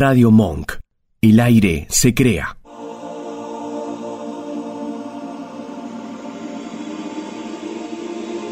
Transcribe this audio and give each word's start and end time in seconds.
Radio 0.00 0.30
Monk. 0.30 0.78
El 1.20 1.40
aire 1.40 1.86
se 1.90 2.14
crea. 2.14 2.56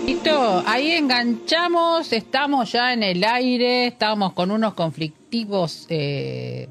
Listo, 0.06 0.62
ahí 0.66 0.90
enganchamos, 0.90 2.12
estamos 2.12 2.70
ya 2.70 2.92
en 2.92 3.02
el 3.02 3.24
aire, 3.24 3.86
estamos 3.86 4.34
con 4.34 4.50
unos 4.50 4.74
conflictivos 4.74 5.86
eh, 5.88 6.68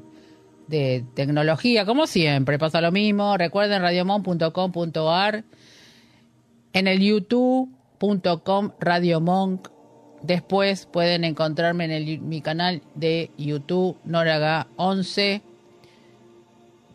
de 0.68 1.04
tecnología, 1.12 1.84
como 1.84 2.06
siempre, 2.06 2.56
pasa 2.56 2.80
lo 2.80 2.92
mismo. 2.92 3.36
Recuerden 3.36 3.82
radiomon.com.ar, 3.82 5.44
en 6.72 6.86
el 6.86 7.00
youtube.com 7.00 8.70
radiomonk. 8.78 9.70
Después 10.22 10.86
pueden 10.86 11.24
encontrarme 11.24 11.84
en 11.84 11.90
el, 11.90 12.20
mi 12.20 12.40
canal 12.40 12.82
de 12.94 13.30
YouTube 13.36 13.96
Noraga 14.04 14.66
11 14.76 15.42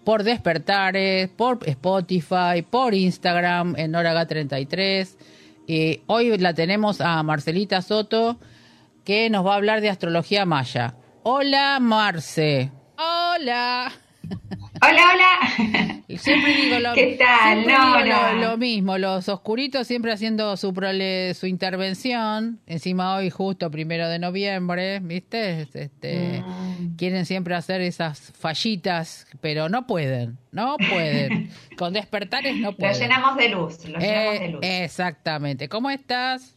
por 0.03 0.23
Despertares, 0.23 1.29
por 1.29 1.59
Spotify, 1.67 2.61
por 2.69 2.93
Instagram 2.93 3.75
en 3.77 3.91
Noraga 3.91 4.25
33. 4.25 5.17
Y 5.67 6.01
hoy 6.07 6.37
la 6.37 6.53
tenemos 6.53 6.99
a 6.99 7.23
Marcelita 7.23 7.81
Soto 7.81 8.37
que 9.05 9.29
nos 9.29 9.45
va 9.45 9.53
a 9.53 9.55
hablar 9.55 9.81
de 9.81 9.89
astrología 9.89 10.45
maya. 10.45 10.95
Hola 11.23 11.79
Marce. 11.79 12.71
Hola. 12.97 13.91
Hola, 14.85 15.01
hola. 15.13 16.17
Siempre 16.17 16.53
digo 16.55 16.79
lo, 16.79 16.93
¿Qué 16.95 17.17
tal? 17.17 17.65
No, 17.65 17.97
digo 18.03 18.15
no. 18.15 18.33
Lo, 18.33 18.41
lo, 18.51 18.57
mismo, 18.57 18.97
los 18.97 19.29
oscuritos 19.29 19.87
siempre 19.87 20.11
haciendo 20.11 20.55
su 20.57 20.73
prole, 20.73 21.33
su 21.35 21.47
intervención. 21.47 22.59
Encima 22.67 23.15
hoy 23.15 23.29
justo 23.29 23.71
primero 23.71 24.07
de 24.09 24.19
noviembre, 24.19 24.99
¿viste? 24.99 25.61
Este, 25.61 26.43
Mm. 26.45 26.95
Quieren 26.97 27.25
siempre 27.25 27.55
hacer 27.55 27.81
esas 27.81 28.33
fallitas, 28.37 29.25
pero 29.41 29.69
no 29.69 29.87
pueden, 29.87 30.37
no 30.51 30.75
pueden. 30.77 31.49
Con 31.77 31.93
despertares 31.93 32.55
no 32.57 32.71
Lo 32.71 32.77
pueden. 32.77 32.99
llenamos 32.99 33.37
de 33.37 33.49
luz, 33.49 33.85
lo 33.87 33.99
llenamos 33.99 34.39
de 34.39 34.45
Eh, 34.45 34.49
luz. 34.49 34.59
exactamente. 34.63 35.69
¿Cómo 35.69 35.89
estás? 35.89 36.55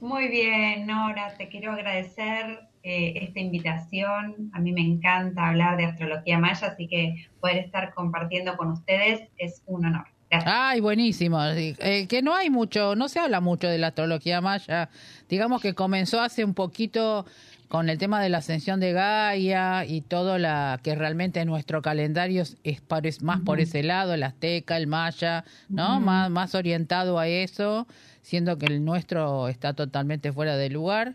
Muy 0.00 0.28
bien, 0.28 0.86
Nora, 0.86 1.32
te 1.38 1.48
quiero 1.48 1.72
agradecer 1.72 2.60
eh, 2.82 3.12
esta 3.22 3.40
invitación. 3.40 4.50
A 4.52 4.60
mí 4.60 4.72
me 4.72 4.80
encanta 4.80 5.48
hablar 5.48 5.76
de 5.76 5.84
astrología 5.84 6.38
maya, 6.38 6.68
así 6.68 6.88
que 6.88 7.26
poder 7.40 7.58
estar 7.58 7.94
compartiendo 7.94 8.56
con 8.56 8.72
ustedes 8.72 9.28
es 9.38 9.62
un 9.66 9.86
honor. 9.86 10.06
Gracias. 10.30 10.52
Ay, 10.52 10.80
buenísimo. 10.80 11.42
Eh, 11.44 12.06
que 12.08 12.22
no 12.22 12.34
hay 12.34 12.48
mucho, 12.48 12.96
no 12.96 13.08
se 13.08 13.20
habla 13.20 13.40
mucho 13.40 13.68
de 13.68 13.78
la 13.78 13.88
astrología 13.88 14.40
maya. 14.40 14.88
Digamos 15.28 15.60
que 15.60 15.74
comenzó 15.74 16.20
hace 16.20 16.44
un 16.44 16.54
poquito 16.54 17.26
con 17.72 17.88
el 17.88 17.96
tema 17.96 18.20
de 18.20 18.28
la 18.28 18.38
ascensión 18.38 18.80
de 18.80 18.92
Gaia 18.92 19.86
y 19.86 20.02
todo 20.02 20.36
la 20.36 20.78
que 20.82 20.94
realmente 20.94 21.42
nuestro 21.46 21.80
calendario 21.80 22.42
es, 22.64 23.22
más 23.22 23.40
por 23.40 23.60
ese 23.60 23.82
lado, 23.82 24.12
el 24.12 24.24
azteca, 24.24 24.76
el 24.76 24.86
maya, 24.86 25.44
¿no? 25.70 25.98
Más, 25.98 26.28
más 26.28 26.54
orientado 26.54 27.18
a 27.18 27.28
eso, 27.28 27.86
siendo 28.20 28.58
que 28.58 28.66
el 28.66 28.84
nuestro 28.84 29.48
está 29.48 29.72
totalmente 29.72 30.34
fuera 30.34 30.56
de 30.56 30.68
lugar, 30.68 31.14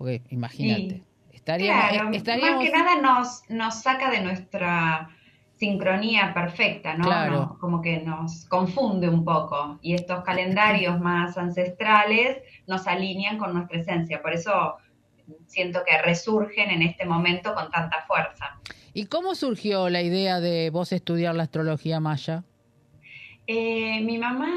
porque 0.00 0.22
imagínate, 0.30 1.02
estaríamos, 1.30 1.90
Claro, 1.90 2.08
eh, 2.08 2.16
estaríamos 2.16 2.54
más 2.54 2.64
que 2.64 2.70
nada 2.70 3.02
nos, 3.02 3.42
nos 3.50 3.82
saca 3.82 4.10
de 4.10 4.22
nuestra 4.22 5.10
sincronía 5.56 6.32
perfecta, 6.32 6.94
¿no? 6.94 7.04
Claro. 7.04 7.58
Como 7.60 7.82
que 7.82 7.98
nos 7.98 8.46
confunde 8.46 9.10
un 9.10 9.26
poco 9.26 9.78
y 9.82 9.92
estos 9.92 10.24
calendarios 10.24 10.98
más 11.02 11.36
ancestrales 11.36 12.38
nos 12.66 12.86
alinean 12.86 13.36
con 13.36 13.52
nuestra 13.52 13.78
esencia, 13.78 14.22
por 14.22 14.32
eso 14.32 14.78
siento 15.44 15.80
que 15.86 16.00
resurgen 16.00 16.70
en 16.70 16.80
este 16.80 17.04
momento 17.04 17.52
con 17.54 17.70
tanta 17.70 18.00
fuerza. 18.08 18.58
¿Y 18.94 19.04
cómo 19.04 19.34
surgió 19.34 19.90
la 19.90 20.00
idea 20.00 20.40
de 20.40 20.70
vos 20.70 20.92
estudiar 20.92 21.34
la 21.34 21.42
astrología 21.42 22.00
maya? 22.00 22.42
Eh, 23.46 24.00
mi 24.00 24.16
mamá 24.16 24.48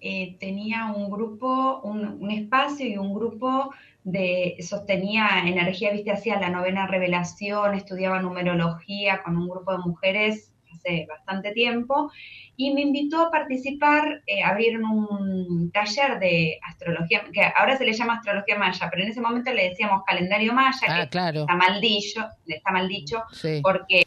eh, 0.00 0.36
tenía 0.40 0.86
un 0.86 1.10
grupo, 1.12 1.80
un, 1.84 2.04
un 2.20 2.30
espacio 2.32 2.88
y 2.88 2.96
un 2.96 3.14
grupo 3.14 3.70
de, 4.04 4.56
sostenía 4.60 5.42
energía, 5.44 5.92
viste, 5.92 6.10
hacía 6.10 6.40
la 6.40 6.50
novena 6.50 6.86
revelación, 6.86 7.74
estudiaba 7.74 8.20
numerología 8.20 9.22
con 9.22 9.36
un 9.36 9.48
grupo 9.48 9.72
de 9.72 9.78
mujeres 9.78 10.52
hace 10.72 11.06
bastante 11.08 11.52
tiempo 11.52 12.10
y 12.56 12.72
me 12.74 12.82
invitó 12.82 13.20
a 13.26 13.30
participar, 13.30 14.22
eh, 14.26 14.42
abrieron 14.42 14.84
un 14.84 15.70
taller 15.72 16.18
de 16.18 16.58
astrología, 16.66 17.24
que 17.32 17.42
ahora 17.56 17.76
se 17.76 17.84
le 17.84 17.92
llama 17.92 18.14
astrología 18.14 18.56
maya, 18.58 18.88
pero 18.90 19.02
en 19.02 19.10
ese 19.10 19.20
momento 19.20 19.52
le 19.52 19.70
decíamos 19.70 20.02
calendario 20.06 20.52
maya, 20.52 20.78
Ah, 20.88 21.00
que 21.02 21.08
claro. 21.08 21.40
está 21.40 21.54
mal 21.56 21.80
dicho, 21.80 22.26
está 22.46 22.70
mal 22.70 22.88
dicho, 22.88 23.22
Sí. 23.32 23.60
porque 23.62 24.06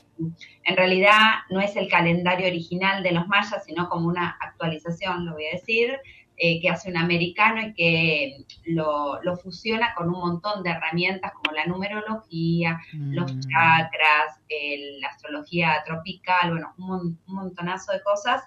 en 0.64 0.78
realidad 0.78 1.20
no 1.50 1.60
es 1.62 1.76
el 1.76 1.88
calendario 1.90 2.48
original 2.48 3.04
de 3.04 3.12
los 3.12 3.28
mayas, 3.28 3.64
sino 3.66 3.90
como 3.90 4.08
una 4.08 4.38
actualización, 4.40 5.26
lo 5.26 5.34
voy 5.34 5.46
a 5.48 5.54
decir, 5.54 5.98
eh, 6.38 6.60
que 6.62 6.70
hace 6.70 6.90
un 6.90 6.98
americano 6.98 7.62
y 7.62 7.74
que 7.74 8.46
lo, 8.66 9.22
lo 9.24 9.38
fusiona 9.38 9.94
con 9.96 10.08
un 10.08 10.20
montón 10.20 10.64
de 10.64 10.72
herramientas 10.72 11.32
como 11.34 11.56
la 11.56 11.66
numerología, 11.66 12.80
los 12.94 13.34
Mm. 13.36 13.40
chakras, 13.42 14.40
el- 14.50 15.00
la 15.00 15.08
astrología 15.10 15.84
tropical, 15.86 16.52
bueno, 16.52 16.74
un, 16.78 17.20
un 17.28 17.36
montonazo 17.36 17.92
de 17.94 18.02
cosas, 18.02 18.42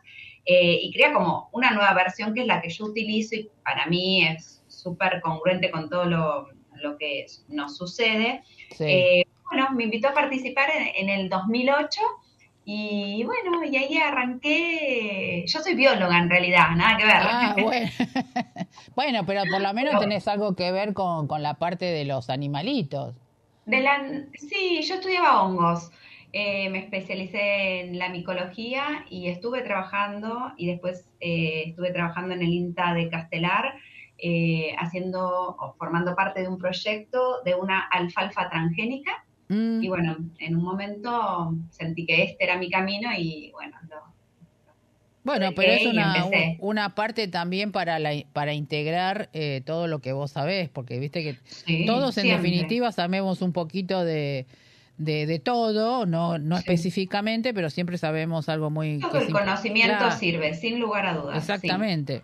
eh, 0.44 0.78
y 0.82 0.92
crea 0.92 1.12
como 1.12 1.48
una 1.52 1.70
nueva 1.72 1.92
versión 1.94 2.34
que 2.34 2.40
es 2.42 2.46
la 2.46 2.60
que 2.60 2.68
yo 2.70 2.84
utilizo 2.86 3.34
y 3.36 3.50
para 3.64 3.86
mí 3.86 4.24
es 4.26 4.62
súper 4.68 5.20
congruente 5.20 5.70
con 5.70 5.88
todo 5.88 6.04
lo, 6.04 6.48
lo 6.74 6.96
que 6.98 7.26
nos 7.48 7.76
sucede. 7.76 8.42
Sí. 8.76 8.84
Eh, 8.84 9.26
bueno, 9.50 9.70
me 9.72 9.84
invitó 9.84 10.08
a 10.08 10.14
participar 10.14 10.68
en, 10.76 11.08
en 11.08 11.20
el 11.20 11.28
2008 11.28 12.00
y 12.68 13.22
bueno, 13.22 13.62
y 13.64 13.76
ahí 13.76 13.96
arranqué, 13.96 15.44
yo 15.46 15.60
soy 15.60 15.76
bióloga 15.76 16.18
en 16.18 16.28
realidad, 16.28 16.70
nada 16.74 16.96
que 16.96 17.04
ver. 17.04 17.14
Ah, 17.16 17.54
bueno. 17.62 17.88
bueno, 18.96 19.20
pero 19.24 19.42
por 19.48 19.60
lo 19.60 19.72
menos 19.72 19.92
Pero- 19.92 20.00
tenés 20.00 20.26
algo 20.26 20.56
que 20.56 20.72
ver 20.72 20.92
con, 20.92 21.28
con 21.28 21.44
la 21.44 21.54
parte 21.54 21.84
de 21.84 22.04
los 22.04 22.28
animalitos. 22.28 23.14
De 23.66 23.80
la, 23.80 24.02
sí, 24.34 24.82
yo 24.82 24.96
estudiaba 24.96 25.42
hongos, 25.42 25.92
eh, 26.32 26.68
me 26.70 26.80
especialicé 26.80 27.82
en 27.82 27.98
la 28.00 28.08
micología 28.08 29.04
y 29.10 29.28
estuve 29.28 29.62
trabajando 29.62 30.52
y 30.56 30.66
después 30.66 31.08
eh, 31.20 31.64
estuve 31.68 31.92
trabajando 31.92 32.34
en 32.34 32.42
el 32.42 32.48
INTA 32.52 32.94
de 32.94 33.08
Castelar, 33.08 33.74
eh, 34.18 34.74
haciendo 34.78 35.56
o 35.56 35.74
formando 35.78 36.16
parte 36.16 36.40
de 36.42 36.48
un 36.48 36.58
proyecto 36.58 37.42
de 37.44 37.54
una 37.54 37.80
alfalfa 37.80 38.50
transgénica. 38.50 39.24
Mm, 39.48 39.82
Y 39.82 39.88
bueno, 39.88 40.16
en 40.38 40.56
un 40.56 40.62
momento 40.62 41.54
sentí 41.70 42.04
que 42.06 42.22
este 42.24 42.44
era 42.44 42.56
mi 42.58 42.68
camino 42.70 43.10
y 43.16 43.50
bueno, 43.52 43.76
lo- 43.88 44.14
bueno, 45.24 45.52
pero 45.56 45.72
es 45.72 45.84
una, 45.86 46.24
una 46.60 46.94
parte 46.94 47.26
también 47.26 47.72
para 47.72 47.98
la, 47.98 48.12
para 48.32 48.54
integrar 48.54 49.28
eh, 49.32 49.60
todo 49.66 49.88
lo 49.88 49.98
que 50.00 50.12
vos 50.12 50.30
sabés, 50.30 50.68
porque 50.68 51.00
viste 51.00 51.22
que 51.24 51.34
sí, 51.44 51.84
todos 51.84 52.16
en 52.18 52.24
siempre. 52.24 52.36
definitiva 52.36 52.92
sabemos 52.92 53.42
un 53.42 53.52
poquito 53.52 54.04
de, 54.04 54.46
de, 54.98 55.26
de 55.26 55.38
todo, 55.40 56.06
no, 56.06 56.38
no 56.38 56.56
Sí. 56.56 56.62
específicamente, 56.62 57.52
pero 57.54 57.70
siempre 57.70 57.98
sabemos 57.98 58.48
algo 58.48 58.70
muy... 58.70 58.98
Que 59.00 59.18
el 59.18 59.32
conocimiento 59.32 59.96
Claro, 59.98 60.16
sirve, 60.16 60.54
sin 60.54 60.78
lugar 60.78 61.06
a 61.06 61.14
dudas. 61.16 61.38
sí. 61.38 61.40
Exactamente. 61.40 62.22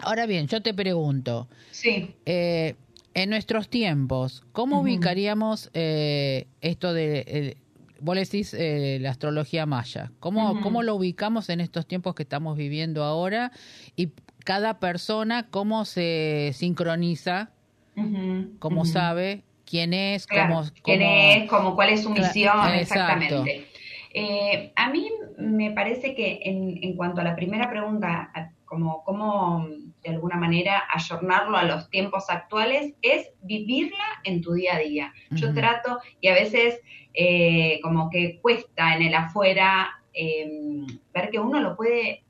Ahora 0.00 0.24
bien, 0.26 0.46
yo 0.48 0.62
te 0.62 0.72
pregunto, 0.74 1.46
Sí. 1.72 2.06
Eh, 2.26 2.74
en 3.14 3.30
nuestros 3.30 3.68
tiempos, 3.68 4.42
¿cómo 4.52 4.80
ubicaríamos 4.80 5.70
eh, 5.74 6.46
esto 6.60 6.92
de, 6.92 7.20
el- 7.26 7.56
vos 8.00 8.16
decís 8.16 8.52
eh, 8.54 8.98
la 9.00 9.10
astrología 9.10 9.66
maya? 9.66 10.10
¿Cómo. 10.20 10.60
¿Cómo 10.60 10.82
lo 10.82 10.94
ubicamos 10.96 11.48
en 11.48 11.60
estos 11.60 11.86
tiempos 11.86 12.14
que 12.14 12.24
estamos 12.24 12.56
viviendo 12.56 13.04
ahora? 13.04 13.52
Y 13.96 14.10
cada 14.44 14.78
persona, 14.80 15.46
¿cómo 15.50 15.84
se 15.84 16.50
sincroniza? 16.54 17.52
Ujú, 17.96 18.56
¿Cómo 18.58 18.84
sabe 18.84 19.44
quién 19.64 19.94
es? 19.94 20.26
Claro, 20.26 20.54
cómo, 20.56 20.70
quién 20.82 21.00
cómo- 21.00 21.28
es, 21.44 21.48
como 21.48 21.74
cuál 21.76 21.90
es 21.90 22.02
su 22.02 22.10
misión, 22.10 22.74
exacto. 22.74 22.76
exactamente. 22.80 23.68
Eh, 24.12 24.72
a 24.76 24.90
mí 24.90 25.08
me 25.38 25.72
parece 25.72 26.14
que 26.14 26.40
en, 26.44 26.78
en 26.82 26.96
cuanto 26.96 27.20
a 27.20 27.24
la 27.24 27.36
primera 27.36 27.68
pregunta, 27.70 28.30
como 28.64 29.04
cómo 29.04 29.68
de 30.02 30.10
alguna 30.10 30.36
manera 30.36 30.84
ayornarlo 30.92 31.56
a 31.56 31.64
los 31.64 31.88
tiempos 31.90 32.28
actuales, 32.28 32.94
es 33.02 33.30
vivirla 33.42 34.04
en 34.24 34.42
tu 34.42 34.52
día 34.52 34.76
a 34.76 34.78
día. 34.78 35.12
Yo 35.30 35.54
trato, 35.54 35.98
y 36.20 36.28
a 36.28 36.34
veces 36.34 36.80
eh, 37.14 37.80
como 37.82 38.10
que 38.10 38.38
cuesta 38.40 38.94
en 38.94 39.02
el 39.02 39.14
afuera 39.14 39.90
eh, 40.12 40.46
ver 41.12 41.30
que 41.30 41.38
uno 41.38 41.60
lo 41.60 41.76
puede 41.76 42.24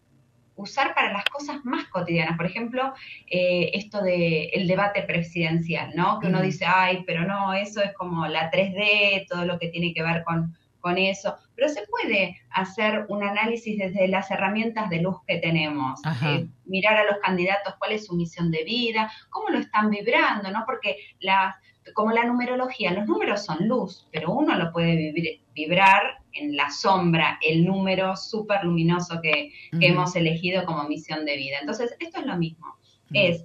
usar 0.57 0.95
para 0.95 1.13
las 1.13 1.25
cosas 1.25 1.65
más 1.65 1.87
cotidianas. 1.87 2.37
Por 2.37 2.47
ejemplo, 2.47 2.95
eh, 3.29 3.71
esto 3.75 4.03
de 4.03 4.47
el 4.53 4.69
debate 4.69 5.03
presidencial, 5.03 5.93
¿no? 5.97 6.21
Que 6.21 6.29
uno 6.29 6.41
dice, 6.41 6.65
ay, 6.65 7.03
pero 7.07 7.25
no, 7.25 7.55
eso 7.55 7.83
es 7.83 7.93
como 7.95 8.27
la 8.27 8.51
3D, 8.51 9.27
todo 9.29 9.45
lo 9.47 9.59
que 9.59 9.69
tiene 9.69 9.93
que 9.93 10.03
ver 10.03 10.23
con, 10.23 10.55
con 10.85 10.99
eso. 10.99 11.35
Pero 11.57 11.71
se 11.71 11.87
puede 11.87 12.37
hacer 12.51 13.07
un 13.09 13.23
análisis 13.23 13.79
desde 13.79 14.07
las 14.07 14.31
herramientas 14.31 14.91
de 14.91 15.01
luz 15.01 15.17
que 15.27 15.39
tenemos. 15.39 15.99
Eh, 16.27 16.47
mirar 16.67 16.99
a 16.99 17.05
los 17.05 17.17
candidatos 17.21 17.75
cuál 17.79 17.93
es 17.93 18.05
su 18.05 18.15
misión 18.15 18.51
de 18.51 18.65
vida, 18.65 19.11
cómo 19.31 19.49
lo 19.49 19.59
están 19.59 19.89
vibrando, 19.89 20.51
¿no? 20.51 20.65
Porque 20.67 20.99
las 21.21 21.55
como 21.95 22.13
la 22.13 22.25
numerología, 22.25 22.93
los 22.93 23.07
números 23.07 23.45
son 23.45 23.69
luz, 23.69 24.09
pero 24.11 24.33
uno 24.33 24.57
lo 24.57 24.73
puede 24.73 25.43
vibrar 25.55 26.19
en 26.33 26.57
la 26.57 26.71
sombra, 26.71 27.39
el 27.43 27.67
número 27.67 28.17
súper 28.17 28.65
luminoso 28.65 29.21
que, 29.23 29.53
hemos 29.81 30.17
elegido 30.17 30.65
como 30.65 30.89
misión 30.89 31.27
de 31.27 31.37
vida. 31.37 31.59
Entonces, 31.61 31.95
esto 31.99 32.21
es 32.21 32.27
lo 32.27 32.39
mismo, 32.39 32.67
es 33.13 33.45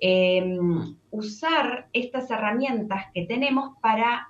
em, 0.00 0.96
usar 1.10 1.88
estas 1.94 2.30
herramientas 2.30 3.06
que 3.14 3.24
tenemos 3.24 3.78
para 3.80 4.28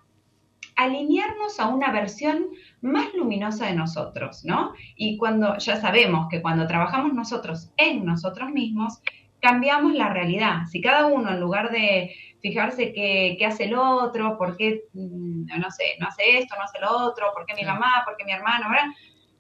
alinearnos 0.78 1.58
a 1.58 1.69
una 1.69 1.90
versión 1.90 2.50
más 2.80 3.12
luminosa 3.12 3.66
de 3.66 3.75
nosotros, 3.75 4.44
¿no? 4.44 4.72
Y 4.94 5.19
cuando 5.19 5.58
ya 5.58 5.80
sabemos 5.80 6.28
que 6.30 6.40
cuando 6.40 6.69
trabajamos 6.69 7.12
nosotros 7.14 7.72
en 7.76 8.04
nosotros 8.04 8.50
mismos, 8.50 9.02
cambiamos 9.40 9.94
la 9.94 10.08
realidad. 10.10 10.66
Si 10.70 10.80
cada 10.80 11.06
uno, 11.06 11.30
en 11.30 11.40
lugar 11.40 11.72
de 11.72 12.14
fijarse 12.40 12.92
qué, 12.92 13.36
hace 13.44 13.64
el 13.64 13.75
otro, 13.75 14.38
por 14.38 14.56
qué, 14.56 14.84
mm, 14.92 15.46
no 15.46 15.70
sé, 15.72 15.96
no 15.98 16.06
hace 16.06 16.38
esto, 16.38 16.54
no 16.56 16.62
hace 16.62 16.78
lo 16.78 16.96
otro, 17.08 17.26
por 17.34 17.44
qué 17.44 17.54
mi 17.54 17.64
mamá, 17.64 18.04
por 18.04 18.16
qué 18.16 18.25
mi 18.25 18.32
hermano, 18.32 18.70
¿verdad? 18.70 18.86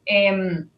Em, 0.06 0.68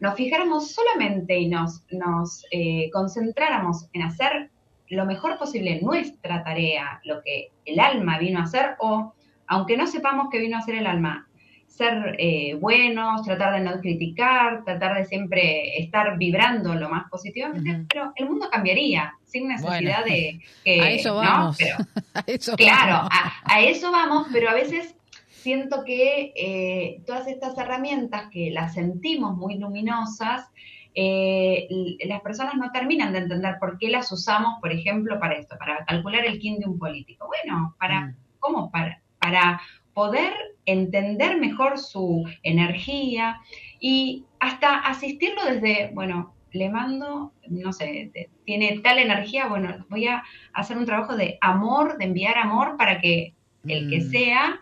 nos 0.00 0.14
fijáramos 0.14 0.72
solamente 0.72 1.38
y 1.38 1.48
nos, 1.48 1.84
nos 1.90 2.46
eh, 2.50 2.88
concentráramos 2.94 3.90
en 3.92 4.02
hacer 4.04 4.50
lo 4.88 5.04
mejor 5.04 5.36
posible 5.36 5.80
nuestra 5.82 6.42
tarea, 6.44 6.98
lo 7.04 7.20
que 7.22 7.50
el 7.66 7.78
alma 7.78 8.18
vino 8.18 8.38
a 8.38 8.44
hacer, 8.44 8.76
o 8.78 9.12
aunque 9.48 9.76
no 9.76 9.86
sepamos 9.86 10.28
qué 10.30 10.38
vino 10.38 10.56
a 10.56 10.60
hacer 10.60 10.76
el 10.76 10.86
alma, 10.86 11.28
ser 11.66 12.16
eh, 12.18 12.54
buenos, 12.54 13.22
tratar 13.22 13.54
de 13.54 13.60
no 13.60 13.80
criticar, 13.80 14.64
tratar 14.64 14.96
de 14.96 15.04
siempre 15.04 15.78
estar 15.80 16.18
vibrando 16.18 16.74
lo 16.74 16.88
más 16.88 17.08
positivamente, 17.08 17.84
pero 17.88 18.12
el 18.16 18.28
mundo 18.28 18.48
cambiaría 18.50 19.14
sin 19.24 19.48
necesidad 19.48 20.04
de 20.04 20.40
que... 20.64 20.80
A 20.80 20.90
eso 20.90 21.14
vamos. 21.14 21.56
claro, 22.56 23.08
A, 23.44 23.60
eso 23.60 23.92
vamos, 23.92 24.26
pero 24.32 24.50
a 24.50 24.54
veces 24.54 24.96
siento 25.28 25.84
que 25.84 26.32
eh, 26.36 27.02
todas 27.06 27.28
estas 27.28 27.56
herramientas 27.56 28.24
que 28.32 28.50
las 28.50 28.74
sentimos 28.74 29.36
muy 29.36 29.56
luminosas, 29.56 30.48
eh, 30.94 31.68
las 32.06 32.22
personas 32.22 32.56
no 32.56 32.72
terminan 32.72 33.12
de 33.12 33.20
entender 33.20 33.56
por 33.60 33.78
qué 33.78 33.88
las 33.88 34.10
usamos, 34.10 34.58
por 34.60 34.72
ejemplo, 34.72 35.20
para 35.20 35.34
esto, 35.34 35.56
para 35.56 35.84
calcular 35.84 36.24
el 36.24 36.40
kin 36.40 36.58
de 36.58 36.66
un 36.66 36.76
político. 36.76 37.28
Bueno, 37.28 37.76
para, 37.78 38.06
mm. 38.06 38.16
¿cómo? 38.40 38.70
Para, 38.72 39.00
para 39.18 39.60
poder 39.94 40.32
entender 40.64 41.38
mejor 41.38 41.78
su 41.78 42.24
energía 42.42 43.40
y 43.80 44.24
hasta 44.38 44.78
asistirlo 44.78 45.44
desde, 45.44 45.90
bueno, 45.94 46.34
le 46.52 46.70
mando, 46.70 47.32
no 47.48 47.72
sé, 47.72 48.10
tiene 48.44 48.80
tal 48.80 48.98
energía, 48.98 49.48
bueno, 49.48 49.84
voy 49.88 50.06
a 50.06 50.22
hacer 50.52 50.78
un 50.78 50.86
trabajo 50.86 51.16
de 51.16 51.38
amor, 51.40 51.98
de 51.98 52.04
enviar 52.04 52.38
amor 52.38 52.76
para 52.76 53.00
que 53.00 53.34
el 53.66 53.90
que 53.90 53.98
mm. 53.98 54.10
sea 54.10 54.60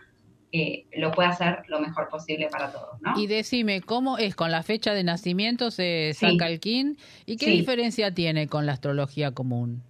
eh, 0.51 0.85
lo 0.95 1.11
pueda 1.11 1.29
hacer 1.29 1.63
lo 1.67 1.79
mejor 1.79 2.07
posible 2.09 2.47
para 2.49 2.71
todos, 2.71 3.01
¿no? 3.01 3.19
Y 3.19 3.27
decime, 3.27 3.81
¿cómo 3.81 4.17
es 4.17 4.35
con 4.35 4.49
la 4.49 4.63
fecha 4.63 4.93
de 4.93 5.03
nacimiento 5.03 5.71
se 5.71 6.13
saca 6.13 6.47
el 6.47 6.59
kin? 6.59 6.97
¿Y 7.25 7.37
qué 7.37 7.49
diferencia 7.49 8.13
tiene 8.13 8.47
con 8.47 8.65
la 8.65 8.71
astrología 8.71 9.31
común? 9.31 9.83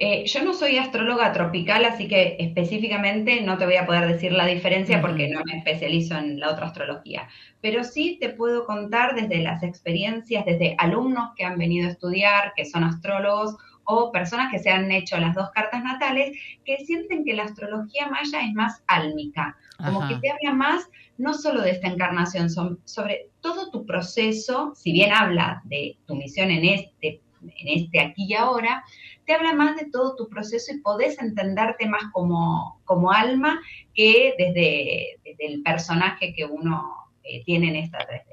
Eh, 0.00 0.24
yo 0.26 0.44
no 0.44 0.54
soy 0.54 0.78
astróloga 0.78 1.32
tropical, 1.32 1.84
así 1.84 2.06
que 2.06 2.36
específicamente 2.38 3.40
no 3.40 3.58
te 3.58 3.66
voy 3.66 3.74
a 3.74 3.84
poder 3.84 4.06
decir 4.06 4.30
la 4.30 4.46
diferencia 4.46 5.00
porque 5.00 5.28
no 5.28 5.40
me 5.44 5.58
especializo 5.58 6.16
en 6.16 6.38
la 6.38 6.52
otra 6.52 6.66
astrología. 6.66 7.28
Pero 7.60 7.82
sí 7.82 8.16
te 8.20 8.28
puedo 8.28 8.64
contar 8.64 9.16
desde 9.16 9.42
las 9.42 9.64
experiencias, 9.64 10.44
desde 10.46 10.76
alumnos 10.78 11.30
que 11.36 11.44
han 11.44 11.58
venido 11.58 11.88
a 11.88 11.90
estudiar, 11.90 12.52
que 12.56 12.64
son 12.64 12.84
astrólogos, 12.84 13.56
o 13.90 14.12
personas 14.12 14.52
que 14.52 14.58
se 14.58 14.70
han 14.70 14.92
hecho 14.92 15.16
las 15.16 15.34
dos 15.34 15.50
cartas 15.50 15.82
natales, 15.82 16.38
que 16.64 16.76
sienten 16.84 17.24
que 17.24 17.34
la 17.34 17.44
astrología 17.44 18.06
maya 18.06 18.42
es 18.42 18.52
más 18.52 18.82
álmica, 18.86 19.56
como 19.82 20.06
que 20.06 20.16
te 20.16 20.30
habla 20.30 20.52
más 20.52 20.88
no 21.16 21.32
solo 21.32 21.62
de 21.62 21.70
esta 21.70 21.88
encarnación, 21.88 22.50
sobre 22.50 23.30
todo 23.40 23.70
tu 23.70 23.86
proceso, 23.86 24.72
si 24.76 24.92
bien 24.92 25.10
habla 25.12 25.62
de 25.64 25.96
tu 26.06 26.14
misión 26.14 26.50
en 26.50 26.64
este, 26.66 27.22
en 27.42 27.82
este 27.82 28.00
aquí 28.00 28.26
y 28.28 28.34
ahora, 28.34 28.84
te 29.28 29.34
habla 29.34 29.52
más 29.52 29.76
de 29.76 29.84
todo 29.90 30.16
tu 30.16 30.26
proceso 30.30 30.72
y 30.72 30.78
podés 30.78 31.20
entenderte 31.20 31.86
más 31.86 32.04
como, 32.12 32.80
como 32.86 33.12
alma 33.12 33.60
que 33.94 34.32
desde, 34.38 35.18
el 35.38 35.62
personaje 35.62 36.32
que 36.34 36.46
uno 36.46 36.94
eh, 37.22 37.44
tiene 37.44 37.68
en 37.68 37.76
esta 37.76 37.98
3D. 37.98 38.24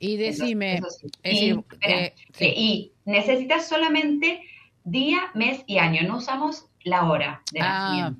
Y 0.00 0.18
decime, 0.18 0.82
eh, 1.22 2.14
y, 2.40 2.92
necesitas 3.06 3.66
solamente 3.66 4.42
día, 4.84 5.18
mes 5.32 5.64
y 5.66 5.78
año, 5.78 6.02
no 6.06 6.18
usamos 6.18 6.66
la 6.84 7.08
hora 7.08 7.40
de 7.50 7.60
ah. 7.62 8.12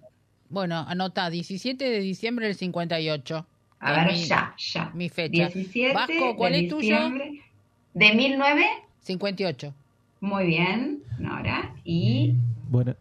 Bueno, 0.49 0.87
anota, 0.88 1.28
17 1.28 1.90
de 1.90 2.00
diciembre 2.00 2.46
del 2.46 2.54
58. 2.54 3.46
A 3.81 3.93
ver, 3.93 4.14
ya, 4.14 4.54
ya. 4.56 4.90
Mi 4.94 5.11
fecha. 5.11 5.50
17 5.50 5.93
Vasco, 5.93 6.37
¿cuál 6.37 6.54
es 6.54 6.70
tuya? 6.70 7.12
¿De 7.93 8.14
1009? 8.14 8.66
58. 10.20 10.20
Muy 10.20 10.46
bien, 10.46 11.02
Nora. 11.18 11.74
¿Y 11.84 12.36
buenas, 12.68 12.96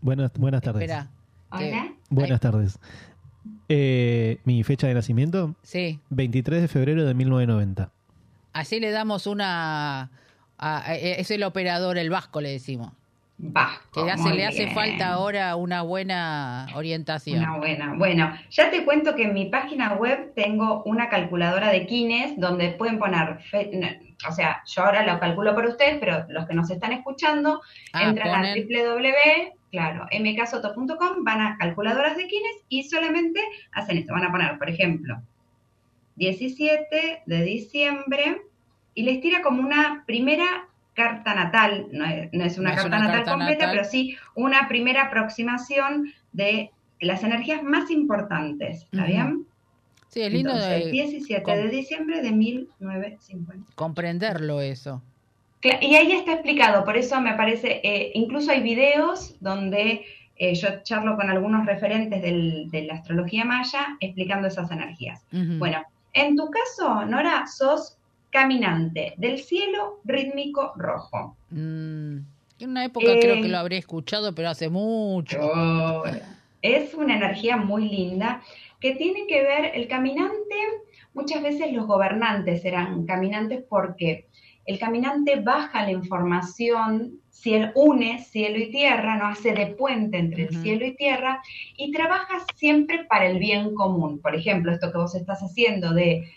Buenas, 0.00 0.32
buenas 0.34 0.62
tardes. 0.62 0.82
Espera. 0.82 1.10
Hola. 1.50 1.92
Buenas 2.08 2.40
tardes. 2.40 2.78
Eh, 3.68 4.40
¿Mi 4.44 4.62
fecha 4.64 4.88
de 4.88 4.94
nacimiento? 4.94 5.54
Sí. 5.62 6.00
23 6.10 6.62
de 6.62 6.68
febrero 6.68 7.04
de 7.04 7.14
1990. 7.14 7.90
Así 8.52 8.80
le 8.80 8.90
damos 8.90 9.26
una... 9.26 10.10
es 10.88 11.30
el 11.30 11.44
operador, 11.44 11.98
el 11.98 12.10
vasco, 12.10 12.40
le 12.40 12.50
decimos. 12.50 12.92
Vasco. 13.42 14.04
Que 14.04 14.18
se 14.18 14.34
le 14.34 14.46
hace 14.46 14.68
falta 14.68 15.08
ahora 15.08 15.56
una 15.56 15.82
buena 15.82 16.66
orientación. 16.74 17.38
Una 17.38 17.56
buena. 17.56 17.94
Bueno, 17.96 18.32
ya 18.50 18.70
te 18.70 18.84
cuento 18.84 19.14
que 19.14 19.24
en 19.24 19.34
mi 19.34 19.46
página 19.46 19.94
web 19.94 20.32
tengo 20.34 20.82
una 20.84 21.08
calculadora 21.08 21.70
de 21.70 21.86
kines 21.86 22.38
donde 22.38 22.70
pueden 22.72 22.98
poner 22.98 23.38
o 24.28 24.32
sea, 24.32 24.62
yo 24.66 24.84
ahora 24.84 25.06
lo 25.06 25.18
calculo 25.18 25.54
por 25.54 25.66
ustedes, 25.66 25.98
pero 25.98 26.26
los 26.28 26.46
que 26.46 26.54
nos 26.54 26.70
están 26.70 26.92
escuchando 26.92 27.60
ah, 27.92 28.02
entran 28.02 28.44
a 28.44 28.54
www, 28.54 29.52
claro, 29.70 30.06
mksoto.com, 30.12 31.24
van 31.24 31.40
a 31.40 31.56
calculadoras 31.58 32.16
de 32.16 32.26
Kines 32.26 32.64
y 32.68 32.84
solamente 32.84 33.40
hacen 33.72 33.98
esto. 33.98 34.12
Van 34.12 34.24
a 34.24 34.30
poner, 34.30 34.58
por 34.58 34.68
ejemplo, 34.68 35.22
17 36.16 37.22
de 37.24 37.42
diciembre 37.42 38.42
y 38.94 39.04
les 39.04 39.20
tira 39.20 39.40
como 39.42 39.62
una 39.62 40.04
primera 40.06 40.68
carta 41.00 41.34
natal, 41.34 41.86
no 41.92 42.04
es, 42.04 42.58
una, 42.58 42.74
carta, 42.74 42.98
natal 42.98 43.24
completa, 43.24 43.70
pero 43.70 43.84
sí 43.84 44.16
una 44.34 44.68
primera 44.68 45.04
aproximación 45.04 46.12
de 46.32 46.70
las 47.00 47.22
energías 47.22 47.62
más 47.62 47.90
importantes, 47.90 48.82
¿está 48.82 49.06
bien? 49.06 49.46
Sí, 50.08 50.20
es 50.20 50.32
lindo 50.32 50.54
de... 50.54 50.90
17 50.90 51.56
de 51.56 51.68
diciembre 51.68 52.20
de 52.20 52.32
1950. 52.32 53.72
Comprenderlo 53.76 54.60
eso. 54.60 55.02
Y 55.62 55.94
ahí 55.94 56.12
está 56.12 56.34
explicado, 56.34 56.84
por 56.84 56.96
eso 56.96 57.20
me 57.20 57.34
parece, 57.34 57.80
eh, 57.82 58.12
incluso 58.14 58.50
hay 58.50 58.62
videos 58.62 59.36
donde 59.40 60.04
eh, 60.36 60.54
yo 60.54 60.82
charlo 60.82 61.16
con 61.16 61.30
algunos 61.30 61.66
referentes 61.66 62.22
de 62.22 62.82
la 62.86 62.94
astrología 62.94 63.44
maya 63.44 63.96
explicando 64.00 64.48
esas 64.48 64.70
energías. 64.70 65.24
Bueno, 65.30 65.82
en 66.12 66.36
tu 66.36 66.50
caso, 66.50 67.04
Nora, 67.06 67.46
sos 67.46 67.98
caminante 68.30 69.14
del 69.16 69.38
cielo 69.38 70.00
rítmico 70.04 70.72
rojo. 70.76 71.36
Mm, 71.50 72.18
en 72.60 72.70
una 72.70 72.84
época 72.84 73.18
creo 73.20 73.34
que 73.36 73.46
eh, 73.46 73.48
lo 73.48 73.58
habré 73.58 73.78
escuchado, 73.78 74.34
pero 74.34 74.50
hace 74.50 74.68
mucho. 74.68 75.38
Oh, 75.40 76.04
es 76.62 76.94
una 76.94 77.16
energía 77.16 77.56
muy 77.56 77.88
linda 77.88 78.42
que 78.80 78.94
tiene 78.94 79.26
que 79.26 79.42
ver, 79.42 79.72
el 79.74 79.88
caminante, 79.88 80.56
muchas 81.14 81.42
veces 81.42 81.72
los 81.72 81.86
gobernantes 81.86 82.64
eran 82.64 83.04
caminantes 83.04 83.62
porque 83.68 84.26
el 84.66 84.78
caminante 84.78 85.36
baja 85.36 85.84
la 85.84 85.92
información, 85.92 87.20
une 87.74 88.18
cielo 88.22 88.58
y 88.58 88.70
tierra, 88.70 89.16
no 89.16 89.26
hace 89.26 89.52
de 89.52 89.66
puente 89.66 90.18
entre 90.18 90.44
el 90.44 90.56
cielo 90.56 90.84
y 90.86 90.94
tierra 90.94 91.42
y 91.76 91.90
trabaja 91.92 92.44
siempre 92.56 93.04
para 93.04 93.26
el 93.26 93.38
bien 93.38 93.74
común. 93.74 94.20
Por 94.20 94.34
ejemplo, 94.34 94.72
esto 94.72 94.92
que 94.92 94.98
vos 94.98 95.14
estás 95.14 95.40
haciendo 95.40 95.92
de 95.94 96.30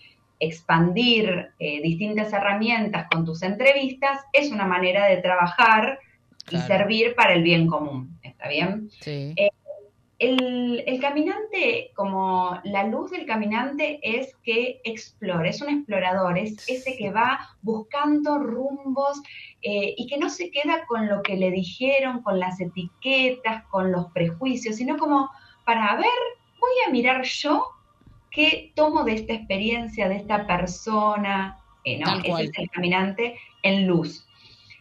expandir 0.45 1.51
eh, 1.59 1.81
distintas 1.81 2.33
herramientas 2.33 3.07
con 3.11 3.25
tus 3.25 3.43
entrevistas 3.43 4.19
es 4.33 4.51
una 4.51 4.65
manera 4.65 5.07
de 5.07 5.17
trabajar 5.17 5.99
y 6.49 6.57
servir 6.57 7.15
para 7.15 7.33
el 7.33 7.43
bien 7.43 7.67
común. 7.67 8.19
¿Está 8.21 8.49
bien? 8.49 8.89
Sí. 8.99 9.33
Eh, 9.37 9.49
el, 10.19 10.99
caminante, 11.01 11.91
como 11.95 12.59
la 12.63 12.85
luz 12.85 13.11
del 13.11 13.25
caminante 13.25 13.99
es 14.01 14.35
que 14.43 14.79
explora, 14.83 15.49
es 15.49 15.61
un 15.61 15.69
explorador, 15.69 16.37
es 16.37 16.67
ese 16.69 16.95
que 16.95 17.11
va 17.11 17.39
buscando 17.61 18.39
rumbos 18.39 19.21
eh, 19.61 19.93
y 19.97 20.07
que 20.07 20.17
no 20.17 20.29
se 20.29 20.49
queda 20.49 20.85
con 20.87 21.07
lo 21.07 21.21
que 21.23 21.35
le 21.35 21.51
dijeron, 21.51 22.21
con 22.21 22.39
las 22.39 22.61
etiquetas, 22.61 23.65
con 23.65 23.91
los 23.91 24.11
prejuicios, 24.13 24.77
sino 24.77 24.97
como 24.97 25.29
para 25.65 25.95
ver, 25.95 26.05
voy 26.59 26.71
a 26.87 26.91
mirar 26.91 27.23
yo 27.23 27.65
qué 28.33 28.73
tomo 28.75 29.03
de 29.03 29.13
esta 29.13 29.33
experiencia, 29.33 30.09
de 30.09 30.15
esta 30.15 30.45
persona, 30.45 31.59
eh, 31.85 31.99
¿no? 31.99 32.19
Ese 32.23 32.43
es 32.45 32.51
el 32.57 32.69
caminante 32.69 33.37
en 33.61 33.87
luz. 33.87 34.27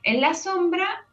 En 0.02 0.20
la 0.20 0.34
sombra, 0.34 1.06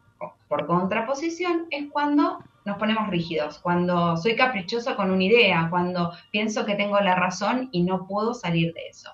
por 0.48 0.66
contraposición, 0.66 1.66
es 1.70 1.88
cuando 1.90 2.42
nos 2.64 2.78
ponemos 2.78 3.08
rígidos, 3.08 3.58
cuando 3.58 4.16
soy 4.16 4.36
caprichoso 4.36 4.96
con 4.96 5.10
una 5.10 5.24
idea, 5.24 5.68
cuando 5.70 6.12
pienso 6.30 6.64
que 6.64 6.74
tengo 6.74 6.98
la 7.00 7.14
razón 7.14 7.68
y 7.72 7.82
no 7.82 8.06
puedo 8.06 8.34
salir 8.34 8.72
de 8.74 8.88
eso. 8.88 9.10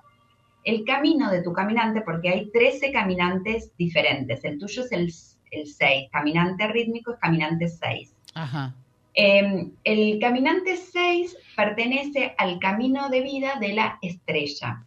El 0.64 0.84
camino 0.84 1.30
de 1.30 1.42
tu 1.42 1.52
caminante, 1.52 2.00
porque 2.00 2.28
hay 2.28 2.50
13 2.50 2.90
caminantes 2.92 3.76
diferentes, 3.76 4.44
el 4.44 4.58
tuyo 4.58 4.82
es 4.82 4.92
el, 4.92 5.12
el 5.50 5.66
6, 5.66 6.08
caminante 6.10 6.66
rítmico 6.68 7.12
es 7.12 7.18
caminante 7.18 7.68
6. 7.68 8.14
Ajá. 8.34 8.74
Eh, 9.16 9.70
el 9.84 10.18
caminante 10.20 10.76
6 10.76 11.36
pertenece 11.56 12.34
al 12.36 12.58
camino 12.58 13.08
de 13.08 13.22
vida 13.22 13.54
de 13.58 13.72
la 13.72 13.98
estrella. 14.02 14.84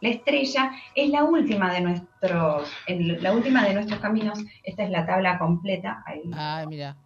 La 0.00 0.08
estrella 0.08 0.72
es 0.94 1.10
la 1.10 1.24
última 1.24 1.70
de 1.72 1.82
nuestros, 1.82 2.72
la 2.88 3.32
última 3.32 3.62
de 3.64 3.74
nuestros 3.74 4.00
caminos. 4.00 4.38
Esta 4.64 4.84
es 4.84 4.90
la 4.90 5.04
tabla 5.04 5.38
completa. 5.38 6.02
Ahí. 6.06 6.22
Ay, 6.34 6.66
mira. 6.66 6.96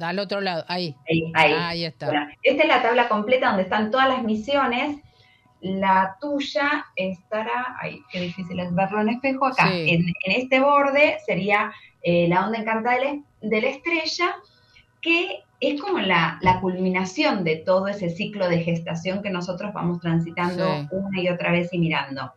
Al 0.00 0.18
otro 0.20 0.40
lado, 0.40 0.64
ahí. 0.68 0.96
Ahí, 1.08 1.32
ahí. 1.34 1.52
ahí 1.52 1.84
está. 1.84 2.06
Bueno, 2.06 2.28
esta 2.42 2.62
es 2.62 2.68
la 2.68 2.80
tabla 2.80 3.08
completa 3.08 3.48
donde 3.48 3.64
están 3.64 3.90
todas 3.90 4.08
las 4.08 4.22
misiones. 4.22 4.98
La 5.60 6.16
tuya 6.20 6.86
estará, 6.96 7.76
ay, 7.80 8.02
qué 8.10 8.20
difícil 8.20 8.58
es 8.60 8.74
verlo 8.74 9.00
en 9.00 9.10
espejo, 9.10 9.46
acá. 9.46 9.68
Sí. 9.68 9.90
En, 9.90 10.00
en, 10.24 10.42
este 10.42 10.60
borde 10.60 11.18
sería 11.26 11.72
eh, 12.02 12.26
la 12.28 12.46
onda 12.46 12.58
encantada 12.58 12.96
de 12.96 13.04
la, 13.04 13.18
de 13.42 13.60
la 13.60 13.68
estrella, 13.68 14.36
que 15.00 15.41
es 15.62 15.80
como 15.80 16.00
la, 16.00 16.38
la, 16.42 16.60
culminación 16.60 17.44
de 17.44 17.56
todo 17.56 17.86
ese 17.86 18.10
ciclo 18.10 18.48
de 18.48 18.64
gestación 18.64 19.22
que 19.22 19.30
nosotros 19.30 19.72
vamos 19.72 20.00
transitando 20.00 20.64
sí. 20.64 20.88
una 20.90 21.20
y 21.20 21.28
otra 21.28 21.52
vez 21.52 21.72
y 21.72 21.78
mirando. 21.78 22.32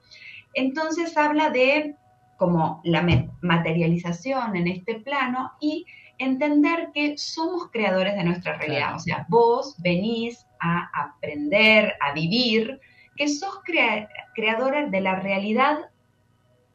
Entonces 0.53 1.17
habla 1.17 1.49
de 1.49 1.95
como 2.37 2.81
la 2.83 3.03
materialización 3.41 4.55
en 4.55 4.67
este 4.67 4.95
plano 4.99 5.53
y 5.59 5.85
entender 6.19 6.89
que 6.93 7.17
somos 7.17 7.71
creadores 7.71 8.15
de 8.15 8.23
nuestra 8.23 8.57
realidad. 8.57 8.79
Claro. 8.79 8.97
O 8.97 8.99
sea, 8.99 9.25
vos 9.27 9.75
venís 9.79 10.45
a 10.59 10.89
aprender, 10.93 11.93
a 12.01 12.13
vivir, 12.13 12.79
que 13.15 13.27
sos 13.27 13.59
crea 13.63 14.07
creadores 14.35 14.91
de 14.91 15.01
la 15.01 15.19
realidad 15.19 15.77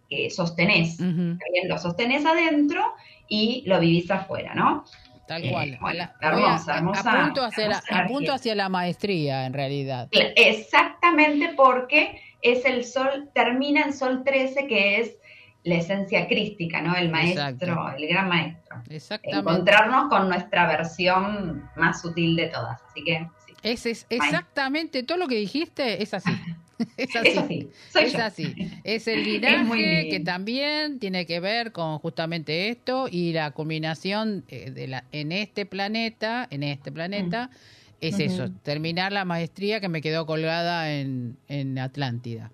que 0.09 0.31
sostenés. 0.31 0.99
Uh 0.99 1.05
-huh. 1.05 1.39
Lo 1.69 1.79
sostenés 1.79 2.27
adentro 2.27 2.83
y 3.29 3.63
lo 3.67 3.79
vivís 3.79 4.11
afuera, 4.11 4.55
¿no? 4.55 4.85
Tal 5.31 5.49
cual. 5.49 5.69
Eh, 5.69 5.79
bueno, 5.81 6.11
hermosa, 6.21 6.75
a, 6.75 6.79
hermosa. 6.79 7.47
Hacia, 7.47 7.69
la, 7.69 7.83
apunto 7.89 8.33
hacia 8.33 8.53
la 8.57 8.69
maestría, 8.69 9.47
en 9.47 9.53
realidad. 9.53 10.09
Exactamente 10.11 11.53
porque 11.57 12.21
es 12.43 12.65
el 12.65 12.85
sol, 12.85 13.31
termina 13.33 13.83
en 13.83 13.93
sol 13.93 14.25
13, 14.25 14.67
que 14.67 15.01
es 15.01 15.17
la 15.63 15.77
esencia 15.77 16.27
crística, 16.27 16.83
¿no? 16.83 16.97
El 16.97 17.11
maestro, 17.11 17.45
Exacto. 17.45 17.97
el 17.97 18.09
gran 18.09 18.29
maestro. 18.29 18.83
Exactamente. 18.89 19.39
Encontrarnos 19.39 20.09
con 20.09 20.29
nuestra 20.29 20.67
versión 20.67 21.71
más 21.77 22.03
sutil 22.03 22.35
de 22.35 22.47
todas. 22.49 22.83
Así 22.83 23.05
que. 23.05 23.29
Sí. 23.47 23.55
Es, 23.63 23.87
es 23.87 24.07
exactamente 24.11 25.05
todo 25.05 25.19
lo 25.19 25.29
que 25.29 25.37
dijiste, 25.37 26.03
es 26.03 26.13
así. 26.13 26.33
Es 26.97 27.17
así. 27.17 27.29
Es 27.29 27.39
así. 27.39 27.69
Soy 27.91 28.05
es 28.05 28.13
yo. 28.13 28.23
así. 28.23 28.55
Es 28.85 29.09
el 29.09 29.25
linaje 29.25 30.09
que 30.11 30.21
también 30.21 30.99
tiene 30.99 31.27
que 31.27 31.41
ver 31.41 31.73
con 31.73 31.99
justamente 31.99 32.69
esto 32.69 33.09
y 33.11 33.33
la 33.33 33.51
culminación 33.51 34.45
eh, 34.49 34.71
de 34.71 34.89
la, 34.89 35.05
en 35.13 35.33
este 35.33 35.67
planeta, 35.67 36.47
en 36.51 36.63
este 36.63 36.93
planeta, 36.93 37.49
mm. 37.49 37.57
es 38.01 38.15
uh 38.15 38.19
-huh. 38.19 38.27
eso, 38.27 38.51
terminar 38.63 39.13
la 39.13 39.25
maestría 39.25 39.81
que 39.81 39.89
me 39.89 40.01
quedó 40.01 40.27
colgada 40.27 40.93
en, 40.93 41.37
en 41.49 41.79
Atlántida. 41.79 42.51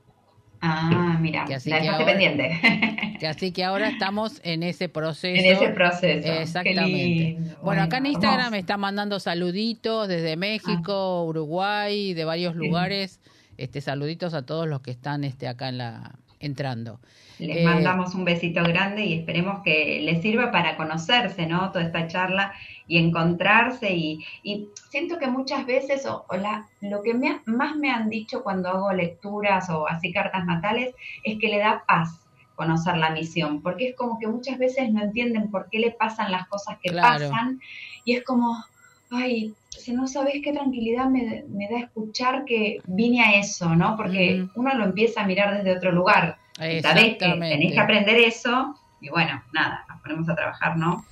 Ah, 0.61 1.19
mira, 1.21 1.45
que 1.45 1.55
así 1.55 1.71
la 1.71 1.81
que 1.81 1.89
ahora, 1.89 2.07
pendiente. 2.07 2.61
Que 3.19 3.27
así 3.27 3.51
que 3.51 3.65
ahora 3.65 3.89
estamos 3.89 4.43
en 4.45 4.63
ese 4.63 4.91
proceso. 4.91 5.41
En 5.43 5.57
ese 5.57 5.69
proceso. 5.71 6.31
Exactamente. 6.31 7.37
Bueno, 7.39 7.57
bueno, 7.63 7.83
acá 7.85 7.97
en 7.97 8.07
Instagram 8.07 8.39
vamos. 8.39 8.51
me 8.51 8.59
están 8.59 8.79
mandando 8.81 9.19
saluditos 9.21 10.07
desde 10.07 10.37
México, 10.37 10.93
ah. 10.93 11.25
Uruguay, 11.25 12.13
de 12.13 12.25
varios 12.27 12.53
sí. 12.53 12.59
lugares. 12.59 13.21
Este, 13.57 13.81
saluditos 13.81 14.35
a 14.35 14.45
todos 14.45 14.69
los 14.69 14.81
que 14.81 14.91
están 14.91 15.25
este, 15.25 15.49
acá 15.49 15.69
en 15.69 15.79
la 15.79 16.13
entrando. 16.41 17.01
Les 17.39 17.59
eh, 17.59 17.65
mandamos 17.65 18.15
un 18.15 18.25
besito 18.25 18.63
grande 18.63 19.05
y 19.05 19.15
esperemos 19.15 19.63
que 19.63 20.01
les 20.03 20.23
sirva 20.23 20.51
para 20.51 20.77
conocerse, 20.77 21.47
¿no? 21.47 21.71
Toda 21.71 21.85
esta 21.85 22.07
charla 22.09 22.53
y 22.87 22.99
encontrarse 22.99 23.95
y, 23.95 24.25
y 24.43 24.69
siento 24.91 25.19
que 25.19 25.27
muchas 25.27 25.67
veces 25.67 26.07
o, 26.07 26.25
o 26.29 26.37
la, 26.37 26.67
lo 26.81 27.03
que 27.03 27.15
me, 27.15 27.41
más 27.47 27.77
me 27.77 27.91
han 27.91 28.09
dicho 28.09 28.43
cuando 28.43 28.69
hago 28.69 28.93
lecturas 28.93 29.69
o 29.71 29.89
así 29.89 30.13
cartas 30.13 30.45
natales 30.45 30.95
es 31.25 31.39
que 31.39 31.49
le 31.49 31.59
da 31.59 31.85
paz 31.87 32.21
conocer 32.55 32.97
la 32.97 33.11
misión, 33.11 33.61
porque 33.61 33.91
es 33.91 33.97
como 33.97 34.19
que 34.19 34.27
muchas 34.27 34.59
veces 34.59 34.91
no 34.91 35.03
entienden 35.03 35.51
por 35.51 35.69
qué 35.69 35.79
le 35.79 35.91
pasan 35.91 36.33
las 36.33 36.49
cosas 36.49 36.79
que 36.83 36.91
claro. 36.91 37.29
pasan 37.31 37.61
y 38.05 38.15
es 38.17 38.25
como, 38.25 38.65
ay, 39.11 39.55
si 39.71 39.93
no 39.93 40.07
sabes 40.07 40.37
qué 40.43 40.53
tranquilidad 40.53 41.09
me, 41.09 41.45
me, 41.49 41.69
da 41.69 41.81
escuchar 41.81 42.45
que 42.45 42.81
vine 42.87 43.23
a 43.23 43.39
eso, 43.39 43.75
¿no? 43.75 43.97
Porque 43.97 44.47
uno 44.55 44.75
lo 44.75 44.85
empieza 44.85 45.23
a 45.23 45.27
mirar 45.27 45.57
desde 45.57 45.77
otro 45.77 45.93
lugar. 45.93 46.39
Sabés 46.83 47.17
que 47.17 47.27
tenés 47.39 47.73
que 47.73 47.81
aprender 47.81 48.17
eso 48.17 48.75
y 49.01 49.09
bueno, 49.11 49.43
nada, 49.53 49.85
nos 49.89 50.01
ponemos 50.01 50.29
a 50.29 50.35
trabajar, 50.35 50.77
¿no? 50.77 51.05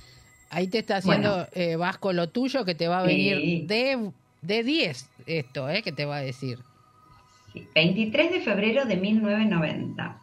Ahí 0.51 0.69
te 0.69 0.79
está 0.79 0.97
haciendo 0.97 1.31
bueno. 1.31 1.49
eh, 1.53 1.77
Vasco 1.77 2.13
lo 2.13 2.29
tuyo 2.29 2.65
que 2.65 2.75
te 2.75 2.89
va 2.89 3.01
a 3.01 3.03
venir 3.03 3.37
sí. 3.39 3.65
de, 3.67 4.11
de 4.43 4.63
10 4.63 5.11
esto, 5.27 5.69
¿eh? 5.69 5.83
Que 5.83 5.93
te 5.93 6.05
va 6.05 6.17
a 6.17 6.21
decir. 6.21 6.59
Sí, 7.53 7.67
23 7.75 8.33
de 8.33 8.41
febrero 8.41 8.85
de 8.85 8.97
1990. 8.97 10.21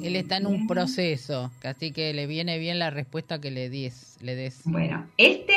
Él 0.00 0.16
está 0.16 0.38
en 0.38 0.46
un 0.46 0.66
proceso, 0.66 1.50
así 1.62 1.92
que 1.92 2.14
le 2.14 2.26
viene 2.26 2.58
bien 2.58 2.78
la 2.78 2.90
respuesta 2.90 3.40
que 3.40 3.50
le 3.50 3.68
des. 3.68 4.16
Le 4.20 4.34
des. 4.34 4.62
Bueno, 4.64 5.06
este, 5.18 5.54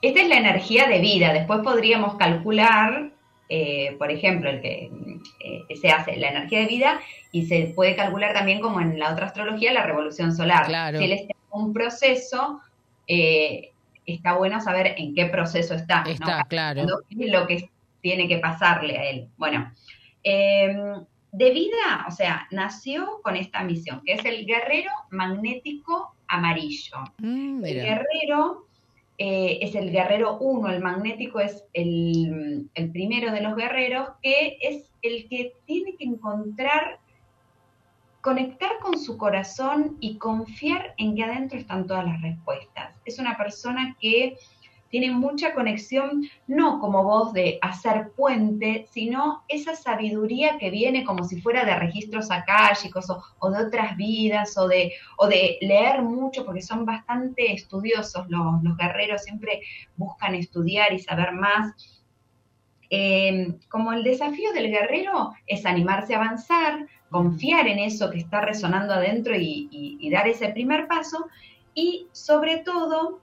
esta 0.00 0.22
es 0.22 0.28
la 0.28 0.36
energía 0.36 0.88
de 0.88 1.00
vida. 1.00 1.32
Después 1.32 1.60
podríamos 1.60 2.16
calcular, 2.16 3.10
eh, 3.48 3.94
por 3.98 4.10
ejemplo, 4.10 4.48
el 4.48 4.62
que 4.62 4.90
eh, 5.40 5.76
se 5.76 5.90
hace 5.90 6.16
la 6.16 6.30
energía 6.30 6.60
de 6.60 6.66
vida 6.66 7.00
y 7.30 7.46
se 7.46 7.72
puede 7.74 7.94
calcular 7.94 8.32
también 8.32 8.60
como 8.60 8.80
en 8.80 8.98
la 8.98 9.12
otra 9.12 9.26
astrología 9.26 9.72
la 9.72 9.84
revolución 9.84 10.34
solar. 10.34 10.66
Claro. 10.66 10.98
Si 10.98 11.04
él 11.04 11.12
está 11.12 11.34
en 11.34 11.60
un 11.60 11.72
proceso, 11.74 12.60
eh, 13.06 13.70
está 14.06 14.34
bueno 14.34 14.60
saber 14.60 14.94
en 14.96 15.14
qué 15.14 15.26
proceso 15.26 15.74
está. 15.74 16.04
Está, 16.08 16.38
¿no? 16.38 16.44
claro. 16.48 16.86
Lo 17.10 17.46
que 17.46 17.68
tiene 18.00 18.28
que 18.28 18.38
pasarle 18.38 18.98
a 18.98 19.10
él. 19.10 19.28
Bueno. 19.36 19.72
De 21.36 21.50
vida, 21.50 22.06
o 22.06 22.12
sea, 22.12 22.46
nació 22.52 23.20
con 23.22 23.34
esta 23.34 23.64
misión, 23.64 24.02
que 24.04 24.12
es 24.12 24.24
el 24.24 24.46
guerrero 24.46 24.90
magnético 25.10 26.14
amarillo. 26.28 26.98
Mm, 27.18 27.64
el 27.64 27.74
guerrero 27.74 28.66
eh, 29.18 29.58
es 29.60 29.74
el 29.74 29.90
guerrero 29.90 30.38
1, 30.38 30.70
el 30.70 30.80
magnético 30.80 31.40
es 31.40 31.64
el, 31.72 32.70
el, 32.74 32.90
primero 32.92 33.32
de 33.32 33.40
los 33.40 33.56
guerreros, 33.56 34.10
que 34.22 34.58
es 34.60 34.92
el 35.02 35.28
que 35.28 35.54
tiene 35.66 35.96
que 35.96 36.04
encontrar, 36.04 37.00
conectar 38.20 38.78
con 38.80 38.96
su 38.96 39.16
corazón 39.16 39.96
y 39.98 40.18
confiar 40.18 40.94
en 40.98 41.16
que 41.16 41.24
adentro 41.24 41.58
están 41.58 41.88
todas 41.88 42.04
las 42.04 42.22
respuestas. 42.22 42.96
Es 43.04 43.18
una 43.18 43.36
persona 43.36 43.96
que 44.00 44.36
tiene 44.94 45.10
mucha 45.10 45.54
conexión, 45.54 46.22
no 46.46 46.78
como 46.78 47.02
vos 47.02 47.32
de 47.32 47.58
hacer 47.62 48.12
puente, 48.16 48.86
sino 48.92 49.42
esa 49.48 49.74
sabiduría 49.74 50.56
que 50.56 50.70
viene 50.70 51.02
como 51.02 51.24
si 51.24 51.40
fuera 51.40 51.64
de 51.64 51.74
registros 51.74 52.30
akáshicos 52.30 53.06
o, 53.40 53.50
de 53.50 53.64
otras 53.64 53.96
vidas 53.96 54.56
o 54.56 54.68
de, 54.68 54.92
o 55.18 55.26
de 55.26 55.58
leer 55.62 56.00
mucho, 56.02 56.44
porque 56.44 56.62
son 56.62 56.84
bastante 56.84 57.52
estudiosos 57.52 58.24
los, 58.28 58.62
los 58.62 58.76
guerreros, 58.76 59.24
siempre 59.24 59.62
buscan 59.96 60.36
estudiar 60.36 60.92
y 60.92 61.00
saber 61.00 61.32
más. 61.32 61.74
Eh, 62.88 63.52
como 63.68 63.92
el 63.92 64.04
desafío 64.04 64.52
del 64.52 64.70
guerrero 64.70 65.32
es 65.48 65.66
animarse 65.66 66.14
a 66.14 66.18
avanzar, 66.18 66.86
confiar 67.10 67.66
en 67.66 67.80
eso 67.80 68.12
que 68.12 68.18
está 68.18 68.42
resonando 68.42 68.94
adentro 68.94 69.34
y 69.36 70.08
dar 70.12 70.28
ese 70.28 70.50
primer 70.50 70.86
paso 70.86 71.26
y 71.74 72.06
sobre 72.12 72.58
todo 72.58 73.20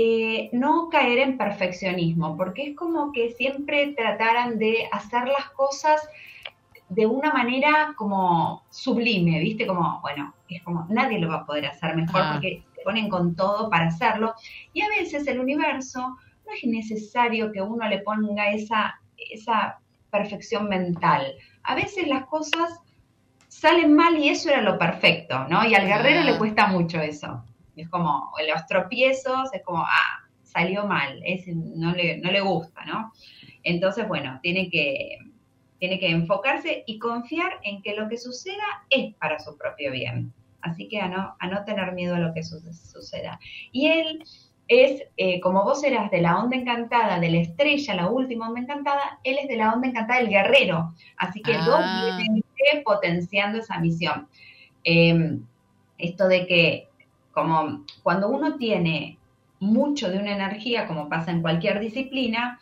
eh, 0.00 0.48
no 0.52 0.88
caer 0.90 1.18
en 1.18 1.36
perfeccionismo, 1.36 2.36
porque 2.36 2.68
es 2.68 2.76
como 2.76 3.10
que 3.10 3.32
siempre 3.32 3.94
trataran 3.96 4.56
de 4.56 4.88
hacer 4.92 5.26
las 5.26 5.50
cosas 5.56 6.08
de 6.88 7.04
una 7.06 7.32
manera 7.32 7.94
como 7.96 8.62
sublime, 8.70 9.40
¿viste? 9.40 9.66
Como, 9.66 10.00
bueno, 10.00 10.32
es 10.48 10.62
como 10.62 10.86
nadie 10.88 11.18
lo 11.18 11.28
va 11.28 11.38
a 11.38 11.46
poder 11.46 11.66
hacer 11.66 11.96
mejor 11.96 12.20
ah. 12.22 12.30
porque 12.34 12.62
se 12.76 12.82
ponen 12.82 13.08
con 13.08 13.34
todo 13.34 13.68
para 13.68 13.88
hacerlo. 13.88 14.34
Y 14.72 14.82
a 14.82 14.88
veces 14.88 15.26
el 15.26 15.40
universo 15.40 16.00
no 16.46 16.52
es 16.52 16.62
necesario 16.62 17.50
que 17.50 17.60
uno 17.60 17.88
le 17.88 17.98
ponga 17.98 18.52
esa, 18.52 19.00
esa 19.16 19.80
perfección 20.12 20.68
mental. 20.68 21.34
A 21.64 21.74
veces 21.74 22.06
las 22.06 22.24
cosas 22.26 22.80
salen 23.48 23.96
mal 23.96 24.16
y 24.16 24.28
eso 24.28 24.48
era 24.48 24.62
lo 24.62 24.78
perfecto, 24.78 25.44
¿no? 25.48 25.64
Y 25.64 25.74
al 25.74 25.88
guerrero 25.88 26.20
ah. 26.20 26.24
le 26.24 26.38
cuesta 26.38 26.68
mucho 26.68 27.00
eso. 27.00 27.42
Es 27.78 27.88
como 27.88 28.30
los 28.46 28.66
tropiezos, 28.66 29.52
es 29.52 29.62
como, 29.62 29.82
ah, 29.82 30.28
salió 30.42 30.86
mal, 30.86 31.20
es, 31.24 31.46
no, 31.46 31.92
le, 31.92 32.18
no 32.18 32.30
le 32.30 32.40
gusta, 32.40 32.84
¿no? 32.84 33.12
Entonces, 33.62 34.08
bueno, 34.08 34.38
tiene 34.42 34.70
que, 34.70 35.18
tiene 35.78 35.98
que 35.98 36.10
enfocarse 36.10 36.84
y 36.86 36.98
confiar 36.98 37.52
en 37.62 37.82
que 37.82 37.94
lo 37.94 38.08
que 38.08 38.18
suceda 38.18 38.64
es 38.90 39.14
para 39.16 39.38
su 39.38 39.56
propio 39.56 39.92
bien. 39.92 40.32
Así 40.60 40.88
que 40.88 41.00
a 41.00 41.08
no, 41.08 41.36
a 41.38 41.46
no 41.46 41.64
tener 41.64 41.92
miedo 41.92 42.16
a 42.16 42.18
lo 42.18 42.34
que 42.34 42.42
su, 42.42 42.58
suceda. 42.60 43.38
Y 43.72 43.86
él 43.86 44.24
es 44.66 45.02
eh, 45.16 45.40
como 45.40 45.64
vos 45.64 45.82
eras 45.84 46.10
de 46.10 46.20
la 46.20 46.38
onda 46.38 46.56
encantada 46.56 47.18
de 47.20 47.30
la 47.30 47.38
estrella, 47.38 47.94
la 47.94 48.08
última 48.08 48.48
onda 48.48 48.60
encantada, 48.60 49.20
él 49.24 49.38
es 49.40 49.48
de 49.48 49.56
la 49.56 49.72
onda 49.72 49.88
encantada 49.88 50.20
del 50.20 50.28
guerrero. 50.28 50.94
Así 51.16 51.40
que 51.42 51.54
Ah. 51.54 51.64
doblemente 51.64 52.82
potenciando 52.84 53.58
esa 53.58 53.78
misión. 53.78 54.28
Eh, 54.84 55.38
esto 55.98 56.28
de 56.28 56.46
que, 56.46 56.87
como 57.38 57.84
cuando 58.02 58.28
uno 58.28 58.56
tiene 58.56 59.18
mucho 59.60 60.10
de 60.10 60.18
una 60.18 60.32
energía, 60.32 60.86
como 60.86 61.08
pasa 61.08 61.30
en 61.30 61.40
cualquier 61.40 61.78
disciplina, 61.80 62.58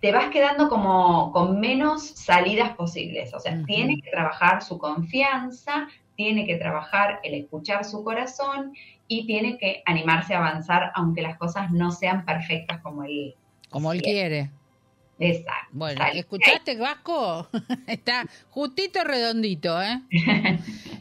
te 0.00 0.12
vas 0.12 0.30
quedando 0.30 0.68
como 0.68 1.32
con 1.32 1.60
menos 1.60 2.02
salidas 2.02 2.74
posibles. 2.76 3.34
O 3.34 3.40
sea, 3.40 3.62
tiene 3.64 4.00
que 4.00 4.10
trabajar 4.10 4.62
su 4.62 4.78
confianza, 4.78 5.88
tiene 6.16 6.46
que 6.46 6.56
trabajar 6.56 7.20
el 7.22 7.34
escuchar 7.34 7.84
su 7.84 8.02
corazón 8.04 8.72
y 9.06 9.26
tiene 9.26 9.58
que 9.58 9.82
animarse 9.86 10.34
a 10.34 10.38
avanzar 10.38 10.92
aunque 10.94 11.22
las 11.22 11.36
cosas 11.36 11.70
no 11.70 11.90
sean 11.90 12.24
perfectas 12.24 12.80
como 12.80 13.04
él. 13.04 13.34
Como 13.70 13.92
él 13.92 14.00
quiere. 14.00 14.50
Exacto. 15.18 15.68
Bueno. 15.72 16.04
¿escuchaste, 16.14 16.76
Vasco? 16.78 17.48
Está 17.86 18.24
justito 18.50 19.04
redondito, 19.04 19.80
¿eh? 19.82 20.00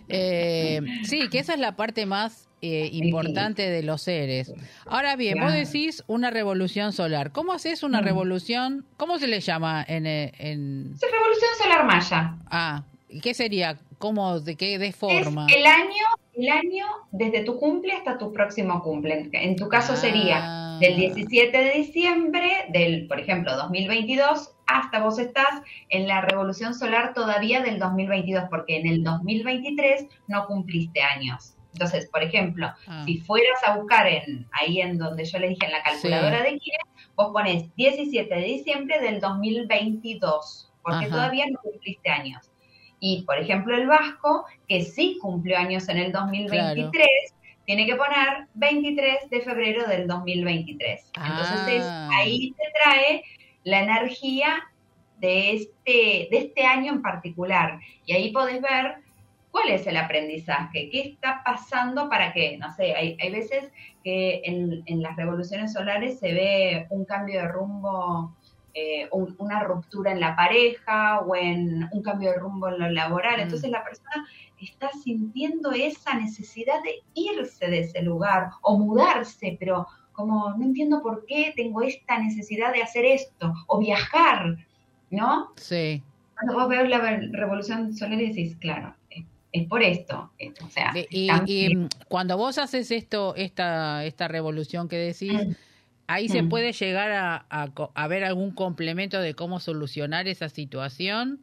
Eh, 0.10 0.80
Sí, 1.04 1.28
que 1.28 1.40
esa 1.40 1.54
es 1.54 1.60
la 1.60 1.76
parte 1.76 2.06
más 2.06 2.47
eh, 2.62 2.90
importante 2.92 3.70
de 3.70 3.84
los 3.84 4.02
seres. 4.02 4.54
Ahora 4.86 5.16
bien, 5.16 5.40
vos 5.40 5.54
decís 5.54 6.04
una 6.08 6.32
revolución 6.32 6.92
solar. 6.94 7.32
¿Cómo 7.32 7.54
haces 7.54 7.84
una 7.84 8.02
Mm. 8.02 8.06
revolución? 8.06 8.86
¿Cómo 8.98 9.20
se 9.20 9.28
le 9.28 9.40
llama 9.42 9.86
en... 9.88 10.06
eh, 10.08 10.32
en... 10.40 10.94
Es 10.96 11.02
Revolución 11.12 11.52
Solar 11.62 11.86
Maya. 11.86 12.36
Ah, 12.50 12.84
¿qué 13.22 13.34
sería? 13.34 13.78
¿Cómo? 14.00 14.40
¿De 14.40 14.56
qué 14.56 14.78
de 14.80 14.92
forma? 14.92 15.46
Es 15.50 15.56
el 15.56 15.66
año, 15.66 16.06
el 16.36 16.50
año 16.50 16.86
desde 17.12 17.44
tu 17.44 17.58
cumple 17.60 17.94
hasta 17.94 18.18
tu 18.18 18.32
próximo 18.34 18.82
cumple. 18.84 19.30
En 19.34 19.56
tu 19.56 19.68
caso 19.70 19.96
sería 19.96 20.38
Ah. 20.44 20.78
del 20.80 20.96
17 20.98 21.58
de 21.58 21.72
diciembre 21.74 22.52
del, 22.70 23.08
por 23.08 23.20
ejemplo, 23.20 23.56
2022 23.56 24.52
hasta 24.68 25.00
vos 25.00 25.18
estás 25.18 25.48
en 25.90 26.08
la 26.08 26.22
revolución 26.22 26.74
solar 26.76 27.14
todavía 27.14 27.62
del 27.62 27.80
2022, 27.80 28.46
porque 28.50 28.78
en 28.78 28.86
el 28.88 29.04
2023 29.04 30.06
no 30.28 30.46
cumpliste 30.46 31.02
años. 31.02 31.54
Entonces, 31.78 32.10
por 32.12 32.24
ejemplo, 32.24 32.72
Ah. 32.88 33.04
si 33.06 33.20
fueras 33.20 33.60
a 33.68 33.78
buscar 33.78 34.08
en 34.08 34.48
ahí 34.52 34.82
en 34.82 34.98
donde 34.98 35.24
yo 35.26 35.38
le 35.38 35.50
dije 35.50 35.64
en 35.66 35.72
la 35.72 35.84
calculadora 35.84 36.42
de 36.42 36.58
Kine, 36.58 36.78
vos 37.16 37.32
pones 37.32 37.74
17 37.76 38.34
de 38.34 38.42
diciembre 38.42 39.00
del 39.00 39.20
2022, 39.22 40.72
porque 40.82 41.06
Ajá. 41.06 41.10
todavía 41.10 41.46
no 41.52 41.60
cumpliste 41.60 42.10
años. 42.10 42.50
Y, 43.00 43.22
por 43.28 43.38
ejemplo, 43.38 43.76
el 43.78 43.86
vasco, 43.86 44.46
que 44.68 44.82
sí 44.82 45.20
cumplió 45.22 45.56
años 45.60 45.88
en 45.88 45.98
el 45.98 46.12
2023, 46.12 47.06
tiene 47.66 47.86
que 47.86 47.96
poner 47.96 48.48
23 48.56 49.30
de 49.30 49.42
febrero 49.42 49.86
del 49.88 50.08
2023. 50.08 51.12
Entonces, 51.16 51.68
es- 51.76 51.84
Ah. 51.86 52.10
ahí 52.14 52.54
te 52.54 52.64
trae 52.82 53.24
la 53.66 53.82
energía 53.84 54.64
de 55.20 55.52
este, 55.54 56.28
de 56.32 56.38
este 56.38 56.66
año 56.66 56.92
en 56.94 57.02
particular. 57.04 57.80
Y 58.08 58.14
ahí 58.14 58.32
podés 58.32 58.62
ver 58.62 58.96
cuál 59.52 59.70
es 59.70 59.88
el 59.88 59.98
aprendizaje, 59.98 60.90
qué 60.92 61.02
está 61.02 61.42
pasando 61.46 62.10
para 62.10 62.34
que, 62.34 62.58
no 62.58 62.72
sé, 62.74 62.94
hay, 62.96 63.18
hay 63.22 63.32
veces 63.32 63.72
que 64.04 64.42
en, 64.44 64.84
en 64.86 65.02
las 65.02 65.16
revoluciones 65.16 65.74
solares 65.74 66.20
se 66.20 66.34
ve 66.34 66.88
un 66.90 67.06
cambio 67.06 67.42
de 67.42 67.48
rumbo, 67.48 68.36
eh, 68.74 69.08
un- 69.12 69.36
una 69.40 69.64
ruptura 69.64 70.12
en 70.12 70.20
la 70.20 70.36
pareja 70.36 71.20
o 71.22 71.36
en 71.36 71.90
un 71.92 72.02
cambio 72.04 72.32
de 72.32 72.38
rumbo 72.38 72.68
en 72.68 72.80
lo 72.80 72.90
laboral. 72.90 73.38
Mm. 73.38 73.42
Entonces 73.42 73.72
la 73.72 73.84
persona 73.84 74.28
está 74.62 74.90
sintiendo 75.04 75.72
esa 75.72 76.14
necesidad 76.16 76.82
de 76.84 77.02
irse 77.16 77.68
de 77.68 77.80
ese 77.80 78.02
lugar 78.02 78.50
o 78.62 78.78
mudarse, 78.78 79.56
pero 79.60 79.88
como 80.12 80.52
no 80.56 80.64
entiendo 80.66 81.02
por 81.02 81.26
qué 81.26 81.54
tengo 81.56 81.82
esta 81.84 82.18
necesidad 82.20 82.74
de 82.74 82.82
hacer 82.82 83.06
esto 83.06 83.54
o 83.68 83.80
viajar, 83.80 84.58
¿no? 85.12 85.52
Sí. 85.56 86.04
Cuando 86.34 86.54
vos 86.56 86.70
ves 86.70 86.90
la 86.90 87.00
revolución 87.32 87.94
solar 87.94 88.20
y 88.22 88.30
decís, 88.30 88.56
claro, 88.60 88.96
es, 89.62 89.68
por 89.68 89.84
esto. 89.84 90.32
eh, 90.40 90.54
o 90.66 90.70
sea, 90.70 90.94
y, 91.10 91.76
mm, 91.76 91.90
cuando 92.08 92.38
vos 92.38 92.58
haces 92.58 92.92
esto, 92.92 93.36
esta, 93.36 94.06
esta 94.06 94.28
revolución 94.28 94.88
que 94.88 94.98
decís, 94.98 95.34
Mm. 95.34 95.52
ahí 96.08 96.30
se 96.30 96.42
Mm. 96.44 96.50
puede 96.50 96.72
llegar 96.74 97.12
a, 97.12 97.46
a 97.50 97.68
a 97.94 98.08
ver 98.08 98.24
algún 98.24 98.52
complemento 98.52 99.20
de 99.22 99.34
cómo 99.34 99.60
solucionar 99.60 100.28
esa 100.28 100.50
situación. 100.50 101.42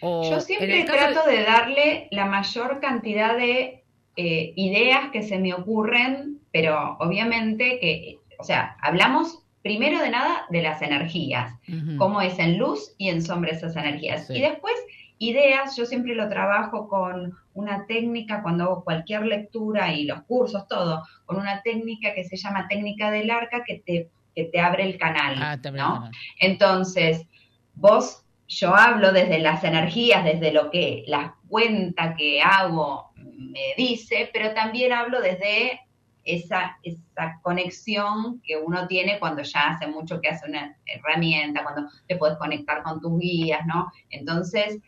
O 0.00 0.28
Yo 0.30 0.40
siempre 0.40 0.66
de- 0.78 0.84
trato 0.84 1.26
de 1.28 1.42
darle 1.44 2.08
la 2.10 2.26
mayor 2.26 2.80
cantidad 2.80 3.36
de 3.36 3.80
eh, 4.16 4.52
ideas 4.54 5.10
que 5.12 5.22
se 5.24 5.38
me 5.38 5.54
ocurren, 5.54 6.38
pero 6.52 6.96
obviamente 7.00 7.78
que, 7.80 8.18
o 8.38 8.44
sea, 8.44 8.76
hablamos 8.80 9.40
primero 9.62 9.98
de 10.00 10.10
nada 10.10 10.44
de 10.50 10.62
las 10.62 10.82
energías, 10.82 11.54
Ujú. 11.68 11.96
cómo 11.96 12.20
es 12.20 12.38
en 12.38 12.58
luz 12.58 12.94
y 12.98 13.08
en 13.08 13.22
sombra 13.22 13.50
esas 13.50 13.74
energías. 13.74 14.26
Sí. 14.28 14.34
Y 14.34 14.40
después, 14.42 14.74
ideas, 15.18 15.76
yo 15.76 15.86
siempre 15.86 16.14
lo 16.14 16.28
trabajo 16.28 16.88
con 16.88 17.34
una 17.54 17.86
técnica, 17.86 18.42
cuando 18.42 18.64
hago 18.64 18.84
cualquier 18.84 19.26
lectura 19.26 19.92
y 19.92 20.04
los 20.04 20.22
cursos, 20.22 20.66
todo, 20.68 21.02
con 21.24 21.36
una 21.36 21.62
técnica 21.62 22.14
que 22.14 22.24
se 22.24 22.36
llama 22.36 22.66
técnica 22.68 23.10
del 23.10 23.30
arca 23.30 23.62
que 23.64 23.82
te, 23.86 24.10
que 24.34 24.44
te 24.44 24.60
abre 24.60 24.84
el 24.84 24.98
canal, 24.98 25.36
Ah, 25.40 25.60
también, 25.60 25.86
¿no? 25.86 26.00
bueno. 26.00 26.10
Entonces, 26.40 27.26
vos, 27.74 28.24
yo 28.48 28.74
hablo 28.74 29.12
desde 29.12 29.38
las 29.38 29.64
energías, 29.64 30.24
desde 30.24 30.52
lo 30.52 30.70
que 30.70 31.04
la 31.06 31.36
cuenta 31.48 32.14
que 32.16 32.42
hago 32.42 33.10
me 33.16 33.74
dice, 33.76 34.28
pero 34.32 34.52
también 34.52 34.92
hablo 34.92 35.20
desde 35.20 35.80
esa, 36.24 36.76
esa 36.82 37.38
conexión 37.42 38.40
que 38.42 38.56
uno 38.56 38.86
tiene 38.86 39.18
cuando 39.18 39.42
ya 39.42 39.70
hace 39.70 39.86
mucho 39.86 40.20
que 40.20 40.28
hace 40.28 40.48
una 40.48 40.76
herramienta, 40.86 41.62
cuando 41.62 41.88
te 42.06 42.16
puedes 42.16 42.36
conectar 42.38 42.82
con 42.82 43.00
tus 43.00 43.18
guías, 43.18 43.64
¿no? 43.66 43.90
Entonces, 44.10 44.78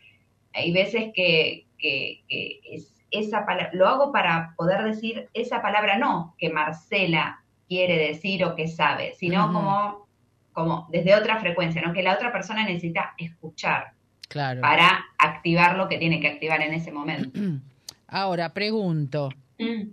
hay 0.56 0.72
veces 0.72 1.10
que, 1.14 1.66
que- 1.78 2.22
que 2.28 2.60
es 2.72 2.92
esa 3.10 3.46
palabra, 3.46 3.70
lo 3.72 3.86
hago 3.86 4.12
para 4.12 4.54
poder 4.56 4.82
decir 4.82 5.28
esa 5.34 5.62
palabra 5.62 5.96
no 5.98 6.34
que 6.38 6.50
Marcela 6.50 7.40
quiere 7.68 7.96
decir 8.08 8.44
o 8.44 8.54
que 8.56 8.66
sabe, 8.68 9.14
sino 9.14 9.52
como, 9.52 10.06
como 10.52 10.88
desde 10.90 11.14
otra 11.14 11.38
frecuencia, 11.38 11.82
¿no? 11.82 11.92
Que 11.92 12.02
la 12.02 12.14
otra 12.14 12.32
persona 12.32 12.64
necesita 12.64 13.14
escuchar 13.18 13.92
Claro. 14.28 14.60
para 14.60 15.04
activar 15.18 15.76
lo 15.76 15.88
que 15.88 15.98
tiene 15.98 16.20
que 16.20 16.28
activar 16.28 16.60
en 16.62 16.74
ese 16.74 16.90
momento. 16.92 17.38
Ahora, 18.08 18.52
pregunto, 18.52 19.30
Mm, 19.58 19.88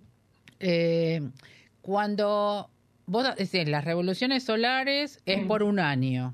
eh, 0.59 1.21
cuando 1.81 2.69
vos, 3.05 3.35
decir, 3.35 3.67
las 3.67 3.85
revoluciones 3.85 4.43
solares 4.43 5.21
es 5.25 5.43
Mm. 5.43 5.47
por 5.47 5.63
un 5.63 5.79
año. 5.79 6.33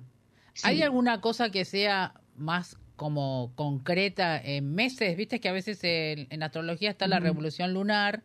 ¿Hay 0.63 0.81
alguna 0.81 1.21
cosa 1.21 1.51
que 1.51 1.63
sea 1.65 2.13
más 2.35 2.77
como 2.99 3.53
concreta 3.55 4.39
en 4.43 4.75
meses? 4.75 5.17
Viste 5.17 5.39
que 5.41 5.49
a 5.49 5.53
veces 5.53 5.83
en, 5.83 6.27
en 6.29 6.43
astrología 6.43 6.91
está 6.91 7.07
la 7.07 7.19
revolución 7.21 7.73
lunar, 7.73 8.23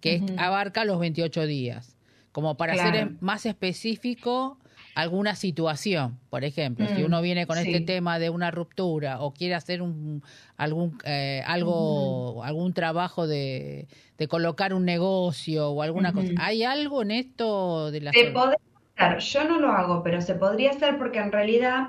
que 0.00 0.14
es- 0.16 0.24
abarca 0.36 0.84
los 0.84 0.98
28 1.00 1.46
días, 1.46 1.96
como 2.32 2.56
para 2.56 2.74
hacer 2.74 2.94
Claro. 2.94 3.10
em- 3.12 3.16
más 3.20 3.46
específico 3.46 4.58
alguna 4.94 5.34
situación. 5.36 6.18
Por 6.30 6.44
ejemplo, 6.44 6.88
si 6.88 7.02
Mm, 7.02 7.06
uno 7.06 7.22
viene 7.22 7.46
con 7.46 7.58
este 7.58 7.80
tema 7.80 8.18
de 8.18 8.30
una 8.30 8.50
ruptura 8.50 9.20
o 9.22 9.32
quiere 9.32 9.54
hacer 9.54 9.82
un 9.82 10.22
algún 10.56 10.98
eh, 11.04 11.42
algo 11.46 12.42
algún 12.44 12.72
trabajo 12.74 13.26
de, 13.26 13.88
de 14.18 14.28
colocar 14.28 14.74
un 14.74 14.84
negocio 14.84 15.70
o 15.70 15.82
alguna 15.82 16.12
cosa. 16.12 16.32
¿Hay 16.36 16.64
algo 16.64 17.02
en 17.02 17.12
esto 17.12 17.90
de 17.90 18.00
la 18.02 18.12
Se 18.12 18.24
podría 18.32 18.56
hacer, 18.96 19.18
yo 19.20 19.44
no 19.48 19.58
lo 19.60 19.70
hago, 19.72 20.02
pero 20.02 20.20
se 20.20 20.34
podría 20.34 20.70
hacer 20.70 20.98
porque 20.98 21.18
en 21.20 21.32
realidad 21.32 21.88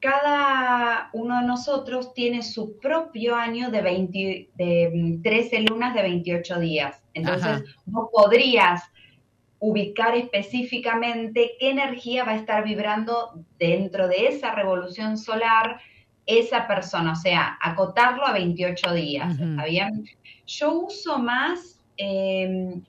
cada 0.00 1.10
uno 1.12 1.40
de 1.40 1.46
nosotros 1.46 2.12
tiene 2.14 2.42
su 2.42 2.78
propio 2.78 3.34
año 3.34 3.70
de, 3.70 3.82
20 3.82 4.50
de 4.54 4.90
mm, 4.92 5.22
13 5.22 5.60
lunas 5.62 5.94
de 5.94 6.02
28 6.02 6.60
días. 6.60 7.02
Entonces, 7.14 7.46
Ajá. 7.46 7.64
vos 7.86 8.08
podrías 8.12 8.82
ubicar 9.58 10.14
específicamente 10.14 11.52
qué 11.58 11.70
energía 11.70 12.24
va 12.24 12.32
a 12.32 12.36
estar 12.36 12.62
vibrando 12.62 13.44
dentro 13.58 14.06
de 14.06 14.28
esa 14.28 14.54
revolución 14.54 15.16
solar 15.16 15.80
esa 16.26 16.66
persona, 16.66 17.12
o 17.12 17.16
sea, 17.16 17.56
acotarlo 17.62 18.26
a 18.26 18.32
28 18.32 18.92
días. 18.94 19.38
¿está 19.38 19.64
bien? 19.64 20.04
Yo 20.46 20.80
uso 20.80 21.18
más 21.18 21.80
eh, 21.96 22.80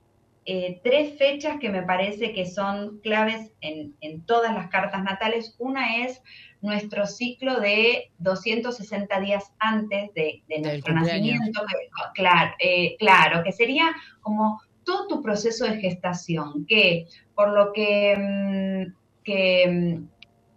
eh, 0.50 0.80
tres 0.82 1.18
fechas 1.18 1.60
que 1.60 1.70
me 1.70 1.84
parece 1.84 2.32
que 2.32 2.46
son 2.46 3.00
claves 3.00 3.52
en, 3.60 3.98
en 4.00 4.26
todas 4.26 4.54
las 4.54 4.70
cartas 4.70 5.04
natales. 5.04 5.54
Una 5.60 5.98
es 6.06 6.24
nuestro 6.62 7.06
ciclo 7.06 7.60
de 7.60 8.12
260 8.20 9.20
días 9.20 9.54
antes 9.60 10.14
de, 10.14 10.42
nuestro 10.62 10.94
nacimiento, 10.94 11.62
claro, 12.14 12.56
eh, 12.60 12.96
claro, 12.98 13.44
que 13.44 13.52
sería 13.52 13.94
como 14.22 14.62
todo 14.86 15.08
tu 15.08 15.22
proceso 15.22 15.66
de 15.66 15.82
gestación, 15.82 16.66
que 16.66 17.08
por 17.36 17.52
lo 17.52 17.74
que, 17.74 18.16
mm, 18.18 18.94
que, 19.26 19.68
mm, 19.68 20.08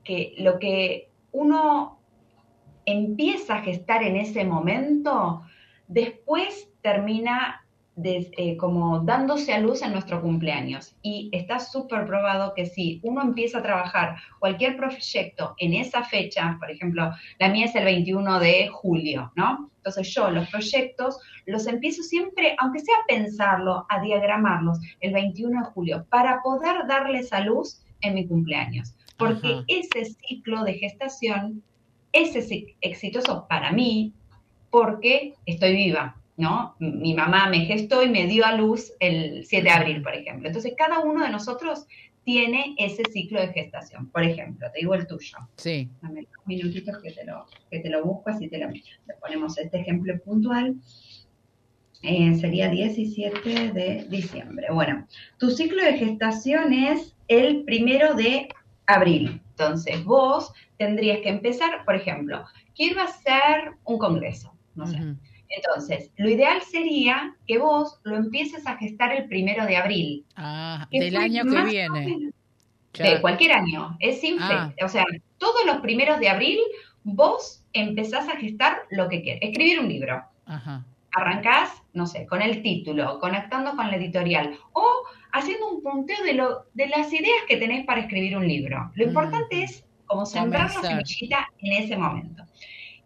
que 0.05 0.35
lo 0.39 0.61
que 0.61 1.09
uno 1.33 1.99
empieza 2.87 3.57
a 3.57 3.63
gestar 3.63 4.05
en 4.05 4.17
ese 4.17 4.45
momento, 4.45 5.43
después 5.89 6.69
termina 6.81 7.60
des- 8.03 8.31
eh, 8.37 8.57
como 8.57 9.01
dándose 9.01 9.53
a 9.53 9.59
luz 9.61 9.83
en 9.83 9.93
nuestro 9.93 10.21
cumpleaños. 10.23 10.95
Y 11.03 11.29
está 11.33 11.59
súper 11.59 12.07
probado 12.07 12.53
que 12.55 12.67
si 12.67 13.01
uno 13.03 13.23
empieza 13.23 13.59
a 13.59 13.63
trabajar 13.63 14.17
cualquier 14.39 14.77
proyecto 14.77 15.55
en 15.59 15.75
esa 15.75 16.03
fecha, 16.05 16.57
por 16.59 16.71
ejemplo, 16.71 17.11
la 17.39 17.49
mía 17.49 17.67
es 17.67 17.75
el 17.75 17.85
21 17.85 18.39
de 18.41 18.69
julio, 18.69 19.33
¿no? 19.37 19.71
Entonces 19.77 20.13
yo 20.15 20.31
los 20.31 20.49
proyectos 20.51 21.19
los 21.47 21.67
empiezo 21.67 22.03
siempre, 22.03 22.55
aunque 22.59 22.81
sea 22.81 22.95
a 23.03 23.07
pensarlo, 23.07 23.87
a 23.89 24.01
diagramarlos, 24.01 24.79
el 25.01 25.13
21 25.13 25.61
de 25.61 25.67
julio, 25.71 26.07
para 26.11 26.43
poder 26.43 26.87
darles 26.87 27.33
a 27.33 27.41
luz 27.41 27.83
en 28.03 28.15
mi 28.15 28.27
cumpleaños. 28.27 28.95
Porque 29.17 29.49
Ajá. 29.55 29.65
ese 29.69 30.05
ciclo 30.27 30.65
de 30.65 30.75
gestación 30.75 31.63
es 32.13 32.35
ex- 32.35 32.75
exitoso 32.81 33.47
para 33.49 33.71
mí 33.73 34.13
porque 34.71 35.35
estoy 35.47 35.75
viva, 35.75 36.17
¿no? 36.41 36.75
Mi 36.79 37.15
mamá 37.15 37.49
me 37.49 37.67
gestó 37.67 38.03
y 38.03 38.09
me 38.09 38.27
dio 38.27 38.45
a 38.47 38.57
luz 38.57 38.93
el 38.99 39.45
7 39.45 39.63
de 39.63 39.71
abril, 39.71 40.03
por 40.03 40.15
ejemplo. 40.15 40.49
Entonces, 40.49 40.73
cada 40.77 41.01
uno 41.01 41.23
de 41.23 41.31
nosotros 41.31 41.87
tiene 42.25 42.75
ese 42.79 43.03
ciclo 43.13 43.41
de 43.41 43.49
gestación. 43.49 44.11
Por 44.11 44.25
ejemplo, 44.25 44.67
te 44.73 44.81
digo 44.81 44.95
el 44.95 45.07
tuyo. 45.07 45.39
Sí. 45.57 45.91
Dame 46.01 46.23
dos 46.23 46.47
minutitos 46.47 46.99
que 47.03 47.13
te 47.13 47.25
lo, 47.25 47.47
que 47.71 47.81
te 47.81 47.91
lo 47.91 48.05
busco, 48.05 48.31
así 48.31 48.49
te 48.49 48.59
lo, 48.59 48.71
le 48.71 49.15
ponemos 49.21 49.59
este 49.59 49.81
ejemplo 49.81 50.19
puntual. 50.21 50.77
Eh, 52.03 52.35
sería 52.37 52.71
17 52.71 53.73
de 53.73 54.07
diciembre. 54.09 54.69
Bueno, 54.73 55.07
tu 55.39 55.51
ciclo 55.51 55.85
de 55.85 55.99
gestación 55.99 56.73
es 56.73 57.15
el 57.29 57.65
primero 57.65 58.15
de 58.15 58.49
abril. 58.87 59.43
Entonces, 59.51 60.03
vos 60.05 60.53
tendrías 60.79 61.19
que 61.21 61.29
empezar, 61.29 61.85
por 61.85 61.95
ejemplo, 61.95 62.45
quiero 62.75 63.03
hacer 63.03 63.73
un 63.85 63.99
congreso, 63.99 64.55
no 64.75 64.87
sé. 64.87 64.99
Entonces, 65.51 66.11
lo 66.17 66.31
ideal 66.31 66.63
sería 66.63 67.35
que 67.47 67.59
vos 67.59 68.01
lo 68.05 68.17
empieces 68.17 68.67
a 68.67 68.77
gestar 68.77 69.13
el 69.13 69.27
primero 69.29 69.67
de 69.67 69.77
abril. 69.77 70.25
Ah, 70.37 70.87
del 70.91 71.17
año 71.17 71.45
que 71.45 71.63
viene. 71.65 72.01
menos- 72.07 72.35
de 72.99 73.21
cualquier 73.21 73.53
año, 73.53 73.97
es 74.01 74.21
sin 74.21 74.37
Ah. 74.41 74.73
O 74.85 74.89
sea, 74.89 75.05
todos 75.39 75.65
los 75.67 75.77
primeros 75.79 76.19
de 76.21 76.29
abril 76.29 76.59
vos 77.05 77.65
empezás 77.73 78.29
a 78.29 78.37
gestar 78.37 78.83
lo 78.91 79.09
que 79.09 79.23
quieres. 79.23 79.41
Escribir 79.43 79.79
un 79.81 79.89
libro. 79.89 80.23
Ajá. 80.47 80.85
Arrancás, 81.13 81.71
no 81.93 82.07
sé, 82.07 82.27
con 82.27 82.43
el 82.43 82.63
título, 82.63 83.19
conectando 83.21 83.75
con 83.77 83.89
la 83.91 83.97
editorial 83.97 84.57
o 84.73 84.85
haciendo 85.33 85.69
un 85.69 85.83
punteo 85.83 86.23
de, 86.25 86.35
lo, 86.35 86.67
de 86.75 86.89
las 86.89 87.13
ideas 87.13 87.43
que 87.49 87.57
tenés 87.57 87.85
para 87.87 88.01
escribir 88.03 88.37
un 88.37 88.47
libro. 88.47 88.91
Lo 88.95 89.05
Mm. 89.05 89.09
importante 89.09 89.63
es 89.65 89.85
como 90.07 90.27
sembrar 90.27 90.73
la 90.75 90.81
semillita 90.83 91.49
en 91.59 91.73
ese 91.85 91.97
momento. 91.97 92.45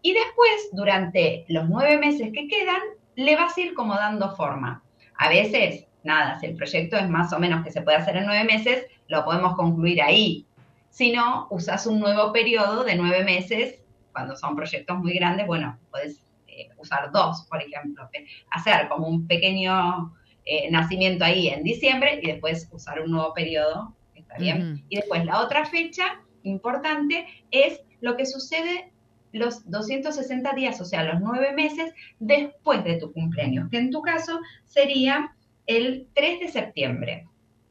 Y 0.04 0.12
después, 0.12 0.68
durante 0.72 1.46
los 1.48 1.66
nueve 1.66 1.96
meses 1.96 2.30
que 2.34 2.46
quedan, 2.46 2.80
le 3.16 3.36
vas 3.36 3.56
a 3.56 3.60
ir 3.62 3.72
como 3.72 3.94
dando 3.94 4.36
forma. 4.36 4.84
A 5.16 5.30
veces, 5.30 5.86
nada, 6.02 6.38
si 6.38 6.44
el 6.44 6.56
proyecto 6.56 6.98
es 6.98 7.08
más 7.08 7.32
o 7.32 7.38
menos 7.38 7.64
que 7.64 7.72
se 7.72 7.80
puede 7.80 7.96
hacer 7.96 8.18
en 8.18 8.26
nueve 8.26 8.44
meses, 8.44 8.84
lo 9.08 9.24
podemos 9.24 9.56
concluir 9.56 10.02
ahí. 10.02 10.46
Si 10.90 11.10
no, 11.10 11.46
usas 11.48 11.86
un 11.86 12.00
nuevo 12.00 12.34
periodo 12.34 12.84
de 12.84 12.96
nueve 12.96 13.24
meses, 13.24 13.80
cuando 14.12 14.36
son 14.36 14.54
proyectos 14.54 14.98
muy 14.98 15.14
grandes, 15.14 15.46
bueno, 15.46 15.78
puedes 15.90 16.20
eh, 16.48 16.68
usar 16.76 17.10
dos, 17.10 17.46
por 17.48 17.62
ejemplo, 17.62 18.06
hacer 18.50 18.88
como 18.88 19.08
un 19.08 19.26
pequeño 19.26 20.14
eh, 20.44 20.70
nacimiento 20.70 21.24
ahí 21.24 21.48
en 21.48 21.64
diciembre 21.64 22.20
y 22.22 22.26
después 22.26 22.68
usar 22.72 23.00
un 23.00 23.10
nuevo 23.10 23.32
periodo, 23.32 23.96
está 24.14 24.36
bien. 24.36 24.84
Y 24.90 24.96
después 24.96 25.24
la 25.24 25.40
otra 25.40 25.64
fecha 25.64 26.20
importante 26.42 27.26
es 27.50 27.80
lo 28.02 28.18
que 28.18 28.26
sucede 28.26 28.92
los 29.34 29.68
260 29.68 30.52
días, 30.54 30.80
o 30.80 30.84
sea, 30.84 31.02
los 31.04 31.20
nueve 31.20 31.52
meses 31.52 31.92
después 32.20 32.84
de 32.84 32.98
tu 32.98 33.12
cumpleaños, 33.12 33.68
que 33.68 33.78
en 33.78 33.90
tu 33.90 34.00
caso 34.00 34.40
sería 34.64 35.34
el 35.66 36.06
3 36.14 36.40
de 36.40 36.48
septiembre. 36.48 37.26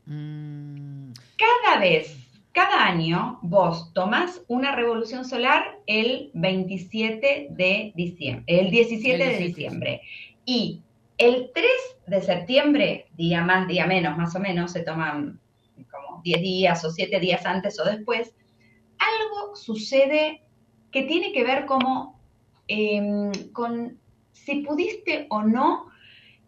Mm, 0.05 1.11
Cada 1.37 1.79
vez, 1.79 2.17
cada 2.51 2.85
año, 2.85 3.39
vos 3.41 3.93
tomás 3.93 4.41
una 4.47 4.75
revolución 4.75 5.25
solar 5.25 5.79
el 5.87 6.31
27 6.33 7.47
de 7.51 7.93
diciembre, 7.95 8.43
el 8.47 8.69
17 8.69 9.13
El 9.13 9.19
de 9.19 9.25
17. 9.25 9.47
diciembre. 9.47 10.01
Y 10.45 10.81
el 11.17 11.49
3 11.53 11.65
de 12.07 12.21
septiembre, 12.21 13.05
día 13.15 13.41
más, 13.41 13.67
día 13.67 13.87
menos, 13.87 14.17
más 14.17 14.35
o 14.35 14.39
menos, 14.39 14.71
se 14.71 14.81
toman 14.81 15.39
como 15.89 16.21
10 16.23 16.41
días 16.41 16.83
o 16.83 16.91
7 16.91 17.19
días 17.19 17.45
antes 17.45 17.79
o 17.79 17.85
después, 17.85 18.33
algo 18.97 19.55
sucede 19.55 20.41
que 20.93 21.03
tiene 21.03 21.33
que 21.33 21.43
ver 21.43 21.65
como 21.65 22.19
em, 22.67 23.31
con 23.51 23.97
si 24.31 24.61
pudiste 24.61 25.25
o 25.29 25.41
no 25.41 25.87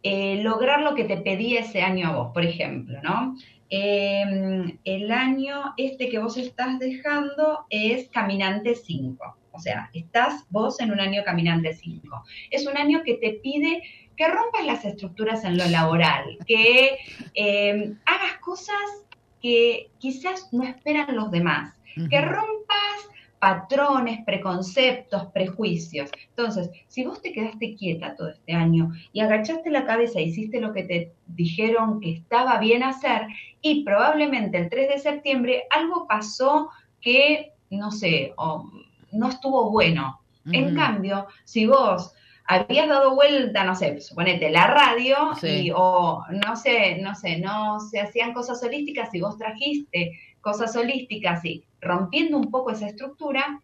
eh, 0.04 0.42
lograr 0.44 0.82
lo 0.82 0.94
que 0.96 1.04
te 1.04 1.18
pedía 1.18 1.62
ese 1.62 1.82
año 1.82 2.08
a 2.08 2.16
vos, 2.16 2.32
por 2.32 2.46
ejemplo, 2.46 3.02
¿no? 3.02 3.36
Eh, 3.72 4.78
el 4.84 5.12
año 5.12 5.74
este 5.78 6.10
que 6.10 6.20
vos 6.20 6.38
estás 6.38 6.78
dejando 6.78 7.66
es 7.72 8.08
Caminante 8.10 8.76
5. 8.76 9.38
O 9.52 9.60
sea, 9.60 9.90
estás 9.94 10.46
vos 10.50 10.80
en 10.80 10.92
un 10.92 11.00
año 11.00 11.24
Caminante 11.26 11.74
5. 11.74 12.24
Es 12.52 12.68
un 12.68 12.78
año 12.78 13.02
que 13.04 13.16
te 13.16 13.40
pide 13.42 13.82
que 14.16 14.28
rompas 14.28 14.66
las 14.66 14.86
estructuras 14.86 15.44
en 15.44 15.58
lo 15.58 15.66
laboral, 15.66 16.38
que 16.46 16.98
eh, 17.34 17.94
hagas 18.06 18.40
cosas 18.42 19.06
que 19.42 19.90
quizás 19.98 20.54
no 20.54 20.64
esperan 20.64 21.16
los 21.16 21.32
demás, 21.32 21.74
que 22.10 22.22
rompas 22.22 23.10
patrones, 23.46 24.26
preconceptos, 24.26 25.28
prejuicios. 25.28 26.10
Entonces, 26.30 26.72
si 26.88 27.06
vos 27.06 27.22
te 27.22 27.32
quedaste 27.32 27.76
quieta 27.76 28.16
todo 28.16 28.30
este 28.30 28.54
año 28.54 28.92
y 29.14 29.20
agachaste 29.20 29.70
la 29.70 29.86
cabeza 29.86 30.20
hiciste 30.20 30.60
lo 30.60 30.74
que 30.74 30.82
te 30.82 31.12
dijeron 31.28 32.00
que 32.00 32.14
estaba 32.14 32.58
bien 32.58 32.82
hacer 32.82 33.28
y 33.62 33.84
probablemente 33.84 34.58
el 34.58 34.68
3 34.68 34.90
de 34.90 34.98
septiembre 34.98 35.66
algo 35.70 36.08
pasó 36.08 36.72
que, 37.02 37.52
no 37.70 37.92
sé, 37.92 38.34
o 38.38 38.68
no 39.12 39.30
estuvo 39.30 39.70
bueno. 39.70 40.22
En 40.52 40.76
cambio, 40.76 41.28
si 41.44 41.68
vos 41.68 42.14
habías 42.48 42.88
dado 42.88 43.14
vuelta, 43.14 43.64
no 43.64 43.76
sé, 43.76 44.02
suponete 44.02 44.50
la 44.50 44.66
radio 44.68 45.36
Sí. 45.40 45.68
y 45.68 45.72
o 45.72 46.24
no 46.30 46.56
sé, 46.56 46.98
no 47.00 47.14
sé, 47.14 47.38
no 47.38 47.80
se 47.80 48.00
hacían 48.00 48.34
cosas 48.34 48.62
holísticas 48.64 49.14
y 49.14 49.22
vos 49.22 49.38
trajiste 49.38 50.14
cosas 50.46 50.76
holísticas 50.76 51.44
y 51.44 51.66
rompiendo 51.82 52.38
un 52.38 52.52
poco 52.52 52.70
esa 52.70 52.86
estructura, 52.88 53.60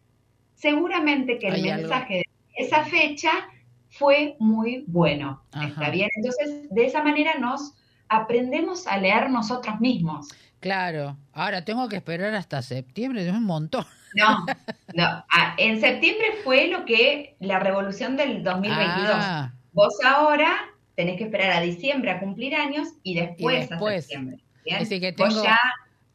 seguramente 0.56 1.38
que 1.38 1.48
el 1.48 1.54
Hay 1.54 1.70
algo. 1.70 1.82
mensaje 1.90 2.14
de 2.16 2.24
esa 2.66 2.84
fecha 2.86 3.30
fue 3.90 4.36
muy 4.40 4.84
bueno. 4.88 5.44
Ajá. 5.52 5.68
¿Está 5.68 5.90
bien? 5.92 6.10
Entonces, 6.16 6.68
de 6.72 6.86
esa 6.86 7.04
manera 7.04 7.38
nos 7.40 7.76
aprendemos 8.10 8.88
a 8.88 8.98
leer 8.98 9.30
nosotros 9.30 9.80
mismos. 9.80 10.30
Claro. 10.60 11.18
Ahora 11.34 11.64
tengo 11.64 11.88
que 11.88 11.98
esperar 11.98 12.34
hasta 12.34 12.64
septiembre, 12.64 13.28
es 13.28 13.32
un 13.32 13.44
montón. 13.46 13.86
No, 14.16 14.44
no. 14.96 15.24
Ah, 15.32 15.54
en 15.58 15.80
septiembre 15.80 16.26
fue 16.44 16.68
lo 16.68 16.84
que 16.86 17.36
la 17.40 17.60
revolución 17.60 18.18
del 18.18 18.44
2022. 18.44 19.08
Ah, 19.14 19.54
Vos 19.74 19.94
ahora 20.04 20.52
tenés 20.96 21.18
que 21.18 21.26
esperar 21.26 21.52
a 21.52 21.62
diciembre 21.62 22.10
a 22.12 22.20
cumplir 22.20 22.56
años 22.56 22.88
y 23.04 23.14
después, 23.16 23.70
después. 23.70 23.98
a 24.00 24.02
septiembre. 24.02 24.38
¿bien? 24.66 24.80
Decir, 24.80 25.00
que 25.00 25.12
Vos 25.14 25.30
tengo- 25.30 25.44
ya, 25.44 25.60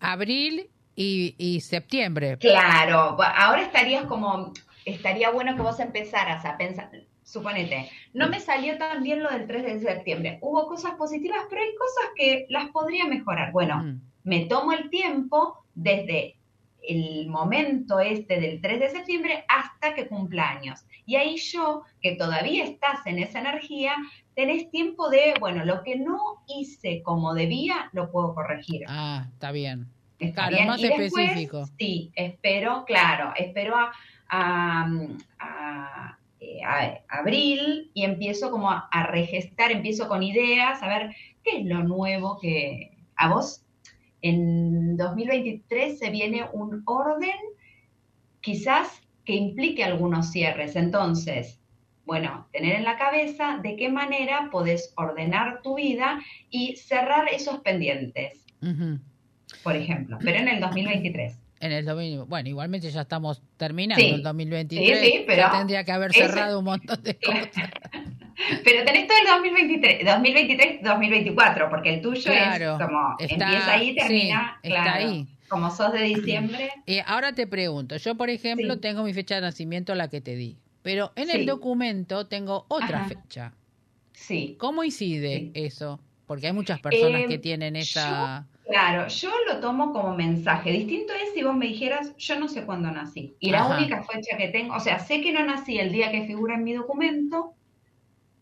abril 0.01 0.71
y, 0.95 1.35
y 1.39 1.61
septiembre. 1.61 2.39
claro, 2.39 3.17
ahora 3.21 3.63
estarías 3.63 4.05
como, 4.05 4.53
estaría 4.85 5.31
bueno 5.31 5.57
que 5.57 5.63
vos 5.63 5.81
empezaras 5.81 6.45
a 6.45 6.57
pensar, 6.57 6.91
suponete, 7.23 7.91
no 8.15 8.29
me 8.29 8.41
salió 8.41 8.79
tan 8.79 9.03
bien 9.03 9.23
lo 9.23 9.31
del 9.31 9.47
3 9.47 9.65
de 9.65 9.81
septiembre, 9.81 10.39
hubo 10.43 10.67
cosas 10.69 10.93
positivas, 10.95 11.41
pero 11.51 11.63
hay 11.63 11.75
cosas 11.75 12.11
que 12.17 12.47
las 12.51 12.69
podría 12.71 13.07
mejorar. 13.07 13.53
Bueno, 13.53 13.83
Mm, 13.83 14.01
me 14.25 14.47
tomo 14.47 14.73
el 14.73 14.91
tiempo 14.91 15.65
desde 15.75 16.37
el 16.83 17.29
momento 17.29 18.01
este 18.01 18.41
del 18.41 18.61
3 18.61 18.81
de 18.81 18.91
septiembre 18.91 19.45
hasta 19.49 19.95
que 19.95 20.09
cumpla 20.09 20.51
años. 20.51 20.85
Y 21.05 21.17
ahí 21.17 21.37
yo, 21.37 21.83
que 22.01 22.17
todavía 22.17 22.65
estás 22.65 23.07
en 23.07 23.19
esa 23.19 23.41
energía, 23.41 23.95
tenés 24.37 24.71
tiempo 24.71 25.09
de, 25.09 25.35
bueno, 25.41 25.65
lo 25.65 25.83
que 25.83 25.97
no 25.99 26.19
hice 26.47 27.03
como 27.03 27.35
debía, 27.35 27.89
lo 27.93 28.13
puedo 28.13 28.35
corregir. 28.35 28.83
Ah, 28.87 29.27
está 29.33 29.51
bien. 29.51 29.87
¿Está 30.19 30.43
claro, 30.43 30.57
bien? 30.57 30.67
más 30.69 30.79
Y 30.79 30.83
después, 30.89 31.13
específico. 31.13 31.65
Sí, 31.79 32.13
espero, 32.15 32.85
claro, 32.87 33.33
espero 33.37 33.75
a, 33.77 33.93
a- 34.29 34.91
a- 35.39 36.19
eh, 36.39 36.63
a- 36.63 36.99
abril 37.09 37.91
y 37.95 38.05
empiezo 38.05 38.51
como 38.51 38.71
a, 38.71 38.89
regestar, 39.11 39.73
empiezo 39.73 40.07
con 40.07 40.23
ideas, 40.23 40.83
a 40.83 40.89
ver 40.89 41.17
qué 41.43 41.59
es 41.61 41.65
lo 41.67 41.83
nuevo 41.83 42.39
que 42.39 42.93
a 43.17 43.29
vos 43.33 43.63
en 44.21 44.97
2023 44.99 45.99
se 45.99 46.11
viene 46.11 46.45
un 46.53 46.83
orden 46.85 47.35
quizás 48.43 49.01
que 49.25 49.35
implique 49.35 49.83
algunos 49.83 50.31
cierres. 50.31 50.77
Entonces, 50.77 51.59
bueno, 52.07 52.47
tener 52.53 52.77
en 52.77 52.85
la 52.85 52.97
cabeza 52.97 53.59
de 53.63 53.77
qué 53.77 53.89
manera 53.91 54.49
podés 54.51 54.93
ordenar 54.97 55.61
tu 55.63 55.75
vida 55.77 56.21
y 56.51 56.77
cerrar 56.77 57.29
esos 57.29 57.59
pendientes 57.61 58.47
Ujú. 58.63 58.99
por 59.63 59.77
ejemplo, 59.77 60.17
pero 60.23 60.39
en 60.39 60.49
el 60.49 60.61
2023. 60.61 61.37
En 61.59 61.73
el 61.73 61.85
2000, 61.85 62.23
bueno, 62.25 62.49
igualmente 62.49 62.91
ya 62.91 63.01
estamos 63.03 63.43
terminando 63.57 64.05
Sí, 64.05 64.11
el 64.13 64.23
2023. 64.23 65.01
sí, 65.01 65.07
sí, 65.07 65.25
pero 65.27 65.51
tendría 65.51 65.85
que 65.85 65.93
haber 65.93 66.11
ese- 66.11 66.27
cerrado 66.27 66.59
un 66.61 66.67
montón 66.67 67.03
de 67.03 67.19
cosas. 67.19 67.71
Pero 68.63 68.85
tenés 68.85 69.09
todo 69.09 69.17
el 69.19 69.27
2023, 69.43 70.05
2023, 70.05 70.83
2024, 70.83 71.71
porque 71.71 71.95
el 71.95 72.03
tuyo 72.03 72.31
Claro, 72.31 72.77
es 72.79 72.87
como 72.87 73.17
está- 73.19 73.35
empieza 73.47 73.73
ahí, 73.73 73.95
termina, 73.97 74.59
sí, 74.63 74.69
está 74.69 74.83
claro. 74.83 75.09
ahí. 75.09 75.27
Como 75.49 75.71
sos 75.71 75.93
de 75.93 76.03
diciembre, 76.03 76.71
Eh, 76.87 77.03
ahora 77.07 77.33
te 77.33 77.47
pregunto, 77.47 77.97
yo 77.97 78.15
por 78.17 78.31
ejemplo 78.31 78.79
tengo 78.79 79.03
mi 79.03 79.13
fecha 79.15 79.37
de 79.37 79.41
nacimiento, 79.41 79.95
la 79.97 80.09
que 80.09 80.21
te 80.21 80.37
di, 80.37 80.59
pero 80.87 81.11
en 81.17 81.31
el 81.31 81.47
documento 81.47 82.29
tengo 82.29 82.65
otra 82.69 82.99
Ajá. 82.99 83.09
fecha. 83.09 83.53
sí. 84.13 84.55
¿Cómo 84.57 84.85
incide 84.85 85.39
Sí. 85.39 85.51
eso? 85.55 85.99
Porque 86.29 86.47
hay 86.47 86.53
muchas 86.53 86.79
personas 86.79 87.23
Eh, 87.23 87.27
que 87.27 87.39
tienen 87.39 87.75
esa... 87.75 88.47
Claro, 88.65 89.09
yo 89.09 89.31
lo 89.49 89.59
tomo 89.59 89.93
como 89.93 90.15
mensaje. 90.15 90.71
Distinto 90.71 91.13
es 91.13 91.35
si 91.35 91.43
vos 91.43 91.57
me 91.57 91.67
dijeras, 91.67 92.15
yo 92.17 92.39
no 92.39 92.47
sé 92.47 92.65
cuándo 92.65 92.89
nací. 92.93 93.35
Y 93.41 93.51
la 93.51 93.67
única 93.67 94.05
fecha 94.05 94.37
que 94.37 94.47
tengo, 94.47 94.77
o 94.77 94.81
sea, 94.81 95.01
sé 95.01 95.21
que 95.23 95.33
no 95.33 95.45
nací 95.45 95.77
el 95.77 95.91
día 95.91 96.13
que 96.13 96.25
figura 96.29 96.55
en 96.55 96.63
mi 96.63 96.75
documento, 96.75 97.55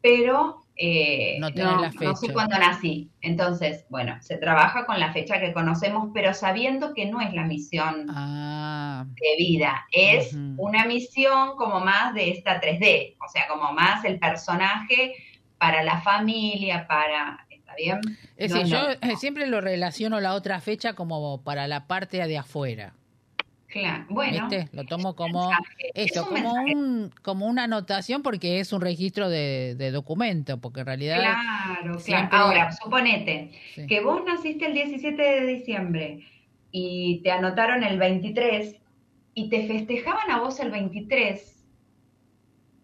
pero 0.02 0.63
eh, 0.76 1.36
No 1.40 1.52
tenés 1.52 1.80
la 1.80 1.90
no 1.90 2.14
sé 2.16 2.26
fecha. 2.26 2.32
cuándo 2.32 2.58
nací. 2.58 3.10
Entonces, 3.20 3.84
bueno, 3.90 4.16
se 4.20 4.36
trabaja 4.38 4.86
con 4.86 4.98
la 4.98 5.12
fecha 5.12 5.38
que 5.40 5.52
conocemos, 5.52 6.10
pero 6.12 6.34
sabiendo 6.34 6.94
que 6.94 7.06
no 7.06 7.20
es 7.20 7.32
la 7.32 7.44
misión 7.44 8.06
Ah, 8.10 9.04
de 9.08 9.36
vida, 9.38 9.86
es 9.92 10.34
una 10.56 10.84
misión 10.86 11.56
como 11.56 11.80
más 11.80 12.12
de 12.14 12.30
esta 12.30 12.60
3D, 12.60 13.16
o 13.24 13.28
sea, 13.28 13.46
como 13.48 13.72
más 13.72 14.04
el 14.04 14.18
personaje 14.18 15.14
para 15.58 15.82
la 15.82 16.00
familia, 16.00 16.86
para... 16.88 17.46
¿Está 17.50 17.74
bien? 17.76 18.00
es 18.36 18.50
No, 18.50 18.58
decir, 18.58 18.72
no, 18.74 18.92
yo 18.92 18.98
eh, 19.00 19.16
siempre 19.16 19.46
lo 19.46 19.60
relaciono 19.60 20.20
la 20.20 20.34
otra 20.34 20.60
fecha 20.60 20.92
como 20.94 21.42
para 21.42 21.66
la 21.66 21.86
parte 21.86 22.24
de 22.26 22.38
afuera. 22.38 22.94
Claro, 23.74 24.06
bueno. 24.08 24.48
¿Viste? 24.48 24.68
Lo 24.72 24.84
tomo 24.84 25.16
como 25.16 25.48
mensaje, 25.48 25.90
es 25.94 26.12
eso, 26.12 26.22
un 26.22 26.28
como 26.36 26.52
un 26.54 27.10
como 27.22 27.46
una 27.48 27.64
anotación 27.64 28.22
porque 28.22 28.60
es 28.60 28.72
un 28.72 28.80
registro 28.80 29.28
de, 29.28 29.74
de 29.76 29.90
documento, 29.90 30.60
porque 30.60 30.80
en 30.80 30.86
realidad 30.86 31.18
Claro, 31.18 31.98
Ahora, 32.30 32.70
suponete 32.72 33.50
sí. 33.74 33.86
que 33.88 34.00
vos 34.00 34.22
naciste 34.24 34.66
el 34.66 34.74
17 34.74 35.20
de 35.20 35.46
diciembre 35.46 36.24
y 36.70 37.20
te 37.24 37.32
anotaron 37.32 37.82
el 37.82 37.98
23 37.98 38.76
y 39.34 39.48
te 39.48 39.66
festejaban 39.66 40.30
a 40.30 40.38
vos 40.40 40.60
el 40.60 40.70
23, 40.70 41.64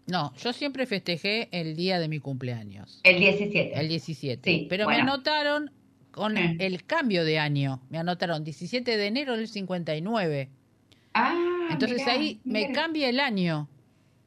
No, 0.09 0.35
yo 0.35 0.53
siempre 0.53 0.87
festejé 0.87 1.49
el 1.53 1.77
día 1.77 2.01
de 2.01 2.09
mi 2.09 2.19
cumpleaños, 2.19 3.01
el 3.05 3.21
17. 3.21 3.79
el 3.79 3.89
17. 3.89 4.51
Sí, 4.51 4.67
pero 4.69 4.89
me 4.89 4.97
anotaron 4.97 5.71
con 6.11 6.35
Mm. 6.35 6.57
el 6.59 6.85
cambio 6.85 7.25
de 7.25 7.39
año. 7.39 7.81
Me 7.91 7.99
anotaron 7.99 8.43
17 8.43 8.97
de 8.97 9.07
enero 9.07 9.37
del 9.37 9.47
59. 9.47 10.49
Ah, 11.15 11.35
Entonces 11.69 11.99
mirá, 11.99 12.13
ahí 12.13 12.41
me 12.45 12.73
cambia 12.73 13.09
el 13.09 13.21
año. 13.21 13.69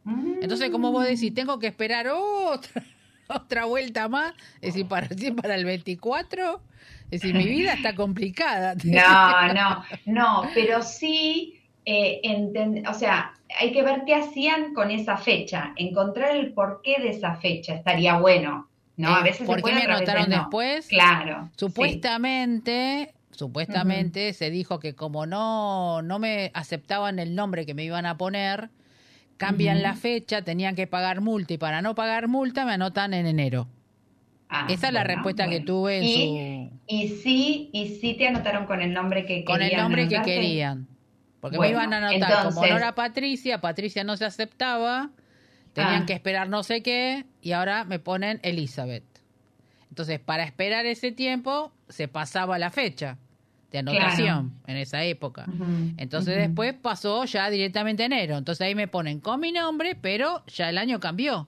Mm. 0.05 0.33
Entonces, 0.41 0.69
como 0.69 0.91
vos 0.91 1.05
decís, 1.05 1.33
tengo 1.33 1.59
que 1.59 1.67
esperar 1.67 2.07
otra, 2.09 2.83
otra 3.27 3.65
vuelta 3.65 4.09
más. 4.09 4.33
Es 4.61 4.73
decir, 4.73 4.87
para, 4.87 5.07
el 5.55 5.65
24. 5.65 6.61
Es 7.05 7.21
decir, 7.21 7.35
mi 7.35 7.45
vida 7.47 7.73
está 7.73 7.95
complicada. 7.95 8.75
No, 8.83 9.53
no, 9.53 9.83
no, 10.05 10.51
pero 10.53 10.81
sí, 10.81 11.59
eh, 11.85 12.21
enten- 12.23 12.87
o 12.89 12.93
sea, 12.93 13.33
hay 13.59 13.71
que 13.71 13.83
ver 13.83 14.03
qué 14.05 14.15
hacían 14.15 14.73
con 14.73 14.91
esa 14.91 15.17
fecha, 15.17 15.73
encontrar 15.75 16.35
el 16.35 16.53
porqué 16.53 16.99
de 17.01 17.09
esa 17.09 17.35
fecha, 17.35 17.75
estaría 17.75 18.17
bueno, 18.19 18.69
¿no? 18.97 19.09
A 19.15 19.21
Eh, 19.21 19.23
veces 19.23 19.47
¿Por 19.47 19.61
qué 19.63 19.73
me 19.73 19.83
anotaron 19.83 20.29
no. 20.29 20.37
después? 20.37 20.87
Claro. 20.87 21.49
sí. 21.57 22.01
Supuestamente, 23.35 24.33
se 24.33 24.49
dijo 24.51 24.79
que 24.79 24.93
como 24.93 25.25
no, 25.25 26.01
no 26.01 26.19
me 26.19 26.51
aceptaban 26.53 27.19
el 27.19 27.35
nombre 27.35 27.65
que 27.65 27.73
me 27.73 27.83
iban 27.83 28.05
a 28.05 28.17
poner, 28.17 28.69
cambian 29.37 29.81
la 29.81 29.95
fecha, 29.95 30.43
tenían 30.43 30.75
que 30.75 30.87
pagar 30.87 31.21
multa 31.21 31.53
y 31.53 31.57
para 31.57 31.81
no 31.81 31.95
pagar 31.95 32.27
multa 32.27 32.65
me 32.65 32.73
anotan 32.73 33.13
en 33.13 33.25
enero. 33.25 33.67
Ah, 34.49 34.67
Esa 34.69 34.87
es 34.87 34.93
la 34.93 34.99
bueno, 35.01 35.15
respuesta 35.15 35.49
que 35.49 35.61
tuve 35.61 35.97
en 35.97 36.03
y, 36.03 36.13
su, 36.13 36.79
y 36.87 37.07
sí, 37.07 37.69
y 37.73 37.95
sí 37.99 38.13
te 38.13 38.27
anotaron 38.27 38.67
con 38.67 38.81
el 38.81 38.93
nombre 38.93 39.25
que 39.25 39.43
con 39.43 39.61
el 39.61 39.69
querían 39.69 39.81
nombre 39.81 40.07
que 40.07 40.21
querían. 40.21 40.87
Porque 41.39 41.57
Bueno, 41.57 41.79
me 41.79 41.85
iban 41.85 41.93
a 41.93 42.07
anotar 42.07 42.45
como 42.45 42.61
honor 42.61 42.83
a 42.83 42.95
Patricia, 42.95 43.59
Patricia 43.59 44.03
no 44.03 44.15
se 44.15 44.25
aceptaba, 44.25 45.09
tenían 45.73 46.03
Ah. 46.03 46.05
que 46.05 46.13
esperar 46.13 46.47
no 46.49 46.61
sé 46.61 46.83
qué, 46.83 47.25
y 47.41 47.53
ahora 47.53 47.83
me 47.83 47.97
ponen 47.99 48.39
Elizabeth. 48.43 49.03
Entonces, 49.89 50.19
para 50.19 50.43
esperar 50.43 50.85
ese 50.85 51.11
tiempo, 51.11 51.73
se 51.89 52.07
pasaba 52.07 52.57
la 52.59 52.69
fecha 52.69 53.17
de 53.73 53.79
anotación 53.79 54.53
en 54.67 54.77
esa 54.77 55.03
época. 55.03 55.45
Entonces 55.97 56.37
después 56.37 56.73
pasó 56.75 57.25
ya 57.25 57.49
directamente 57.49 58.05
enero. 58.05 58.37
Entonces 58.37 58.65
ahí 58.65 58.75
me 58.75 58.87
ponen 58.87 59.19
con 59.19 59.39
mi 59.39 59.51
nombre, 59.51 59.95
pero 59.99 60.43
ya 60.45 60.69
el 60.69 60.77
año 60.77 60.99
cambió. 60.99 61.47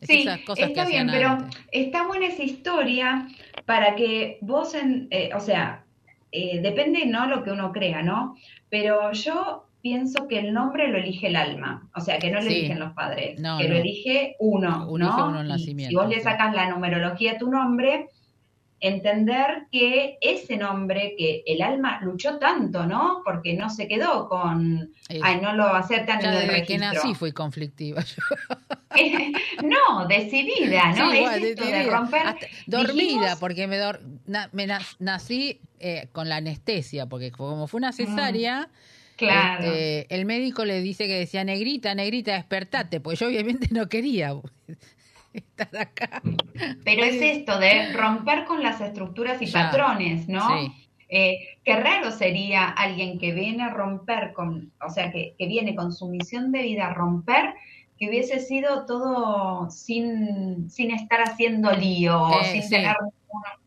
Es 0.00 0.08
Sí, 0.10 0.22
esas 0.22 0.40
cosas 0.40 0.68
está 0.68 0.84
que 0.84 0.90
bien, 0.90 1.06
pero 1.10 1.28
antes. 1.30 1.58
está 1.72 2.06
buena 2.06 2.26
esa 2.26 2.42
historia 2.42 3.28
para 3.64 3.94
que 3.94 4.38
vos, 4.42 4.74
en, 4.74 5.06
eh, 5.10 5.30
o 5.34 5.40
sea, 5.40 5.84
eh, 6.32 6.60
depende, 6.60 7.06
¿no? 7.06 7.26
Lo 7.28 7.44
que 7.44 7.52
uno 7.52 7.72
crea, 7.72 8.02
¿no? 8.02 8.34
Pero 8.68 9.12
yo 9.12 9.68
pienso 9.80 10.26
que 10.26 10.40
el 10.40 10.52
nombre 10.52 10.88
lo 10.88 10.98
elige 10.98 11.28
el 11.28 11.36
alma, 11.36 11.88
o 11.94 12.00
sea, 12.00 12.18
que 12.18 12.30
no 12.30 12.40
lo 12.40 12.48
Sí. 12.50 12.56
eligen 12.56 12.80
los 12.80 12.92
padres, 12.94 13.38
No, 13.40 13.56
que 13.58 13.68
lo 13.68 13.76
elige 13.76 14.34
uno, 14.40 14.88
Uno 14.90 15.06
¿no? 15.16 15.28
uno 15.28 15.40
en 15.40 15.46
Y 15.46 15.48
nacimiento, 15.50 15.90
si 15.90 15.94
vos 15.94 16.08
le 16.08 16.20
sacas 16.20 16.54
la 16.54 16.68
numerología 16.70 17.32
a 17.32 17.38
tu 17.38 17.50
nombre, 17.50 18.08
entender 18.80 19.66
que 19.72 20.18
ese 20.20 20.56
nombre, 20.56 21.14
que 21.16 21.42
el 21.46 21.62
alma 21.62 22.00
luchó 22.02 22.38
tanto, 22.38 22.86
¿no? 22.86 23.22
Porque 23.24 23.54
no 23.54 23.70
se 23.70 23.88
quedó 23.88 24.28
con, 24.28 24.90
ay, 25.22 25.40
no 25.40 25.54
lo 25.54 25.64
aceptan 25.68 26.20
en 26.20 26.26
el 26.26 26.32
desde 26.32 26.46
que 26.64 26.76
registro. 26.78 26.92
nací 26.94 27.14
fui 27.14 27.32
conflictiva. 27.32 28.02
yo. 28.02 28.22
no, 29.62 30.06
decidida, 30.06 30.92
¿no? 30.92 31.10
Sí, 31.10 31.16
es 31.16 31.20
igual, 31.20 31.40
de 31.56 31.86
romper. 31.90 32.26
Hasta- 32.26 32.46
dormida, 32.66 33.02
Dijimos- 33.20 33.38
porque 33.40 33.66
me, 33.66 33.78
dor- 33.78 34.00
na- 34.26 34.48
me 34.52 34.66
nací 34.98 35.60
eh, 35.80 36.08
con 36.12 36.28
la 36.28 36.36
anestesia, 36.36 37.06
porque 37.06 37.30
como 37.30 37.66
fue 37.66 37.78
una 37.78 37.92
cesárea, 37.92 38.68
Claro. 39.16 39.64
este, 39.64 40.12
el 40.14 40.24
médico 40.26 40.64
le 40.64 40.80
dice 40.80 41.06
que 41.06 41.18
decía, 41.20 41.44
negrita, 41.44 41.94
negrita, 41.94 42.34
despertate, 42.34 43.00
pues 43.00 43.18
yo 43.20 43.28
obviamente 43.28 43.68
no 43.70 43.88
quería 43.88 44.34
estar 45.34 45.76
acá. 45.76 46.22
Pero 46.84 47.04
es 47.04 47.20
esto 47.20 47.58
de 47.58 47.92
romper 47.92 48.44
con 48.44 48.62
las 48.62 48.80
estructuras 48.80 49.40
y 49.42 49.46
Ya. 49.46 49.70
patrones, 49.70 50.28
¿no? 50.28 50.48
Sí. 50.48 50.72
Eh, 51.08 51.38
qué 51.64 51.76
raro 51.76 52.10
sería 52.10 52.68
alguien 52.68 53.18
que 53.18 53.32
viene 53.32 53.62
a 53.62 53.70
romper 53.70 54.32
con, 54.32 54.72
o 54.84 54.90
sea, 54.90 55.12
que, 55.12 55.34
que 55.38 55.46
viene 55.46 55.74
con 55.76 55.92
su 55.92 56.08
misión 56.08 56.50
de 56.50 56.62
vida 56.62 56.86
a 56.88 56.94
romper, 56.94 57.54
que 57.98 58.08
hubiese 58.08 58.40
sido 58.40 58.86
todo 58.86 59.70
sin, 59.70 60.68
sin 60.70 60.90
estar 60.90 61.20
haciendo 61.20 61.70
lío, 61.72 62.40
Eh, 62.40 62.52
sin 62.52 62.62
sí. 62.62 62.70
tener, 62.70 62.96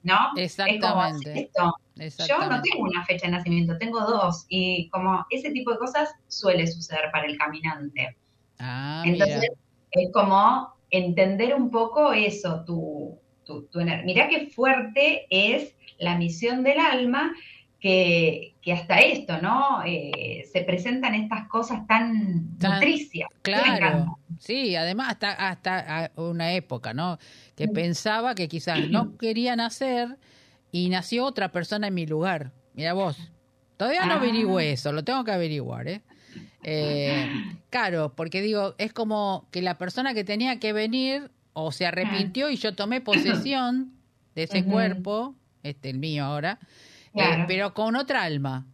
¿no? 0.03 0.17
Exactamente. 0.35 1.39
Es 1.41 1.49
como, 1.55 1.73
esto, 1.95 2.25
Yo 2.27 2.39
no 2.49 2.61
tengo 2.61 2.83
una 2.83 3.05
fecha 3.05 3.27
de 3.27 3.33
nacimiento, 3.33 3.77
tengo 3.77 4.01
dos, 4.01 4.45
y 4.49 4.89
como 4.89 5.25
ese 5.29 5.51
tipo 5.51 5.71
de 5.71 5.77
cosas 5.77 6.09
suele 6.27 6.67
suceder 6.67 7.09
para 7.11 7.27
el 7.27 7.37
caminante. 7.37 8.17
Ah, 8.59 9.03
Entonces, 9.05 9.39
mira. 9.41 9.53
es 9.91 10.11
como 10.11 10.76
entender 10.89 11.53
un 11.55 11.69
poco 11.71 12.13
eso, 12.13 12.63
tu, 12.65 13.19
tu, 13.45 13.63
tu 13.67 13.79
Mirá 14.05 14.27
qué 14.29 14.47
fuerte 14.47 15.25
es 15.29 15.75
la 15.99 16.17
misión 16.17 16.63
del 16.63 16.79
alma, 16.79 17.33
que, 17.79 18.55
que 18.61 18.73
hasta 18.73 18.99
esto, 18.99 19.39
¿no? 19.41 19.83
Eh, 19.85 20.43
se 20.51 20.61
presentan 20.63 21.13
estas 21.13 21.47
cosas 21.47 21.85
tan 21.87 22.57
Tan- 22.57 22.73
nutricias. 22.73 23.29
Claro, 23.43 24.17
sí, 24.39 24.75
además 24.75 25.09
hasta, 25.11 25.31
hasta 25.49 26.11
una 26.15 26.53
época, 26.53 26.93
¿no? 26.93 27.19
Que 27.55 27.67
pensaba 27.67 28.33
que 28.33 28.47
quizás 28.47 28.89
no 28.89 29.15
quería 29.19 29.55
nacer 29.55 30.17
y 30.71 30.89
nació 30.89 31.25
otra 31.25 31.51
persona 31.51 31.87
en 31.87 31.93
mi 31.93 32.07
lugar. 32.07 32.51
Mira 32.73 32.93
vos, 32.93 33.17
todavía 33.77 34.05
no 34.05 34.13
Ah. 34.13 34.17
averigüé 34.17 34.71
eso, 34.71 34.91
lo 34.91 35.03
tengo 35.03 35.23
que 35.23 35.31
averiguar, 35.31 35.87
¿eh? 35.87 36.01
Eh, 36.63 37.25
claro, 37.69 38.13
porque 38.15 38.41
digo, 38.41 38.75
es 38.77 38.93
como 38.93 39.47
que 39.51 39.61
la 39.61 39.77
persona 39.77 40.13
que 40.13 40.23
tenía 40.23 40.59
que 40.59 40.73
venir 40.73 41.29
o 41.53 41.71
se 41.71 41.85
arrepintió 41.85 42.49
y 42.49 42.55
yo 42.57 42.75
tomé 42.75 43.01
posesión 43.01 43.93
de 44.35 44.43
ese 44.43 44.63
cuerpo, 44.71 45.35
este 45.63 45.89
el 45.89 45.97
mío 45.99 46.25
ahora, 46.25 46.59
eh, 47.15 47.45
pero 47.47 47.73
con 47.73 47.95
otra 47.95 48.23
alma. 48.23 48.65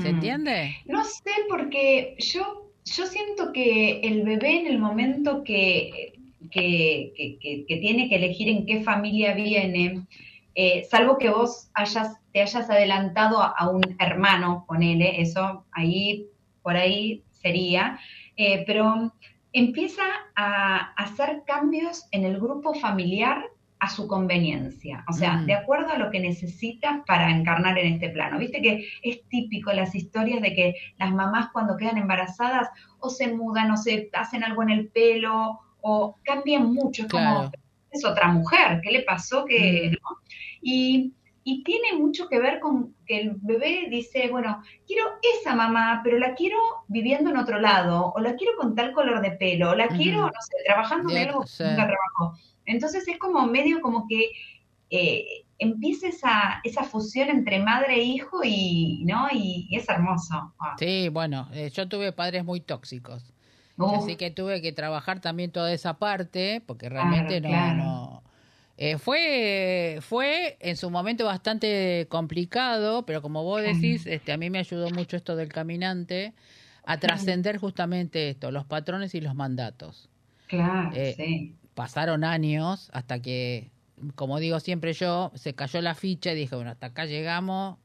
¿Se 0.00 0.08
entiende? 0.08 0.76
No 0.86 1.04
sé, 1.04 1.30
porque 1.48 2.14
yo, 2.18 2.70
yo 2.84 3.06
siento 3.06 3.52
que 3.52 4.00
el 4.00 4.22
bebé 4.22 4.60
en 4.60 4.66
el 4.68 4.78
momento 4.78 5.42
que, 5.44 6.14
que, 6.50 7.12
que- 7.16 7.38
que- 7.40 7.64
que 7.66 7.76
tiene 7.78 8.08
que 8.08 8.16
elegir 8.16 8.48
en 8.48 8.64
qué 8.66 8.82
familia 8.82 9.34
viene, 9.34 10.06
eh, 10.54 10.86
salvo 10.90 11.18
que 11.18 11.28
vos 11.28 11.68
hayas, 11.74 12.16
te 12.32 12.40
hayas 12.40 12.70
adelantado 12.70 13.42
a, 13.42 13.48
a 13.48 13.68
un 13.68 13.82
hermano, 13.98 14.64
ponele, 14.66 15.20
eso 15.20 15.66
ahí, 15.72 16.26
por 16.62 16.76
ahí 16.76 17.22
sería, 17.30 17.98
eh, 18.36 18.64
pero 18.66 19.12
empieza 19.52 20.02
a 20.36 20.92
hacer 20.96 21.42
cambios 21.46 22.06
en 22.12 22.24
el 22.24 22.38
grupo 22.38 22.74
familiar 22.74 23.44
a 23.80 23.88
su 23.88 24.06
conveniencia, 24.06 25.04
o 25.08 25.12
sea, 25.14 25.38
Mm. 25.38 25.46
de 25.46 25.54
acuerdo 25.54 25.88
a 25.90 25.98
lo 25.98 26.10
que 26.10 26.20
necesita 26.20 27.02
para 27.06 27.30
encarnar 27.30 27.78
en 27.78 27.94
este 27.94 28.10
plano. 28.10 28.38
Viste 28.38 28.60
que 28.60 28.86
es 29.02 29.26
típico 29.28 29.72
las 29.72 29.94
historias 29.94 30.42
de 30.42 30.54
que 30.54 30.74
las 30.98 31.10
mamás 31.12 31.48
cuando 31.50 31.78
quedan 31.78 31.96
embarazadas 31.96 32.68
o 32.98 33.08
se 33.08 33.34
mudan 33.34 33.70
o 33.70 33.78
se 33.78 34.10
hacen 34.12 34.44
algo 34.44 34.62
en 34.62 34.70
el 34.70 34.88
pelo 34.88 35.60
o 35.80 36.16
cambian 36.24 36.74
mucho, 36.74 37.04
es 37.04 37.08
como, 37.08 37.50
es 37.90 38.04
otra 38.04 38.28
mujer, 38.28 38.82
¿qué 38.82 38.90
le 38.90 39.02
pasó? 39.02 39.46
que 39.46 39.92
mm. 39.92 39.96
Y 40.62 41.14
y 41.50 41.64
tiene 41.64 41.98
mucho 41.98 42.28
que 42.28 42.38
ver 42.38 42.60
con 42.60 42.94
que 43.04 43.22
el 43.22 43.32
bebé 43.42 43.88
dice, 43.90 44.28
bueno, 44.30 44.62
quiero 44.86 45.04
esa 45.40 45.56
mamá, 45.56 46.00
pero 46.04 46.16
la 46.16 46.36
quiero 46.36 46.56
viviendo 46.86 47.30
en 47.30 47.38
otro 47.38 47.58
lado, 47.58 48.12
o 48.14 48.20
la 48.20 48.36
quiero 48.36 48.52
con 48.56 48.76
tal 48.76 48.92
color 48.92 49.20
de 49.20 49.32
pelo, 49.32 49.70
o 49.70 49.74
la 49.74 49.88
quiero, 49.88 50.22
no 50.22 50.30
sé, 50.30 50.56
trabajando 50.64 51.10
en 51.10 51.26
algo 51.26 51.40
que 51.40 51.64
nunca 51.64 51.88
trabajó. 51.88 52.38
Entonces 52.66 53.08
es 53.08 53.18
como 53.18 53.48
medio 53.48 53.80
como 53.80 54.06
que 54.06 54.30
eh, 54.90 55.44
empieza 55.58 56.06
esa, 56.06 56.60
esa 56.62 56.84
fusión 56.84 57.28
entre 57.30 57.58
madre 57.58 57.96
e 57.96 58.04
hijo 58.04 58.42
y, 58.44 59.02
¿no? 59.06 59.26
y, 59.32 59.68
es 59.72 59.88
hermoso. 59.88 60.54
Sí, 60.78 61.08
bueno, 61.08 61.48
eh, 61.52 61.70
yo 61.70 61.88
tuve 61.88 62.12
padres 62.12 62.44
muy 62.44 62.60
tóxicos. 62.60 63.34
Así 63.76 64.14
que 64.14 64.30
tuve 64.30 64.62
que 64.62 64.72
trabajar 64.72 65.20
también 65.20 65.50
toda 65.50 65.72
esa 65.72 65.94
parte, 65.94 66.62
porque 66.64 66.88
realmente 66.88 67.40
no 67.40 68.22
eh, 68.82 68.96
fue, 68.96 69.98
fue 70.00 70.56
en 70.58 70.74
su 70.74 70.88
momento 70.88 71.26
bastante 71.26 72.06
complicado, 72.08 73.04
pero 73.04 73.20
como 73.20 73.44
vos 73.44 73.60
decís, 73.60 74.06
este, 74.06 74.32
a 74.32 74.38
mí 74.38 74.48
me 74.48 74.58
ayudó 74.58 74.88
mucho 74.88 75.18
esto 75.18 75.36
del 75.36 75.50
caminante 75.50 76.32
a 76.86 76.96
trascender 76.96 77.58
justamente 77.58 78.30
esto, 78.30 78.50
los 78.50 78.64
patrones 78.64 79.14
y 79.14 79.20
los 79.20 79.34
mandatos. 79.34 80.08
Claro, 80.46 80.92
eh, 80.94 81.12
sí. 81.14 81.56
Pasaron 81.74 82.24
años 82.24 82.88
hasta 82.94 83.20
que, 83.20 83.70
como 84.14 84.40
digo 84.40 84.58
siempre 84.60 84.94
yo, 84.94 85.30
se 85.34 85.52
cayó 85.52 85.82
la 85.82 85.94
ficha 85.94 86.32
y 86.32 86.36
dije, 86.36 86.54
bueno, 86.54 86.70
hasta 86.70 86.86
acá 86.86 87.04
llegamos. 87.04 87.76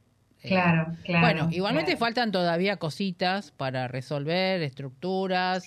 Eh, 0.43 0.47
claro, 0.47 0.93
claro. 1.03 1.27
Bueno, 1.27 1.49
igualmente 1.51 1.97
faltan 1.97 2.31
todavía 2.31 2.77
cositas 2.77 3.51
para 3.51 3.89
resolver, 3.89 4.61
estructuras, 4.61 5.65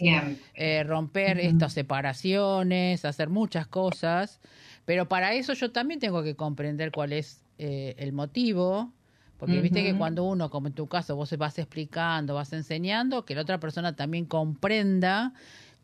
romper 0.87 1.39
estas 1.39 1.75
separaciones, 1.75 3.05
hacer 3.05 3.29
muchas 3.29 3.67
cosas. 3.67 4.41
Pero 4.89 5.07
para 5.07 5.35
eso 5.35 5.53
yo 5.53 5.71
también 5.71 6.01
tengo 6.01 6.23
que 6.23 6.35
comprender 6.35 6.93
cuál 6.93 7.13
es 7.13 7.43
eh, 7.59 7.95
el 7.99 8.15
motivo, 8.15 8.91
porque 9.37 9.61
viste 9.61 9.83
que 9.83 9.95
cuando 9.95 10.25
uno, 10.25 10.49
como 10.49 10.69
en 10.69 10.73
tu 10.73 10.87
caso, 10.87 11.15
vos 11.15 11.31
vas 11.37 11.59
explicando, 11.59 12.33
vas 12.33 12.55
enseñando, 12.55 13.27
que 13.27 13.35
la 13.35 13.43
otra 13.43 13.61
persona 13.61 13.97
también 13.97 14.25
comprenda 14.25 15.35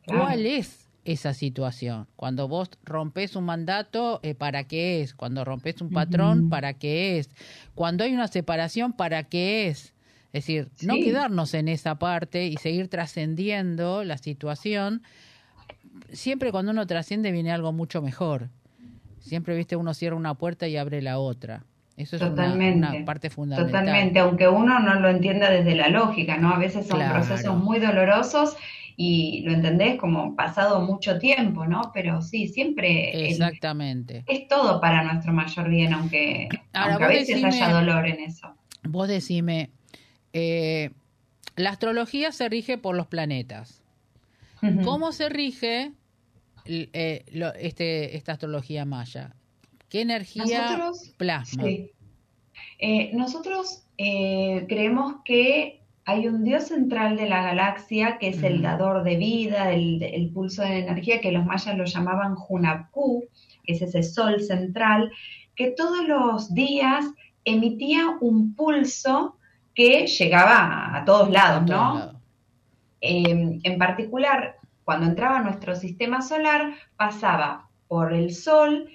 cuál 0.06 0.46
es 0.46 0.88
esa 1.04 1.34
situación. 1.34 2.06
Cuando 2.16 2.48
vos 2.48 2.70
rompes 2.82 3.36
un 3.36 3.44
mandato, 3.44 4.20
eh, 4.22 4.34
¿para 4.34 4.64
qué 4.64 5.02
es? 5.02 5.12
Cuando 5.12 5.44
rompes 5.44 5.82
un 5.82 5.90
patrón, 5.90 6.48
¿para 6.48 6.72
qué 6.72 7.18
es? 7.18 7.28
Cuando 7.74 8.04
hay 8.04 8.14
una 8.14 8.28
separación, 8.28 8.94
¿para 8.94 9.24
qué 9.24 9.68
es? 9.68 9.92
Es 10.32 10.46
decir, 10.46 10.70
no 10.80 10.94
quedarnos 10.94 11.52
en 11.52 11.68
esa 11.68 11.96
parte 11.96 12.46
y 12.46 12.56
seguir 12.56 12.88
trascendiendo 12.88 14.02
la 14.02 14.16
situación. 14.16 15.02
Siempre 16.10 16.50
cuando 16.52 16.72
uno 16.72 16.86
trasciende 16.86 17.32
viene 17.32 17.52
algo 17.52 17.70
mucho 17.70 18.00
mejor. 18.00 18.48
Siempre, 19.24 19.56
viste, 19.56 19.74
uno 19.74 19.94
cierra 19.94 20.16
una 20.16 20.34
puerta 20.34 20.68
y 20.68 20.76
abre 20.76 21.00
la 21.00 21.18
otra. 21.18 21.64
Eso 21.96 22.16
es 22.16 22.22
una, 22.22 23.04
parte 23.04 23.30
fundamental. 23.30 23.70
Totalmente, 23.70 24.18
aunque 24.18 24.48
uno 24.48 24.80
no 24.80 24.94
lo 25.00 25.08
entienda 25.08 25.48
desde 25.48 25.76
la 25.76 25.88
lógica, 25.88 26.36
¿no? 26.36 26.52
A 26.52 26.58
veces 26.58 26.86
son 26.86 27.00
procesos 27.08 27.56
muy 27.56 27.78
dolorosos 27.78 28.56
y 28.96 29.42
lo 29.42 29.52
entendés 29.52 29.96
como 29.98 30.34
pasado 30.36 30.80
mucho 30.80 31.18
tiempo, 31.18 31.66
¿no? 31.66 31.90
Pero 31.94 32.20
sí, 32.20 32.48
siempre... 32.48 33.28
Exactamente. 33.28 34.24
es 34.26 34.46
todo 34.48 34.80
para 34.80 35.04
nuestro 35.04 35.32
mayor 35.32 35.68
bien, 35.70 35.94
aunque, 35.94 36.48
a 36.72 36.98
veces 36.98 37.42
haya 37.42 37.70
dolor 37.70 38.06
en 38.06 38.20
eso. 38.20 38.54
Vos 38.82 39.08
decime, 39.08 39.70
eh, 40.32 40.90
la 41.56 41.70
astrología 41.70 42.32
se 42.32 42.48
rige 42.48 42.76
por 42.76 42.96
los 42.96 43.06
planetas. 43.06 43.82
¿Cómo 44.82 45.12
se 45.12 45.28
rige 45.28 45.92
eh, 46.66 47.24
este, 47.60 48.16
esta 48.16 48.32
astrología 48.32 48.84
maya? 48.84 49.34
¿Qué 49.88 50.00
energía 50.00 50.90
plasma? 51.16 51.64
Eh, 52.78 53.10
nosotros 53.12 53.84
eh, 53.98 54.64
creemos 54.68 55.16
que 55.24 55.82
hay 56.06 56.28
un 56.28 56.44
dios 56.44 56.64
central 56.64 57.16
de 57.16 57.28
la 57.28 57.42
galaxia 57.42 58.18
que 58.18 58.28
es 58.28 58.42
el 58.42 58.62
dador 58.62 59.04
de 59.04 59.16
vida, 59.16 59.72
el, 59.72 60.30
pulso 60.34 60.62
de 60.62 60.80
energía, 60.80 61.20
que 61.20 61.32
los 61.32 61.46
mayas 61.46 61.76
lo 61.76 61.84
llamaban 61.84 62.34
Hunapku, 62.48 63.24
que 63.64 63.72
es 63.72 63.82
ese 63.82 64.02
sol 64.02 64.42
central, 64.42 65.10
que 65.54 65.70
todos 65.70 66.06
los 66.06 66.52
días 66.52 67.06
emitía 67.44 68.16
un 68.20 68.54
pulso 68.54 69.36
que 69.74 70.06
llegaba 70.06 70.96
a, 70.96 71.04
todos 71.04 71.30
lados, 71.30 71.68
¿no? 71.68 72.20
en 73.00 73.78
particular, 73.78 74.53
cuando 74.84 75.06
entraba 75.06 75.40
nuestro 75.40 75.74
sistema 75.74 76.20
solar, 76.22 76.74
pasaba 76.96 77.68
por 77.88 78.12
el 78.12 78.34
Sol 78.34 78.90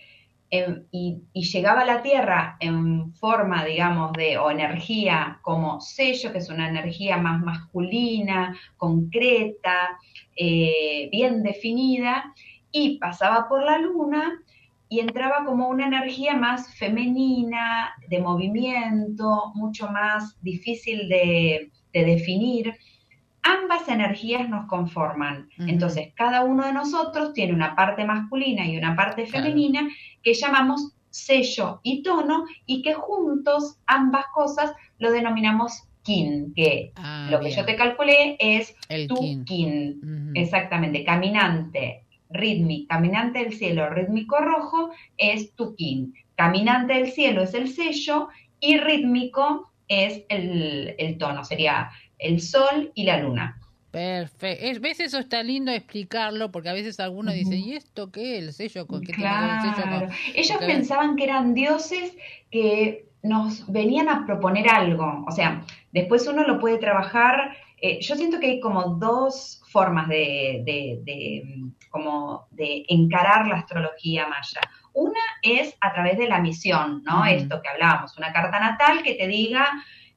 em, 0.52 0.86
y, 0.91 1.21
llegaba 1.34 1.82
a 1.82 1.86
la 1.86 2.02
Tierra 2.02 2.58
en 2.60 3.13
forma, 3.13 3.65
digamos, 3.65 4.13
de, 4.13 4.38
o 4.38 4.52
energía 4.52 5.39
como 5.41 5.82
sello, 5.82 6.32
que 6.32 6.39
es 6.39 6.49
una 6.49 6.69
energía 6.69 7.17
más 7.17 7.41
masculina, 7.41 8.58
concreta, 8.78 9.97
eh, 10.36 11.10
bien 11.12 11.43
definida, 11.43 12.34
y 12.71 12.97
pasaba 12.99 13.47
por 13.47 13.63
la 13.63 13.78
Luna 13.80 14.39
y 14.89 14.99
entraba 14.99 15.45
como 15.45 15.69
una 15.69 15.86
energía 15.88 16.36
más 16.36 16.73
femenina, 16.75 17.93
de 18.08 18.19
movimiento, 18.19 19.52
mucho 19.56 19.88
más 19.89 20.41
difícil 20.41 21.08
de 21.10 21.71
definir 21.93 22.73
ambas 23.49 23.88
energías 23.88 24.47
nos 24.49 24.67
conforman. 24.67 25.49
Entonces, 25.57 26.13
cada 26.15 26.43
uno 26.43 26.65
de 26.65 26.73
nosotros 26.73 27.33
tiene 27.33 27.53
una 27.53 27.75
parte 27.75 28.05
masculina 28.05 28.65
y 28.65 28.77
una 28.77 28.95
parte 28.95 29.25
femenina 29.25 29.88
que 30.23 30.33
llamamos 30.33 30.93
sello 31.09 31.79
y 31.83 32.03
tono 32.03 32.45
y 32.65 32.81
que 32.81 32.93
juntos 32.93 33.79
ambas 33.88 34.25
cosas 34.33 34.73
lo 34.99 35.12
denominamos 35.12 35.83
kin, 36.03 36.53
que 36.55 36.91
ah, 36.95 37.27
lo 37.31 37.39
que 37.39 37.51
yo 37.51 37.65
te 37.65 37.75
calculé 37.75 38.38
es 38.39 38.75
tu 39.07 39.43
kin. 39.45 40.33
Exactamente, 40.35 41.03
caminante 41.03 42.05
rítmico, 42.29 42.88
caminante 42.89 43.39
del 43.39 43.53
cielo 43.53 43.89
rítmico 43.89 44.38
rojo 44.38 44.91
es 45.17 45.55
tu 45.55 45.75
kin. 45.75 46.13
Caminante 46.35 46.93
del 46.93 47.12
cielo 47.12 47.43
es 47.43 47.53
el 47.53 47.69
sello 47.69 48.29
y 48.59 48.77
rítmico 48.77 49.71
es 49.88 50.23
el, 50.29 50.95
el 50.99 51.17
tono, 51.17 51.43
sería 51.43 51.89
el 52.19 52.41
sol 52.41 52.91
y 52.93 53.03
la 53.03 53.19
luna. 53.19 53.60
Perfecto. 53.91 54.82
¿Ves? 54.82 54.99
Eso 54.99 55.17
está 55.17 55.41
lindo 55.41 55.71
explicarlo 55.71 56.51
porque 56.51 56.69
a 56.69 56.73
veces 56.73 56.99
algunos 56.99 57.34
dicen, 57.34 57.60
¿y 57.60 57.73
esto 57.73 58.12
qué? 58.12 58.38
¿El 58.38 58.53
sello 58.53 58.86
con 58.86 59.01
qué 59.01 59.13
claro. 59.13 60.10
Ellos 60.36 60.58
pensaban 60.60 61.15
que 61.15 61.23
eran 61.23 61.55
dioses 61.55 62.15
que 62.51 63.05
nos 63.23 63.69
venían 63.71 64.08
a 64.08 64.25
proponer 64.25 64.69
algo. 64.69 65.25
O 65.27 65.32
sea, 65.32 65.63
después 65.91 66.27
uno 66.27 66.43
lo 66.43 66.60
puede 66.60 66.77
trabajar. 66.77 67.55
Eh, 67.82 67.99
yo 68.01 68.15
siento 68.15 68.39
que 68.39 68.47
hay 68.47 68.60
como 68.60 68.95
dos 68.95 69.62
formas 69.69 70.08
de, 70.08 70.62
de, 70.65 71.71
como 71.89 72.47
de 72.51 72.86
encarar 72.89 73.47
la 73.47 73.55
astrología 73.55 74.27
maya. 74.27 74.62
Una 74.93 75.19
es 75.41 75.75
a 75.82 75.93
través 75.93 76.17
de 76.17 76.27
la 76.27 76.39
misión, 76.39 77.03
¿no? 77.03 77.25
Esto 77.25 77.62
que 77.62 77.69
hablábamos, 77.69 78.17
una 78.17 78.34
carta 78.34 78.60
natal 78.60 79.01
que 79.01 79.15
te 79.15 79.27
diga 79.27 79.65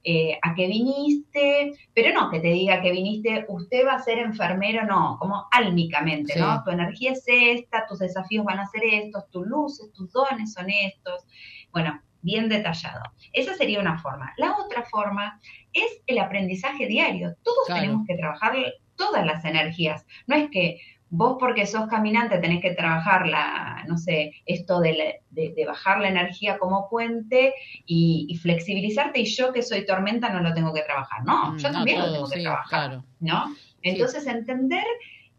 eh, 0.05 0.39
a 0.43 0.55
qué 0.55 0.67
viniste, 0.67 1.73
pero 1.95 2.13
no 2.13 2.31
que 2.31 2.41
te 2.41 2.49
diga 2.49 2.83
que 2.83 2.91
viniste, 2.91 3.45
usted 3.49 3.87
va 3.87 3.95
a 3.95 4.03
ser 4.03 4.19
enfermero, 4.19 4.85
no, 4.85 5.17
como 5.21 5.47
álmicamente, 5.51 6.39
¿no? 6.39 6.63
Tu 6.65 6.71
energía 6.71 7.13
es 7.13 7.25
esta, 7.27 7.87
tus 7.87 8.01
desafíos 8.01 8.45
van 8.45 8.59
a 8.59 8.67
ser 8.67 8.83
estos, 8.85 9.31
tus 9.31 9.47
luces, 9.47 9.93
tus 9.93 10.11
dones 10.13 10.53
son 10.53 10.71
estos. 10.71 11.25
Bueno, 11.71 12.01
bien 12.23 12.49
detallado. 12.49 13.03
Esa 13.33 13.55
sería 13.55 13.81
una 13.81 13.99
forma. 13.99 14.33
La 14.39 14.57
otra 14.57 14.85
forma 14.85 15.41
es 15.73 16.03
el 16.07 16.19
aprendizaje 16.19 16.87
diario. 16.87 17.35
Todos 17.43 17.67
tenemos 17.67 18.07
que 18.07 18.17
trabajar 18.17 18.55
todas 18.97 19.27
las 19.27 19.45
energías. 19.45 20.07
No 20.27 20.37
es 20.37 20.51
que 20.51 20.81
vos 21.15 21.37
porque 21.39 21.67
sos 21.67 21.89
caminante 21.89 22.39
tenés 22.39 22.63
que 22.63 22.73
trabajar 22.73 23.29
la, 23.29 23.85
no 23.87 23.99
sé, 23.99 24.33
esto 24.47 24.81
de, 24.81 25.21
bajar 25.67 26.01
la 26.01 26.09
energía 26.09 26.59
como 26.59 26.89
puente 26.89 27.53
y, 27.85 28.35
flexibilizarte 28.41 29.21
y 29.21 29.27
yo 29.27 29.53
que 29.53 29.63
soy 29.63 29.85
tormenta 29.85 30.31
no 30.31 30.41
lo 30.41 30.55
tengo 30.55 30.73
que 30.73 30.81
trabajar. 30.81 31.23
No, 31.25 31.53
mm, 31.53 31.59
yo 31.59 31.71
también 31.71 31.99
lo 31.99 32.13
tengo 32.13 32.31
que 32.31 32.41
trabajar, 32.41 33.03
¿no? 33.21 33.55
Entonces 33.83 34.27
entender 34.27 34.85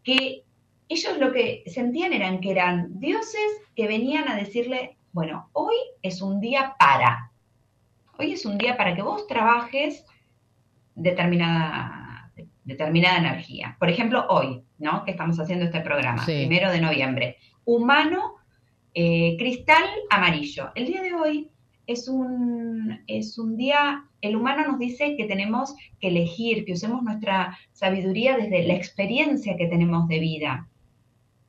que 0.04 0.44
ellos 0.88 1.18
lo 1.18 1.32
que 1.32 1.64
sentían 1.66 2.12
eran 2.12 2.40
que 2.40 2.52
eran 2.52 3.00
dioses 3.00 3.60
que 3.74 3.88
venían 3.88 4.28
a 4.28 4.36
decirle, 4.36 4.96
bueno, 5.10 5.50
hoy 5.54 5.74
es 6.02 6.22
un 6.22 6.40
día 6.40 6.76
para, 6.78 7.32
hoy 8.16 8.34
es 8.34 8.46
un 8.46 8.58
día 8.58 8.76
para 8.76 8.94
que 8.94 9.02
vos 9.02 9.26
trabajes 9.26 10.06
determinada 10.94 12.03
determinada 12.64 13.18
energía. 13.18 13.76
Por 13.78 13.88
ejemplo, 13.88 14.26
hoy, 14.28 14.62
¿no? 14.78 15.04
Que 15.04 15.12
estamos 15.12 15.38
haciendo 15.38 15.64
este 15.66 15.80
programa, 15.80 16.24
primero 16.24 16.70
de 16.70 16.80
noviembre. 16.80 17.36
Humano, 17.64 18.34
eh, 18.94 19.36
cristal, 19.38 19.84
amarillo. 20.10 20.70
El 20.74 20.86
día 20.86 21.02
de 21.02 21.14
hoy 21.14 21.50
es 21.86 22.08
un, 22.08 23.02
es 23.06 23.38
un 23.38 23.56
día, 23.56 24.04
el 24.20 24.36
humano 24.36 24.66
nos 24.66 24.78
dice 24.78 25.16
que 25.16 25.24
tenemos 25.24 25.74
que 26.00 26.08
elegir, 26.08 26.64
que 26.64 26.72
usemos 26.72 27.02
nuestra 27.02 27.58
sabiduría 27.72 28.36
desde 28.36 28.66
la 28.66 28.74
experiencia 28.74 29.56
que 29.56 29.66
tenemos 29.66 30.08
de 30.08 30.18
vida. 30.18 30.68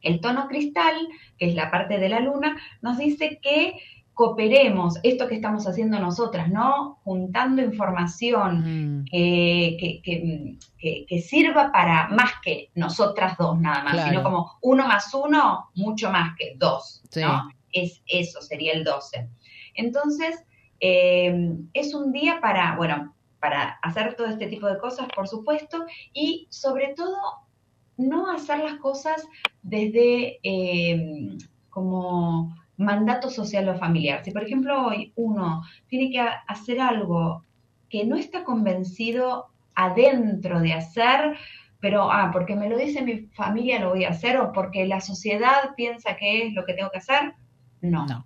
El 0.01 0.19
tono 0.19 0.47
cristal, 0.47 0.95
que 1.37 1.47
es 1.47 1.55
la 1.55 1.71
parte 1.71 1.97
de 1.97 2.09
la 2.09 2.19
luna, 2.19 2.57
nos 2.81 2.97
dice 2.97 3.39
que 3.41 3.79
cooperemos, 4.15 4.97
esto 5.03 5.27
que 5.27 5.35
estamos 5.35 5.67
haciendo 5.67 5.99
nosotras, 5.99 6.49
¿no? 6.49 6.99
Juntando 7.03 7.61
información 7.61 9.01
Mm, 9.01 9.05
que, 9.05 9.77
que- 10.03 10.57
que- 10.79 11.05
que 11.07 11.21
sirva 11.21 11.71
para 11.71 12.07
más 12.09 12.31
que 12.43 12.71
nosotras 12.75 13.37
dos 13.37 13.59
nada 13.59 13.83
más, 13.83 13.93
Claro. 13.93 14.09
sino 14.09 14.23
como 14.23 14.51
uno 14.61 14.87
más 14.87 15.13
uno, 15.13 15.69
mucho 15.75 16.09
más 16.11 16.35
que 16.37 16.55
dos, 16.57 17.03
Sí. 17.11 17.21
¿no? 17.21 17.49
Es, 17.73 18.01
eso 18.07 18.41
sería 18.41 18.71
el 18.73 18.83
12. 18.85 19.29
Entonces, 19.75 20.43
eh, 20.79 21.57
es 21.73 21.93
un 21.93 22.11
día 22.13 22.39
para, 22.41 22.75
bueno, 22.77 23.13
para 23.41 23.77
hacer 23.83 24.15
todo 24.15 24.27
este 24.27 24.47
tipo 24.47 24.65
de 24.67 24.77
cosas, 24.77 25.07
por 25.13 25.27
supuesto, 25.27 25.85
y 26.13 26.47
sobre 26.49 26.93
todo 26.95 27.17
no 27.97 28.31
hacer 28.31 28.59
las 28.59 28.75
cosas 28.75 29.25
desde 29.61 30.39
eh, 30.43 31.37
como 31.69 32.55
mandato 32.77 33.29
social 33.29 33.67
o 33.69 33.77
familiar. 33.77 34.23
Si, 34.23 34.31
por 34.31 34.43
ejemplo, 34.43 34.87
hoy 34.87 35.13
uno 35.15 35.63
tiene 35.87 36.11
que 36.11 36.19
ha- 36.19 36.43
hacer 36.47 36.79
algo 36.81 37.45
que 37.89 38.05
no 38.05 38.15
está 38.15 38.43
convencido 38.43 39.47
adentro 39.75 40.59
de 40.59 40.73
hacer, 40.73 41.37
pero, 41.79 42.11
ah, 42.11 42.29
porque 42.33 42.55
me 42.55 42.69
lo 42.69 42.77
dice 42.77 43.01
mi 43.01 43.27
familia 43.27 43.79
lo 43.79 43.89
voy 43.89 44.05
a 44.05 44.09
hacer, 44.09 44.37
o 44.37 44.51
porque 44.51 44.85
la 44.85 45.01
sociedad 45.01 45.75
piensa 45.75 46.15
que 46.15 46.47
es 46.47 46.53
lo 46.53 46.65
que 46.65 46.73
tengo 46.73 46.89
que 46.91 46.97
hacer, 46.99 47.33
no. 47.81 48.05
no. 48.07 48.25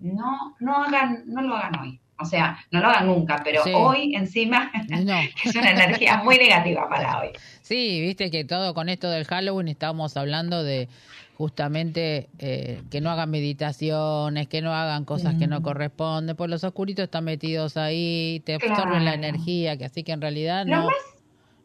No, 0.00 0.54
no 0.60 0.84
hagan, 0.84 1.24
no 1.26 1.42
lo 1.42 1.56
hagan 1.56 1.80
hoy. 1.80 2.00
O 2.20 2.24
sea, 2.24 2.58
no 2.70 2.80
lo 2.80 2.88
hagan 2.88 3.06
nunca, 3.06 3.40
pero 3.44 3.62
Sí. 3.64 3.70
hoy 3.74 4.14
encima 4.14 4.70
No. 4.88 5.14
es 5.44 5.54
una 5.54 5.70
energía 5.70 6.16
muy 6.24 6.36
negativa 6.38 6.88
para 6.88 7.20
hoy. 7.20 7.28
Sí, 7.62 8.00
viste 8.00 8.30
que 8.30 8.44
todo 8.44 8.74
con 8.74 8.88
esto 8.88 9.08
del 9.10 9.24
Halloween 9.24 9.68
estábamos 9.68 10.16
hablando 10.16 10.62
de 10.64 10.88
justamente 11.36 12.28
eh, 12.40 12.82
que 12.90 13.00
no 13.00 13.10
hagan 13.10 13.30
meditaciones, 13.30 14.48
que 14.48 14.60
no 14.60 14.72
hagan 14.74 15.04
cosas 15.04 15.36
que 15.36 15.46
no 15.46 15.62
corresponden, 15.62 16.34
pues 16.34 16.50
los 16.50 16.64
oscuritos 16.64 17.04
están 17.04 17.24
metidos 17.24 17.76
ahí, 17.76 18.42
te 18.44 18.54
absorben 18.54 19.04
la 19.04 19.12
Claro. 19.12 19.16
energía, 19.28 19.76
que 19.76 19.84
así 19.84 20.02
que 20.02 20.12
en 20.12 20.20
realidad 20.20 20.66
no, 20.66 20.86
más- 20.86 20.94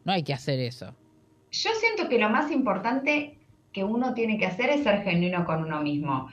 no 0.04 0.12
hay 0.12 0.22
que 0.22 0.32
hacer 0.32 0.60
eso. 0.60 0.94
Yo 1.50 1.70
siento 1.80 2.08
que 2.08 2.18
lo 2.18 2.28
más 2.30 2.52
importante 2.52 3.36
que 3.72 3.82
uno 3.82 4.14
tiene 4.14 4.38
que 4.38 4.46
hacer 4.46 4.70
es 4.70 4.84
ser 4.84 5.02
genuino 5.02 5.44
con 5.44 5.64
uno 5.64 5.80
mismo. 5.80 6.28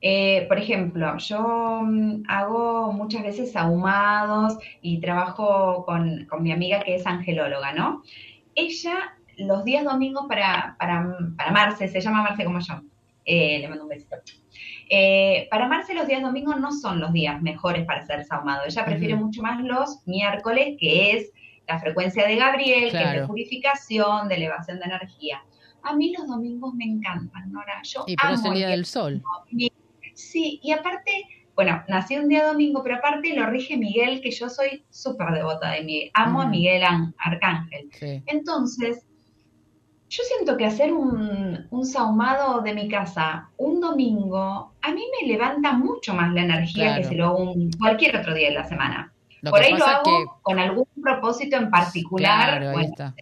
Eh, 0.00 0.44
por 0.48 0.58
ejemplo, 0.58 1.16
yo 1.18 1.80
mm, 1.82 2.24
hago 2.28 2.92
muchas 2.92 3.22
veces 3.22 3.56
ahumados 3.56 4.58
y 4.82 5.00
trabajo 5.00 5.84
con, 5.86 6.26
con 6.26 6.42
mi 6.42 6.52
amiga 6.52 6.80
que 6.80 6.96
es 6.96 7.06
angelóloga, 7.06 7.72
¿no? 7.72 8.02
Ella, 8.54 9.16
los 9.38 9.64
días 9.64 9.84
domingos 9.84 10.26
para, 10.28 10.76
para, 10.78 11.16
para 11.36 11.50
Marce, 11.50 11.88
se 11.88 12.00
llama 12.00 12.22
Marce 12.22 12.44
como 12.44 12.60
yo, 12.60 12.82
eh, 13.24 13.58
le 13.58 13.68
mando 13.68 13.84
un 13.84 13.90
besito. 13.90 14.16
Eh, 14.88 15.48
para 15.50 15.66
Marce 15.66 15.94
los 15.94 16.06
días 16.06 16.22
domingos 16.22 16.60
no 16.60 16.72
son 16.72 17.00
los 17.00 17.12
días 17.12 17.40
mejores 17.42 17.84
para 17.86 18.02
hacer 18.02 18.24
ahumado. 18.30 18.62
Ella 18.66 18.84
prefiere 18.84 19.16
mucho 19.16 19.42
más 19.42 19.60
los 19.60 20.06
miércoles, 20.06 20.76
que 20.78 21.12
es 21.12 21.32
la 21.66 21.80
frecuencia 21.80 22.26
de 22.26 22.36
Gabriel, 22.36 22.90
que 22.92 23.02
es 23.02 23.12
de 23.12 23.26
purificación, 23.26 24.28
de 24.28 24.36
elevación 24.36 24.78
de 24.78 24.84
energía. 24.84 25.42
A 25.82 25.94
mí 25.94 26.14
los 26.16 26.26
domingos 26.26 26.74
me 26.74 26.84
encantan, 26.84 27.50
Nora. 27.50 27.80
Yo 27.82 28.04
Y 28.06 28.16
pero 28.16 28.34
es 28.34 28.40
amo 28.40 28.48
el 28.48 28.52
el 28.52 28.58
día 28.58 28.66
día 28.66 28.76
del 28.76 28.86
sol. 28.86 29.22
Sí, 30.16 30.58
y 30.62 30.72
aparte, 30.72 31.10
bueno, 31.54 31.82
nací 31.88 32.16
un 32.16 32.28
día 32.28 32.46
domingo, 32.46 32.82
pero 32.82 32.96
aparte 32.96 33.34
lo 33.36 33.46
rige 33.46 33.76
Miguel, 33.76 34.20
que 34.22 34.30
yo 34.30 34.48
soy 34.48 34.84
súper 34.90 35.30
devota 35.32 35.70
de 35.72 35.84
Miguel. 35.84 36.10
Amo 36.14 36.40
a 36.40 36.46
Mm. 36.46 36.50
Miguel 36.50 36.82
Arcángel. 37.18 37.88
Sí. 37.92 38.22
Entonces, 38.26 39.06
yo 40.08 40.22
siento 40.24 40.56
que 40.56 40.64
hacer 40.64 40.92
un, 40.92 41.66
un 41.70 41.84
sahumado 41.84 42.60
de 42.62 42.72
mi 42.74 42.88
casa 42.88 43.50
un 43.58 43.80
domingo, 43.80 44.72
a 44.80 44.92
mí 44.92 45.02
me 45.20 45.26
levanta 45.28 45.72
mucho 45.72 46.14
más 46.14 46.32
la 46.32 46.42
energía 46.42 46.84
Claro. 46.86 47.02
que 47.02 47.08
si 47.08 47.14
lo 47.16 47.26
hago 47.26 47.52
un, 47.52 47.70
cualquier 47.72 48.16
otro 48.16 48.32
día 48.34 48.48
de 48.48 48.54
la 48.54 48.64
semana. 48.64 49.12
Lo 49.42 49.50
Por 49.50 49.60
ahí 49.60 49.72
lo 49.76 49.84
hago 49.84 50.02
que 50.04 50.24
con 50.42 50.58
algún 50.58 50.86
propósito 51.02 51.56
en 51.56 51.70
particular, 51.70 52.58
Claro, 52.60 52.72
bueno, 52.72 53.14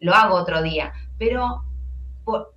lo 0.00 0.14
hago 0.14 0.36
otro 0.36 0.62
día, 0.62 0.92
pero 1.18 1.62
por, 2.24 2.54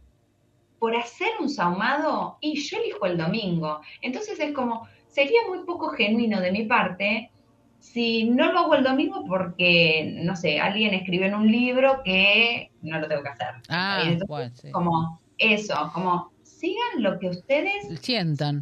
por 0.83 0.97
hacer 0.97 1.29
un 1.39 1.49
sahumado, 1.49 2.37
y 2.41 2.59
yo 2.59 2.77
elijo 2.77 3.05
el 3.05 3.17
domingo. 3.17 3.79
Entonces 4.01 4.37
es 4.37 4.51
como, 4.51 4.85
sería 5.07 5.39
muy 5.47 5.59
poco 5.59 5.87
genuino 5.91 6.41
de 6.41 6.51
mi 6.51 6.65
parte 6.65 7.31
si 7.79 8.25
no 8.25 8.51
lo 8.51 8.59
hago 8.59 8.75
el 8.75 8.83
domingo 8.83 9.23
porque, 9.25 10.13
no 10.25 10.35
sé, 10.35 10.59
alguien 10.59 10.93
escribió 10.93 11.27
en 11.27 11.35
un 11.35 11.49
libro 11.49 12.01
que 12.03 12.69
no 12.81 12.99
lo 12.99 13.07
tengo 13.07 13.23
que 13.23 13.29
hacer. 13.29 13.53
Ah, 13.69 14.01
Entonces, 14.01 14.27
bueno, 14.27 14.55
sí. 14.55 14.71
Como 14.71 15.21
eso, 15.37 15.89
como 15.93 16.33
sigan 16.43 17.01
lo 17.01 17.17
que 17.17 17.29
ustedes, 17.29 18.01
Sientan. 18.01 18.61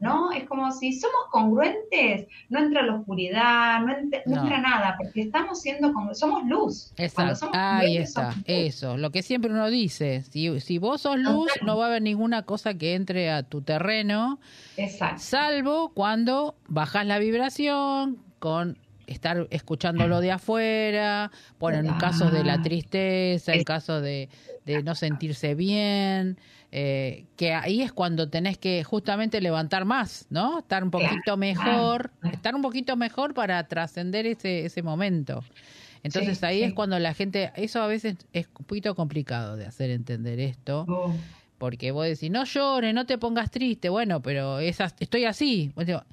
¿No? 0.00 0.30
Es 0.32 0.44
como 0.44 0.70
si 0.70 0.92
somos 0.92 1.26
congruentes, 1.30 2.28
no 2.48 2.60
entra 2.60 2.82
la 2.82 2.94
oscuridad, 2.96 3.80
no, 3.80 3.92
ent- 3.92 4.22
no 4.26 4.36
No. 4.36 4.42
entra 4.42 4.60
nada, 4.60 4.94
porque 4.96 5.22
estamos 5.22 5.60
siendo, 5.60 5.90
congru- 5.92 6.14
somos 6.14 6.44
luz. 6.46 6.92
Exacto. 6.96 7.34
somos 7.36 7.56
Ahí 7.56 7.96
está. 7.98 8.30
somos. 8.32 8.44
Eso. 8.46 8.96
Lo 8.96 9.10
que 9.10 9.22
siempre 9.22 9.50
uno 9.50 9.68
dice. 9.70 10.22
Si, 10.30 10.60
si 10.60 10.78
vos 10.78 11.00
sos 11.00 11.18
luz, 11.18 11.50
no 11.64 11.76
va 11.76 11.86
a 11.86 11.88
haber 11.88 12.02
ninguna 12.02 12.42
cosa 12.42 12.74
que 12.74 12.94
entre 12.94 13.30
a 13.30 13.42
tu 13.42 13.62
terreno, 13.62 14.38
Exacto. 14.76 15.20
salvo 15.20 15.90
cuando 15.94 16.54
bajas 16.68 17.04
la 17.06 17.18
vibración 17.18 18.18
con 18.38 18.78
estar 19.08 19.46
escuchándolo 19.50 20.20
de 20.20 20.30
afuera, 20.32 21.30
por 21.58 21.72
en 21.74 21.86
casos 21.94 22.30
de 22.30 22.44
la 22.44 22.60
tristeza, 22.62 23.54
en 23.54 23.64
casos 23.64 24.02
de, 24.02 24.28
de 24.66 24.82
no 24.82 24.94
sentirse 24.94 25.54
bien, 25.54 26.38
eh, 26.70 27.26
que 27.36 27.52
ahí 27.54 27.82
es 27.82 27.92
cuando 27.92 28.28
tenés 28.30 28.58
que 28.58 28.84
justamente 28.84 29.40
levantar 29.40 29.84
más, 29.84 30.26
¿no? 30.30 30.58
Estar 30.60 30.84
un 30.84 30.90
poquito 30.90 31.36
mejor, 31.36 32.12
estar 32.30 32.54
un 32.54 32.62
poquito 32.62 32.96
mejor 32.96 33.34
para 33.34 33.66
trascender 33.68 34.26
ese, 34.26 34.66
ese 34.66 34.82
momento. 34.82 35.44
Entonces 36.02 36.38
Sí, 36.38 36.46
ahí 36.46 36.58
sí. 36.58 36.64
es 36.64 36.72
cuando 36.74 36.98
la 36.98 37.14
gente, 37.14 37.52
eso 37.56 37.82
a 37.82 37.86
veces 37.86 38.16
es 38.32 38.48
un 38.58 38.66
poquito 38.66 38.94
complicado 38.94 39.56
de 39.56 39.66
hacer 39.66 39.90
entender 39.90 40.40
esto, 40.40 40.90
Oh, 40.90 41.14
porque 41.58 41.90
vos 41.90 42.06
decís, 42.06 42.30
no 42.30 42.44
llores, 42.44 42.94
no 42.94 43.06
te 43.06 43.18
pongas 43.18 43.50
triste, 43.50 43.88
bueno, 43.88 44.22
pero 44.22 44.58
es 44.60 44.80
as- 44.80 44.94
estoy 45.00 45.24
así. 45.24 45.72
Bueno, 45.74 46.04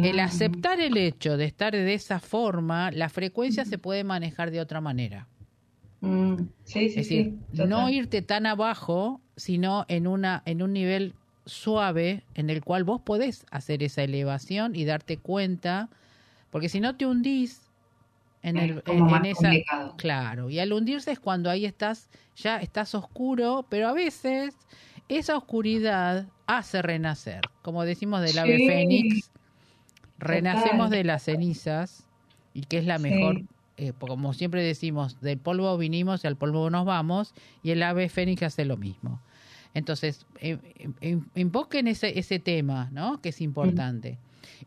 el 0.00 0.18
aceptar 0.20 0.80
el 0.80 0.96
hecho 0.96 1.36
de 1.36 1.46
estar 1.46 1.72
de 1.74 1.94
esa 1.94 2.20
forma, 2.20 2.90
la 2.90 3.08
frecuencia 3.08 3.64
se 3.64 3.78
puede 3.78 4.04
manejar 4.04 4.50
de 4.50 4.60
otra 4.60 4.80
manera. 4.80 5.28
Mm, 6.00 6.34
sí, 6.64 6.80
sí, 6.80 6.86
Es 6.88 6.94
decir, 6.94 7.34
total. 7.50 7.68
no 7.68 7.90
irte 7.90 8.22
tan 8.22 8.46
abajo, 8.46 9.20
sino 9.36 9.84
en 9.88 10.06
una 10.06 10.42
en 10.46 10.62
un 10.62 10.72
nivel 10.72 11.14
suave 11.46 12.22
en 12.34 12.48
el 12.50 12.62
cual 12.62 12.84
vos 12.84 13.00
podés 13.02 13.44
hacer 13.50 13.82
esa 13.82 14.02
elevación 14.02 14.74
y 14.76 14.84
darte 14.84 15.18
cuenta, 15.18 15.88
porque 16.50 16.68
si 16.68 16.80
no 16.80 16.96
te 16.96 17.06
hundís 17.06 17.62
en, 18.42 18.56
el, 18.56 18.82
en, 18.86 19.08
en 19.10 19.24
esa... 19.26 19.42
complicado. 19.42 19.94
Claro, 19.98 20.48
y 20.50 20.58
al 20.58 20.72
hundirse 20.72 21.12
es 21.12 21.20
cuando 21.20 21.50
ahí 21.50 21.66
estás, 21.66 22.08
ya 22.36 22.56
estás 22.58 22.94
oscuro, 22.94 23.66
pero 23.68 23.88
a 23.88 23.92
veces 23.92 24.56
esa 25.08 25.36
oscuridad 25.36 26.26
hace 26.46 26.80
renacer, 26.82 27.40
como 27.62 27.84
decimos 27.84 28.22
del 28.22 28.38
ave 28.38 28.58
fénix, 28.66 29.30
renacemos 30.18 30.86
Total. 30.86 30.90
de 30.90 31.04
las 31.04 31.22
cenizas 31.24 32.06
y 32.54 32.62
que 32.62 32.78
es 32.78 32.86
la 32.86 32.98
Sí. 32.98 33.02
mejor, 33.10 33.42
eh, 33.80 33.92
como 33.98 34.32
siempre 34.34 34.62
decimos, 34.62 35.20
del 35.20 35.38
polvo 35.38 35.76
vinimos 35.78 36.22
y 36.24 36.26
al 36.26 36.36
polvo 36.36 36.70
nos 36.70 36.84
vamos, 36.84 37.34
y 37.62 37.70
el 37.70 37.82
ave 37.82 38.08
fénix 38.08 38.42
hace 38.42 38.64
lo 38.64 38.76
mismo. 38.76 39.20
Entonces, 39.74 40.26
eh, 40.40 40.58
eh, 41.00 41.18
invoquen 41.36 41.86
ese, 41.88 42.18
ese 42.18 42.38
tema, 42.38 42.88
¿no? 42.92 43.20
Que 43.20 43.28
es 43.30 43.40
importante. 43.40 44.18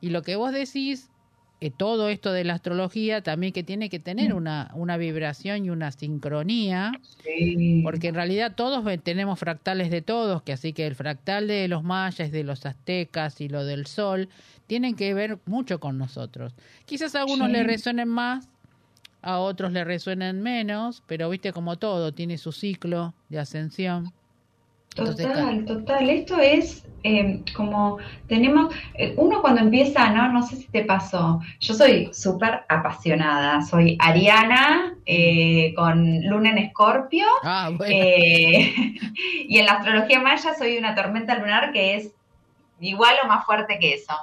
Y 0.02 0.10
lo 0.10 0.22
que 0.22 0.36
vos 0.38 0.54
decís, 0.54 1.10
eh, 1.60 1.72
todo 1.76 2.10
esto 2.10 2.32
de 2.32 2.44
la 2.46 2.54
astrología 2.54 3.22
también 3.22 3.54
que 3.54 3.64
tiene 3.64 3.90
que 3.90 4.00
tener 4.00 4.34
una, 4.34 4.72
una 4.76 4.96
vibración 4.98 5.66
y 5.66 5.70
una 5.70 5.92
sincronía, 5.92 6.92
Sí. 7.24 7.82
porque 7.84 8.08
en 8.10 8.16
realidad 8.16 8.54
todos 8.56 8.84
tenemos 9.04 9.40
fractales 9.40 9.90
de 9.92 10.02
todos, 10.02 10.42
que 10.42 10.54
así 10.54 10.74
que 10.74 10.88
el 10.88 10.96
fractal 10.96 11.48
de 11.48 11.68
los 11.68 11.84
mayas, 11.84 12.32
de 12.32 12.44
los 12.44 12.66
aztecas 12.66 13.40
y 13.42 13.50
lo 13.50 13.66
del 13.66 13.86
sol, 13.88 14.30
tienen 14.68 14.96
que 14.96 15.14
ver 15.14 15.38
mucho 15.46 15.80
con 15.80 15.98
nosotros. 15.98 16.54
Quizás 16.86 17.14
a 17.16 17.20
algunos 17.22 17.48
Sí. 17.48 17.54
le 17.54 17.64
resuenen 17.64 18.08
más, 18.10 18.48
a 19.24 19.40
otros 19.40 19.72
le 19.72 19.84
resuenen 19.84 20.42
menos, 20.42 21.02
pero 21.08 21.30
viste 21.30 21.54
como 21.54 21.78
todo, 21.78 22.14
tiene 22.14 22.38
su 22.38 22.52
ciclo 22.52 23.14
de 23.30 23.40
ascensión. 23.40 24.14
Entonces, 24.96 25.28
Total, 25.28 25.66
total. 25.66 26.10
Esto 26.10 26.40
es 26.40 26.86
eh, 27.04 27.44
como 27.56 27.98
tenemos, 28.28 28.74
eh, 28.94 29.14
uno 29.18 29.42
cuando 29.42 29.62
empieza, 29.62 30.10
¿no? 30.12 30.32
No 30.32 30.44
sé 30.44 30.58
si 30.58 30.68
te 30.68 30.84
pasó, 30.86 31.42
yo 31.60 31.74
soy 31.74 32.14
súper 32.14 32.62
apasionada, 32.70 33.62
soy 33.64 33.98
ariana 34.00 34.96
eh, 35.06 35.74
con 35.76 36.22
luna 36.28 36.52
en 36.52 36.60
escorpio 36.60 37.26
Ah, 37.44 37.72
bueno. 37.76 37.94
eh, 37.96 38.74
y 39.48 39.58
en 39.58 39.66
la 39.66 39.74
astrología 39.74 40.20
maya 40.20 40.54
soy 40.54 40.78
una 40.78 40.94
tormenta 40.94 41.40
lunar 41.40 41.72
que 41.72 41.96
es 41.96 42.12
igual 42.80 43.16
o 43.24 43.28
más 43.28 43.46
fuerte 43.46 43.80
que 43.80 43.96
eso. 43.96 44.14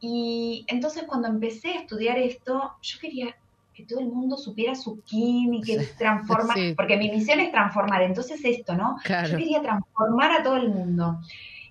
Y 0.00 0.64
entonces 0.68 1.04
cuando 1.04 1.28
empecé 1.28 1.68
a 1.70 1.80
estudiar 1.80 2.18
esto, 2.18 2.72
yo 2.82 2.98
quería 3.00 3.36
que 3.74 3.84
todo 3.84 4.00
el 4.00 4.06
mundo 4.08 4.36
supiera 4.36 4.74
su 4.74 5.00
kin 5.02 5.54
y 5.54 5.60
que 5.62 5.78
Sí. 5.80 5.90
transforma, 5.98 6.54
Sí. 6.54 6.74
porque 6.76 6.96
mi 6.96 7.10
misión 7.10 7.38
es 7.40 7.52
transformar, 7.52 8.02
entonces 8.02 8.40
esto, 8.44 8.74
¿no? 8.74 8.96
Claro. 9.04 9.28
Yo 9.28 9.36
quería 9.38 9.62
transformar 9.62 10.32
a 10.32 10.42
todo 10.42 10.56
el 10.56 10.68
mundo. 10.70 11.20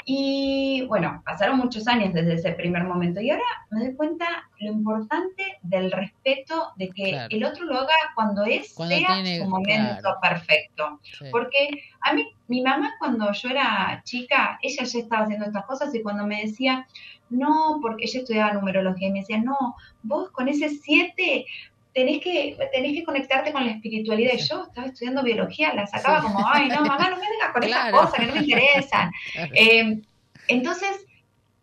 Y 0.10 0.86
bueno, 0.88 1.22
pasaron 1.26 1.58
muchos 1.58 1.86
años 1.86 2.14
desde 2.14 2.36
ese 2.36 2.54
primer 2.54 2.86
momento 2.86 3.20
y 3.20 3.30
ahora 3.30 3.44
me 3.72 3.82
doy 3.84 3.94
cuenta 3.94 4.26
lo 4.60 4.72
importante 4.72 5.44
del 5.64 5.92
respeto 5.92 6.70
de 6.78 6.88
que 6.92 7.10
Claro. 7.10 7.28
el 7.30 7.44
otro 7.44 7.66
lo 7.66 7.78
haga 7.80 7.94
cuando 8.16 8.46
es 8.46 8.74
Cuando 8.74 8.96
sea 8.96 9.16
tiene- 9.16 9.40
su 9.44 9.50
momento 9.50 10.00
claro. 10.00 10.18
perfecto. 10.22 11.00
Sí. 11.04 11.26
Porque 11.30 11.82
a 12.00 12.14
mí, 12.14 12.26
mi 12.48 12.62
mamá 12.62 12.94
cuando 13.00 13.30
yo 13.34 13.50
era 13.50 14.02
chica, 14.06 14.58
ella 14.62 14.84
ya 14.86 15.00
estaba 15.00 15.24
haciendo 15.24 15.46
estas 15.46 15.66
cosas 15.66 15.94
y 15.94 16.02
cuando 16.02 16.26
me 16.26 16.42
decía, 16.42 16.88
no, 17.30 17.80
porque 17.82 18.06
ella 18.06 18.20
estudiaba 18.20 18.54
numerología 18.54 19.08
y 19.10 19.12
me 19.12 19.20
decía, 19.20 19.38
no, 19.40 19.76
vos 20.04 20.32
con 20.32 20.48
ese 20.48 20.70
7 20.70 21.46
tenés 21.94 22.22
que, 22.22 22.58
tenés 22.72 22.94
que 22.94 23.04
conectarte 23.04 23.52
con 23.52 23.66
la 23.66 23.72
espiritualidad. 23.72 24.34
Y 24.36 24.38
yo 24.38 24.64
estaba 24.64 24.88
estudiando 24.88 25.24
biología, 25.24 25.74
la 25.74 25.88
sacaba 25.88 26.22
Sí. 26.22 26.28
como, 26.28 26.46
ay, 26.48 26.68
no, 26.70 26.82
mamá, 26.82 27.10
no 27.10 27.16
me 27.18 27.30
vengas 27.30 27.54
con 27.54 27.64
esas 27.64 27.82
Claro. 27.90 27.98
cosas 27.98 28.14
que 28.20 28.26
no 28.28 28.34
me 28.36 28.40
interesan. 28.42 29.12
Claro. 29.34 29.52
Eh, 29.56 30.02
entonces, 30.48 31.06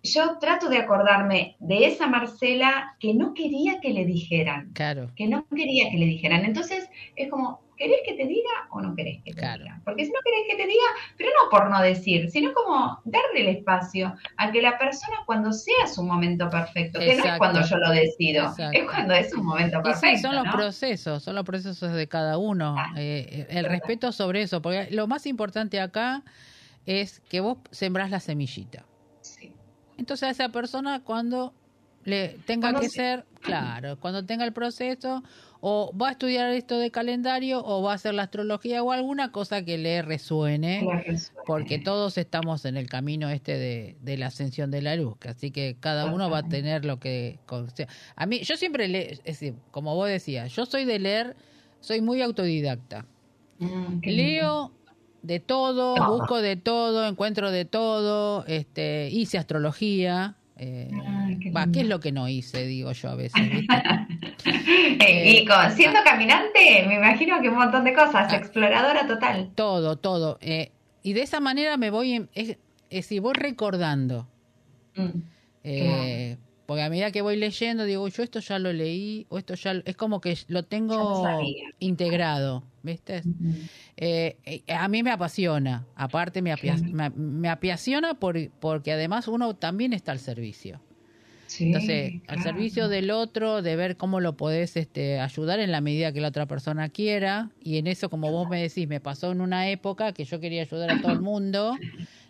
yo 0.03 0.39
trato 0.39 0.69
de 0.69 0.77
acordarme 0.79 1.57
de 1.61 1.87
esa 1.87 2.07
Marcela 2.07 2.95
que 3.01 3.15
no 3.15 3.33
quería 3.33 3.81
que 3.81 3.91
le 3.91 4.05
dijeran, 4.05 4.71
Claro. 4.75 5.11
que 5.17 5.27
no 5.29 5.47
quería 5.49 5.89
que 5.91 5.97
le 5.97 6.07
dijeran. 6.07 6.45
Entonces, 6.45 6.91
es 7.17 7.31
como, 7.31 7.61
¿querés 7.77 7.99
que 8.07 8.15
te 8.15 8.27
diga 8.27 8.51
o 8.71 8.81
no 8.81 8.95
querés 8.95 9.23
que 9.25 9.33
te 9.33 9.39
Claro. 9.41 9.63
diga? 9.65 9.81
Porque 9.85 10.05
si 10.05 10.11
no 10.13 10.19
querés 10.25 10.47
que 10.49 10.57
te 10.57 10.67
diga, 10.69 10.85
pero 11.17 11.31
no 11.43 11.51
por 11.51 11.71
no 11.71 11.81
decir, 11.83 12.31
sino 12.31 12.53
como 12.55 13.01
darle 13.05 13.41
el 13.43 13.57
espacio 13.57 14.15
a 14.37 14.53
que 14.53 14.63
la 14.63 14.79
persona 14.79 15.17
cuando 15.27 15.53
sea 15.53 15.87
su 15.87 16.03
momento 16.03 16.49
perfecto, 16.51 16.99
que 17.01 17.17
no 17.17 17.25
es 17.25 17.39
cuando 17.39 17.63
yo 17.63 17.77
lo 17.79 17.91
decido, 17.91 18.45
Exacto. 18.45 18.79
es 18.79 18.85
cuando 18.85 19.15
es 19.15 19.35
un 19.35 19.45
momento 19.47 19.83
perfecto. 19.83 20.17
sí, 20.17 20.23
son 20.23 20.35
los 20.37 20.45
¿no? 20.45 20.53
procesos, 20.53 21.23
son 21.23 21.35
los 21.35 21.45
procesos 21.45 21.93
de 21.93 22.07
cada 22.09 22.39
uno. 22.39 22.77
Ah, 22.79 22.93
Eh, 22.97 23.27
eh, 23.31 23.47
el 23.51 23.65
respeto 23.67 24.13
sobre 24.13 24.43
eso, 24.43 24.63
porque 24.63 24.89
lo 24.91 25.07
más 25.07 25.27
importante 25.27 25.81
acá 25.81 26.23
es 26.87 27.21
que 27.29 27.41
vos 27.41 27.59
sembrás 27.71 28.11
la 28.11 28.21
semillita. 28.21 28.85
Sí. 29.21 29.53
Entonces 29.97 30.29
a 30.29 30.31
esa 30.31 30.49
persona 30.51 31.03
cuando 31.03 31.55
le 32.05 32.29
tenga 32.47 32.67
Cuando 32.69 32.81
que 32.81 32.89
se- 32.89 32.97
ser, 32.97 33.25
claro, 33.41 33.99
cuando 33.99 34.25
tenga 34.25 34.45
el 34.45 34.53
proceso, 34.53 35.23
o 35.67 35.91
va 35.97 36.09
a 36.09 36.13
estudiar 36.13 36.51
esto 36.53 36.77
de 36.79 36.91
calendario, 36.91 37.65
o 37.65 37.83
va 37.83 37.93
a 37.93 37.95
hacer 37.95 38.13
la 38.13 38.25
astrología, 38.25 38.83
o 38.83 38.93
alguna 38.93 39.33
cosa 39.33 39.65
que 39.65 39.79
le 39.79 40.03
resuene, 40.03 40.87
porque 41.47 41.79
todos 41.79 42.19
estamos 42.19 42.67
en 42.67 42.77
el 42.77 42.87
camino 42.89 43.31
este 43.31 43.57
de, 43.57 43.97
de 44.03 44.17
la 44.19 44.27
ascensión 44.27 44.71
de 44.71 44.83
la 44.83 44.95
luz, 44.97 45.15
así 45.27 45.51
que 45.51 45.77
cada 45.81 46.05
uno 46.13 46.29
va 46.29 46.39
a 46.39 46.49
tener 46.49 46.85
lo 46.85 47.01
que... 47.01 47.39
con- 47.47 47.65
o 47.65 47.71
sea, 47.71 47.89
A 48.17 48.27
mí, 48.27 48.41
yo 48.41 48.57
siempre 48.59 48.89
leo, 48.89 49.07
es 49.11 49.23
decir, 49.25 49.55
como 49.71 49.95
vos 49.95 50.09
decías, 50.09 50.53
yo 50.55 50.67
soy 50.67 50.85
de 50.85 50.99
leer, 50.99 51.35
soy 51.81 52.03
muy 52.03 52.21
autodidacta. 52.21 53.07
Mm. 53.59 54.01
Leo 54.03 54.73
de 55.23 55.41
todo, 55.41 55.95
Todo. 55.95 56.19
busco 56.19 56.43
de 56.43 56.57
todo, 56.57 57.07
encuentro 57.07 57.51
de 57.51 57.65
todo, 57.65 58.45
este, 58.47 59.09
hice 59.11 59.39
astrología. 59.39 60.37
Eh, 60.57 60.89
Ay, 60.93 61.39
qué 61.41 61.51
va, 61.51 61.63
lindo. 61.63 61.73
¿qué 61.77 61.81
es 61.81 61.89
lo 61.89 62.01
que 62.01 62.13
no 62.13 62.29
hice? 62.29 62.65
Digo 62.67 62.93
yo 62.93 63.11
a 63.11 63.15
veces. 63.17 63.43
Eh, 64.47 65.41
y 65.43 65.45
con- 65.47 65.71
siendo 65.73 65.99
caminante, 66.05 66.85
me 66.87 66.97
imagino 66.97 67.41
que 67.41 67.49
un 67.49 67.57
montón 67.57 67.85
de 67.85 67.93
cosas, 67.95 68.33
Ah. 68.33 68.37
exploradora 68.37 69.07
total. 69.07 69.51
todo, 69.55 69.97
todo. 69.97 70.39
Eh, 70.41 70.71
y 71.03 71.13
de 71.15 71.23
esa 71.23 71.41
manera 71.41 71.77
me 71.77 71.91
voy, 71.91 72.29
es, 72.35 72.51
es 72.51 72.57
decir, 72.91 73.21
voy 73.21 73.35
recordando. 73.35 74.27
Mm, 74.97 75.09
Eh, 75.65 76.37
Porque 76.67 76.83
a 76.83 76.91
medida 76.91 77.11
que 77.13 77.23
voy 77.23 77.37
leyendo, 77.37 77.85
digo, 77.85 78.09
yo 78.09 78.23
esto 78.23 78.41
ya 78.41 78.59
lo 78.59 78.73
leí, 78.73 79.27
o 79.31 79.39
esto 79.39 79.55
ya 79.55 79.75
lo- 79.75 79.83
es 79.85 79.97
como 79.97 80.21
que 80.21 80.37
lo 80.49 80.65
tengo 80.65 81.59
integrado, 81.79 82.65
¿viste? 82.83 83.27
Eh, 83.97 84.41
eh, 84.45 84.65
a 84.75 84.89
mí 84.89 85.03
me 85.03 85.11
apasiona, 85.13 85.89
aparte 85.95 86.43
me, 86.43 86.53
apia- 86.53 86.77
me, 86.91 87.11
me 87.11 87.49
apasiona 87.51 88.15
por, 88.21 88.37
porque 88.59 88.93
además 88.93 89.29
uno 89.29 89.57
también 89.57 89.93
está 89.93 90.13
al 90.13 90.21
servicio. 90.21 90.83
Sí, 91.47 91.65
Entonces, 91.67 92.15
al 92.27 92.39
servicio 92.41 92.89
del 92.89 93.11
otro, 93.11 93.63
de 93.63 93.77
ver 93.77 93.97
cómo 93.97 94.21
lo 94.21 94.37
podés 94.37 94.77
este, 94.77 95.21
ayudar 95.21 95.61
en 95.61 95.73
la 95.73 95.81
medida 95.81 96.13
que 96.13 96.21
la 96.21 96.29
otra 96.29 96.47
persona 96.47 96.89
quiera. 96.91 97.53
Y 97.61 97.79
en 97.79 97.87
eso, 97.87 98.11
como 98.11 98.31
vos 98.31 98.49
me 98.49 98.61
decís, 98.63 98.87
me 98.89 99.01
pasó 99.01 99.33
en 99.33 99.41
una 99.41 99.69
época 99.71 100.13
que 100.13 100.25
yo 100.25 100.41
quería 100.41 100.63
ayudar 100.63 100.91
a 100.91 100.99
todo 100.99 101.13
el 101.13 101.21
mundo, 101.21 101.83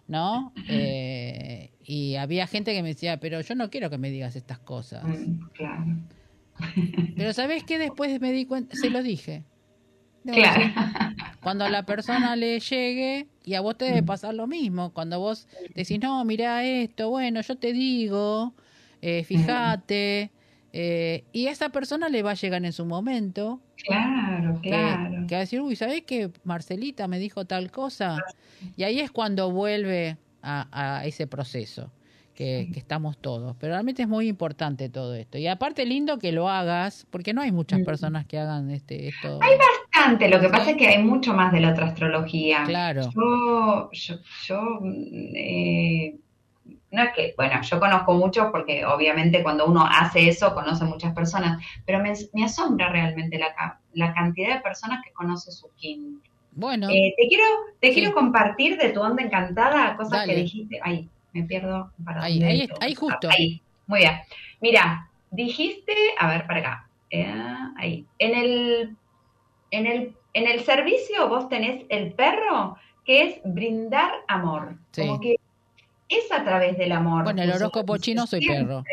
¿no? 0.07 0.53
Eh, 0.69 1.71
y 1.83 2.17
había 2.17 2.47
gente 2.47 2.73
que 2.75 2.83
me 2.83 2.89
decía, 2.91 3.21
pero 3.21 3.41
yo 3.41 3.55
no 3.55 3.71
quiero 3.71 3.91
que 3.91 3.99
me 3.99 4.11
digas 4.11 4.37
estas 4.37 4.59
cosas. 4.61 5.05
Mm, 5.05 5.39
Claro. 5.55 5.85
Pero 7.17 7.33
¿sabés 7.33 7.65
qué? 7.65 7.79
Después 7.79 8.21
me 8.21 8.33
di 8.33 8.47
cuenta, 8.47 8.75
se 8.77 8.91
lo 8.91 9.03
dije. 9.03 9.45
Debo 10.25 10.39
Claro. 10.39 10.61
decir, 10.61 10.75
Cuando 11.41 11.65
a 11.65 11.69
la 11.71 11.85
persona 11.87 12.37
le 12.37 12.61
llegue, 12.61 13.29
y 13.45 13.55
a 13.55 13.61
vos 13.61 13.77
te 13.79 13.87
debe 13.87 14.03
pasar 14.03 14.35
lo 14.35 14.47
mismo, 14.47 14.93
cuando 14.95 15.21
vos 15.21 15.49
decís, 15.75 16.01
no, 16.01 16.25
mira 16.25 16.65
esto, 16.65 17.11
bueno, 17.11 17.41
yo 17.43 17.59
te 17.59 17.73
digo, 17.75 18.55
eh, 19.03 19.25
fíjate, 19.25 20.33
eh, 20.73 21.29
y 21.33 21.49
a 21.49 21.51
esa 21.53 21.71
persona 21.71 22.09
le 22.09 22.23
va 22.23 22.33
a 22.33 22.35
llegar 22.35 22.65
en 22.65 22.73
su 22.73 22.87
momento, 22.87 23.63
Claro, 23.77 24.59
claro. 24.63 25.27
que 25.27 25.35
va 25.35 25.39
a 25.39 25.41
decir, 25.41 25.61
uy, 25.61 25.77
¿sabés 25.77 26.03
que 26.03 26.31
Marcelita 26.45 27.09
me 27.09 27.19
dijo 27.19 27.45
tal 27.45 27.71
cosa? 27.71 28.19
Y 28.77 28.83
ahí 28.85 29.01
es 29.01 29.11
cuando 29.11 29.51
vuelve 29.51 30.17
a, 30.43 30.69
a 31.01 31.05
ese 31.07 31.27
proceso. 31.27 31.91
Que, 32.35 32.69
que 32.73 32.81
estamos 32.81 33.17
todos, 33.19 33.55
pero 33.61 33.75
realmente 33.75 34.03
es 34.03 34.09
muy 34.09 34.27
importante 34.27 34.89
todo 34.89 35.15
esto. 35.15 35.39
Y 35.39 35.47
aparte 35.47 35.87
lindo 35.87 36.19
que 36.19 36.33
lo 36.33 36.49
hagas, 36.49 37.07
porque 37.11 37.33
no 37.33 37.41
hay 37.43 37.53
muchas 37.53 37.79
Mm. 37.79 37.85
personas 37.85 38.27
que 38.27 38.39
hagan 38.41 38.73
este 38.73 39.07
esto. 39.07 39.39
Bastante, 39.39 40.29
lo 40.29 40.41
que 40.41 40.49
pasa 40.49 40.73
es 40.73 40.77
que 40.77 40.89
hay 40.89 41.01
mucho 41.01 41.33
más 41.33 41.53
de 41.53 41.61
la 41.61 41.71
otra 41.71 41.87
astrología. 41.87 42.65
Claro. 42.67 43.03
Yo, 43.15 43.89
yo, 43.93 44.17
yo, 44.49 44.79
mm, 44.81 45.37
eh, 45.37 46.17
no 46.95 47.03
es 47.03 47.13
que, 47.15 47.35
bueno, 47.37 47.61
yo 47.63 47.79
conozco 47.81 48.15
muchos 48.15 48.47
porque 48.53 48.85
obviamente 48.87 49.43
cuando 49.43 49.67
uno 49.67 49.85
hace 49.87 50.29
eso 50.29 50.55
conoce 50.55 50.85
muchas 50.85 51.13
personas, 51.15 51.63
pero 51.85 51.99
me, 52.01 52.13
me 52.33 52.45
asombra 52.45 52.89
realmente 52.91 53.39
la, 53.39 53.79
la 53.93 54.15
cantidad 54.15 54.55
de 54.57 54.61
personas 54.63 55.03
que 55.05 55.13
conoce 55.13 55.51
su 55.53 55.69
kin. 55.77 56.23
Bueno, 56.53 56.89
Eh, 56.89 57.15
te 57.17 57.29
quiero, 57.29 57.45
te 57.81 57.89
Sí. 57.89 57.95
quiero 57.95 58.15
compartir 58.15 58.79
de 58.79 58.91
tu 58.91 59.01
onda 59.03 59.23
encantada 59.23 59.97
cosas 59.97 60.21
Dale. 60.21 60.35
que 60.35 60.41
dijiste. 60.43 60.81
Ahí, 60.83 61.09
me 61.33 61.43
pierdo. 61.43 61.91
para 62.05 62.23
Ahí, 62.23 62.43
ahí 62.45 62.69
ahí 62.81 62.95
justo. 62.95 63.29
Ahí, 63.29 63.61
muy 63.89 63.99
bien. 64.01 64.13
Mira, 64.61 65.11
dijiste, 65.33 65.93
a 66.19 66.29
ver, 66.29 66.47
para 66.47 66.61
acá. 66.61 66.89
Eh, 67.11 67.35
ahí. 67.77 68.07
En 68.19 68.35
el, 68.37 68.97
en 69.73 69.87
el, 69.87 70.15
en 70.33 70.47
el 70.47 70.61
servicio 70.61 71.29
vos 71.29 71.49
tenés 71.49 71.85
el 71.89 72.13
perro 72.13 72.77
que 73.05 73.23
es 73.23 73.41
brindar 73.45 74.13
amor. 74.29 74.77
Sí. 74.93 75.01
Como 75.03 75.21
que 75.21 75.37
es 76.09 76.31
a 76.33 76.45
través 76.45 76.77
del 76.79 76.93
amor. 76.93 77.25
Bueno, 77.25 77.43
el 77.43 77.51
tu 77.51 77.57
horóscopo 77.57 77.97
chino 77.99 78.27
soy 78.27 78.47
perro. 78.47 78.85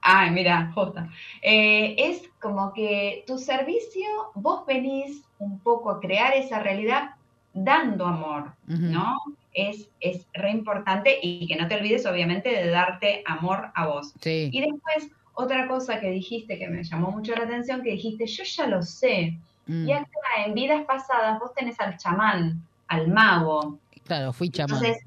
Ay, 0.00 0.30
mira, 0.30 0.70
justo. 0.74 1.00
Eh, 1.42 1.96
es 1.98 2.22
como 2.40 2.72
que 2.72 3.24
tu 3.26 3.38
servicio, 3.38 4.06
vos 4.34 4.64
venís 4.66 5.22
un 5.38 5.58
poco 5.58 5.90
a 5.90 6.00
crear 6.00 6.32
esa 6.34 6.60
realidad 6.60 7.10
dando 7.52 8.06
amor. 8.06 8.52
¿no? 8.66 9.16
Es, 9.52 9.88
es 10.00 10.26
re 10.34 10.50
importante 10.50 11.18
y 11.20 11.46
que 11.46 11.56
no 11.56 11.66
te 11.68 11.74
olvides, 11.76 12.06
obviamente, 12.06 12.48
de 12.50 12.70
darte 12.70 13.22
amor 13.26 13.70
a 13.74 13.86
vos. 13.86 14.12
sí, 14.20 14.48
Y 14.52 14.60
después, 14.60 15.10
otra 15.34 15.66
cosa 15.68 16.00
que 16.00 16.10
dijiste 16.10 16.58
que 16.58 16.68
me 16.68 16.82
llamó 16.84 17.10
mucho 17.10 17.34
la 17.34 17.44
atención, 17.44 17.82
que 17.82 17.90
dijiste, 17.92 18.26
yo 18.26 18.44
ya 18.44 18.66
lo 18.66 18.82
sé. 18.82 19.36
mm, 19.66 19.88
Y 19.88 19.92
acá, 19.92 20.08
en 20.46 20.54
vidas 20.54 20.84
pasadas, 20.84 21.38
vos 21.40 21.52
tenés 21.54 21.78
al 21.80 21.96
chamán, 21.98 22.62
al 22.86 23.08
mago. 23.08 23.78
claro, 24.04 24.32
fui 24.32 24.48
chamán. 24.48 24.76
Entonces, 24.84 25.04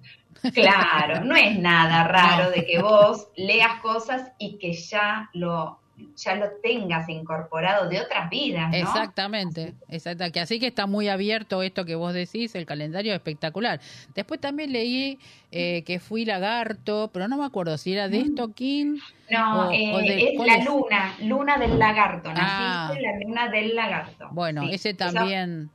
claro, 0.53 1.23
no 1.23 1.35
es 1.35 1.57
nada 1.59 2.03
raro 2.05 2.51
de 2.51 2.65
que 2.65 2.81
vos 2.81 3.27
leas 3.35 3.79
cosas 3.81 4.31
y 4.39 4.57
que 4.57 4.73
ya 4.73 5.29
lo, 5.33 5.79
ya 6.15 6.35
lo 6.35 6.45
tengas 6.63 7.07
incorporado 7.09 7.87
de 7.87 8.01
otras 8.01 8.29
vidas, 8.29 8.69
¿no? 8.71 8.75
Exactamente, 8.77 9.75
exacta, 9.89 10.31
que 10.31 10.39
así 10.39 10.59
que 10.59 10.67
está 10.67 10.87
muy 10.87 11.09
abierto 11.09 11.61
esto 11.61 11.85
que 11.85 11.93
vos 11.95 12.13
decís, 12.13 12.55
el 12.55 12.65
calendario 12.65 13.11
es 13.13 13.17
espectacular. 13.17 13.79
Después 14.15 14.39
también 14.41 14.71
leí 14.71 15.19
eh, 15.51 15.83
que 15.83 15.99
fui 15.99 16.25
lagarto, 16.25 17.11
pero 17.13 17.27
no 17.27 17.37
me 17.37 17.45
acuerdo 17.45 17.77
si 17.77 17.93
era 17.93 18.07
de 18.07 18.21
esto, 18.21 18.53
Kim. 18.53 18.97
No, 19.29 19.67
O- 19.67 19.71
eh, 19.71 19.91
o 19.93 19.97
de- 19.99 20.29
es 20.29 20.37
¿cuál 20.37 20.47
la 20.47 20.55
es? 20.55 20.65
luna, 20.65 21.15
luna 21.21 21.57
del 21.57 21.77
lagarto. 21.77 22.29
Naciste 22.29 22.45
Ah. 22.51 22.93
la 22.99 23.19
luna 23.19 23.47
del 23.49 23.75
lagarto. 23.75 24.29
Bueno, 24.31 24.63
Sí, 24.63 24.73
ese 24.73 24.93
también. 24.93 25.69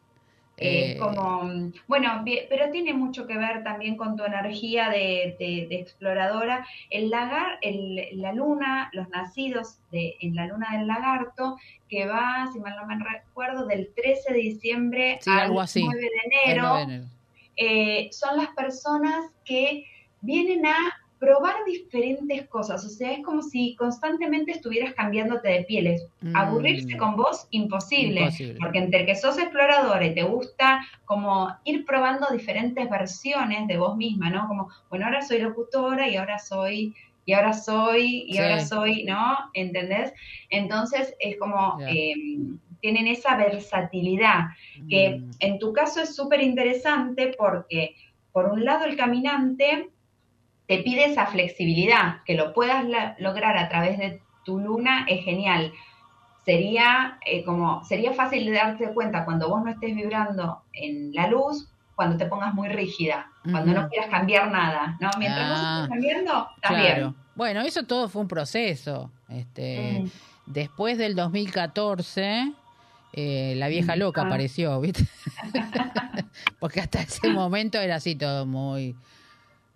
Eh, 0.59 0.92
eh, 0.92 0.98
como, 0.98 1.70
bueno, 1.86 2.22
pero 2.48 2.70
tiene 2.70 2.94
mucho 2.94 3.26
que 3.26 3.36
ver 3.36 3.62
también 3.62 3.96
con 3.96 4.16
tu 4.16 4.24
energía 4.24 4.88
de, 4.88 5.36
de- 5.38 5.66
de 5.68 5.80
exploradora. 5.80 6.66
El 6.88 7.11
lagar, 7.11 7.59
el, 7.61 8.09
la 8.20 8.32
luna, 8.32 8.88
los 8.94 9.07
nacidos 9.11 9.80
de, 9.90 10.14
en 10.20 10.34
la 10.34 10.46
luna 10.46 10.68
del 10.78 10.86
lagarto, 10.86 11.59
que 11.90 12.07
va, 12.07 12.48
si 12.52 12.59
mal 12.61 12.74
no 12.76 12.86
me 12.86 12.96
recuerdo, 13.04 13.66
del 13.66 13.92
13 13.94 14.32
de 14.32 14.38
diciembre 14.38 15.18
Sí, 15.20 15.28
al 15.30 15.40
algo 15.40 15.61
así. 15.61 15.84
9 15.84 16.00
de 16.00 16.07
el 16.07 16.32
enero, 16.54 16.62
nueve 16.68 16.78
de 16.86 16.94
enero. 16.94 17.11
eh, 17.57 18.09
son 18.12 18.38
las 18.38 18.48
personas 18.48 19.30
que 19.44 19.84
vienen 20.22 20.64
a 20.64 20.76
probar 21.26 21.56
diferentes 21.66 22.46
cosas, 22.46 22.84
o 22.84 22.88
sea, 22.88 23.10
es 23.10 23.24
como 23.24 23.42
si 23.42 23.74
constantemente 23.74 24.52
estuvieras 24.52 24.94
cambiándote 24.94 25.48
de 25.48 25.64
pieles. 25.64 26.06
Mm. 26.20 26.36
Aburrirse 26.36 26.96
con 26.96 27.16
vos, 27.16 27.48
imposible, 27.50 28.20
Imposible. 28.20 28.58
porque 28.60 28.78
entre 28.78 29.06
que 29.06 29.16
sos 29.16 29.36
exploradora 29.36 30.06
y 30.06 30.14
te 30.14 30.22
gusta 30.22 30.86
como 31.04 31.48
ir 31.64 31.84
probando 31.84 32.28
diferentes 32.32 32.88
versiones 32.88 33.66
de 33.66 33.76
vos 33.76 33.96
misma, 33.96 34.30
¿no? 34.30 34.46
Como, 34.46 34.68
bueno, 34.88 35.06
ahora 35.06 35.20
soy 35.20 35.40
locutora 35.40 36.08
y 36.08 36.14
ahora 36.14 36.38
soy, 36.38 36.94
y 37.24 37.32
ahora 37.32 37.52
soy, 37.54 38.24
y 38.28 38.34
Sí. 38.34 38.38
ahora 38.38 38.64
soy, 38.64 39.02
¿no? 39.02 39.36
¿Entendés? 39.54 40.12
Entonces 40.50 41.12
es 41.18 41.36
como, 41.38 41.76
eh, 41.88 42.14
tienen 42.80 43.08
esa 43.08 43.36
versatilidad 43.36 44.44
que 44.88 45.18
Mm. 45.18 45.30
en 45.40 45.58
tu 45.58 45.72
caso 45.72 46.00
es 46.02 46.14
súper 46.14 46.40
interesante 46.40 47.34
porque, 47.36 47.96
por 48.30 48.44
un 48.52 48.64
lado, 48.64 48.84
el 48.84 48.94
caminante 48.96 49.88
te 50.66 50.78
pide 50.78 51.06
esa 51.06 51.26
flexibilidad, 51.26 52.22
que 52.24 52.34
lo 52.34 52.52
puedas 52.52 52.84
lograr 53.18 53.56
a 53.56 53.68
través 53.68 53.98
de 53.98 54.20
tu 54.44 54.58
luna 54.58 55.06
es 55.08 55.24
genial. 55.24 55.72
Sería 56.44 57.18
eh, 57.26 57.44
como, 57.44 57.84
sería 57.84 58.12
fácil 58.12 58.46
de 58.46 58.52
darte 58.52 58.92
cuenta 58.92 59.24
cuando 59.24 59.48
vos 59.48 59.62
no 59.64 59.70
estés 59.70 59.94
vibrando 59.94 60.62
en 60.72 61.12
la 61.12 61.26
luz, 61.28 61.68
cuando 61.94 62.16
te 62.16 62.26
pongas 62.26 62.54
muy 62.54 62.68
rígida, 62.68 63.26
cuando 63.50 63.72
no 63.72 63.88
quieras 63.88 64.10
cambiar 64.10 64.50
nada, 64.50 64.96
¿no? 65.00 65.10
Mientras 65.18 65.48
vos 65.48 65.58
Ah, 65.60 65.80
estés 65.82 65.88
cambiando, 65.88 66.48
estás 66.56 66.70
Claro. 66.70 67.14
Bueno, 67.34 67.62
eso 67.62 67.84
todo 67.84 68.08
fue 68.08 68.22
un 68.22 68.28
proceso. 68.28 69.10
Este, 69.28 69.80
bien. 69.80 70.12
Después 70.46 70.98
del 70.98 71.16
2014, 71.16 72.52
eh, 73.12 73.54
la 73.56 73.68
vieja 73.68 73.96
loca 73.96 74.22
ah. 74.22 74.26
apareció, 74.26 74.80
¿viste? 74.80 75.04
Porque 76.60 76.80
hasta 76.80 77.00
ese 77.00 77.28
momento 77.30 77.78
era 77.78 77.96
así 77.96 78.14
todo 78.14 78.46
muy, 78.46 78.94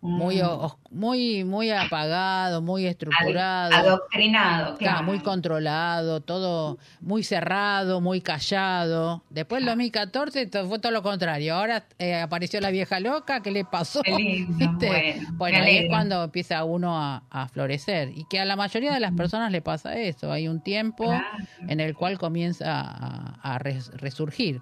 muy, 0.03 0.41
Mm. 0.41 0.47
os- 0.47 0.77
muy, 0.91 1.45
muy 1.45 1.71
apagado, 1.71 2.63
muy 2.63 2.87
estructurado. 2.87 3.75
Adoctrinado, 3.75 4.77
Claro, 4.79 5.03
muy 5.03 5.21
controlado, 5.21 6.21
todo 6.23 6.79
muy 7.01 7.23
cerrado, 7.23 8.01
muy 8.01 8.21
callado. 8.23 9.23
Después 9.31 9.61
del 9.61 9.67
2014 9.67 10.47
to- 10.47 10.67
fue 10.69 10.79
todo 10.79 10.93
lo 10.93 11.03
contrario. 11.03 11.55
Ahora 11.55 11.85
eh, 11.99 12.15
apareció 12.17 12.61
la 12.61 12.71
vieja 12.71 12.99
loca, 12.99 13.43
¿qué 13.43 13.51
le 13.51 13.65
pasó? 13.65 14.01
Qué 14.03 14.47
bueno, 15.33 15.59
ahí 15.59 15.77
es 15.79 15.89
cuando 15.89 16.25
empieza 16.25 16.65
uno 16.65 16.99
a, 16.99 17.23
a 17.31 17.49
florecer. 17.49 18.11
Y 18.17 18.25
que 18.31 18.41
a 18.41 18.45
la 18.45 18.57
mayoría 18.57 18.93
de 18.95 19.01
las 19.01 19.13
personas 19.13 19.53
le 19.53 19.61
pasa 19.61 19.97
eso. 19.97 20.33
Hay 20.33 20.49
un 20.49 20.61
tiempo 20.63 21.05
Claro. 21.05 21.27
en 21.69 21.79
el 21.81 21.95
cual 21.95 22.19
comienza 22.19 22.81
a, 22.81 23.35
a 23.43 23.59
res- 23.59 23.91
resurgir. 23.97 24.61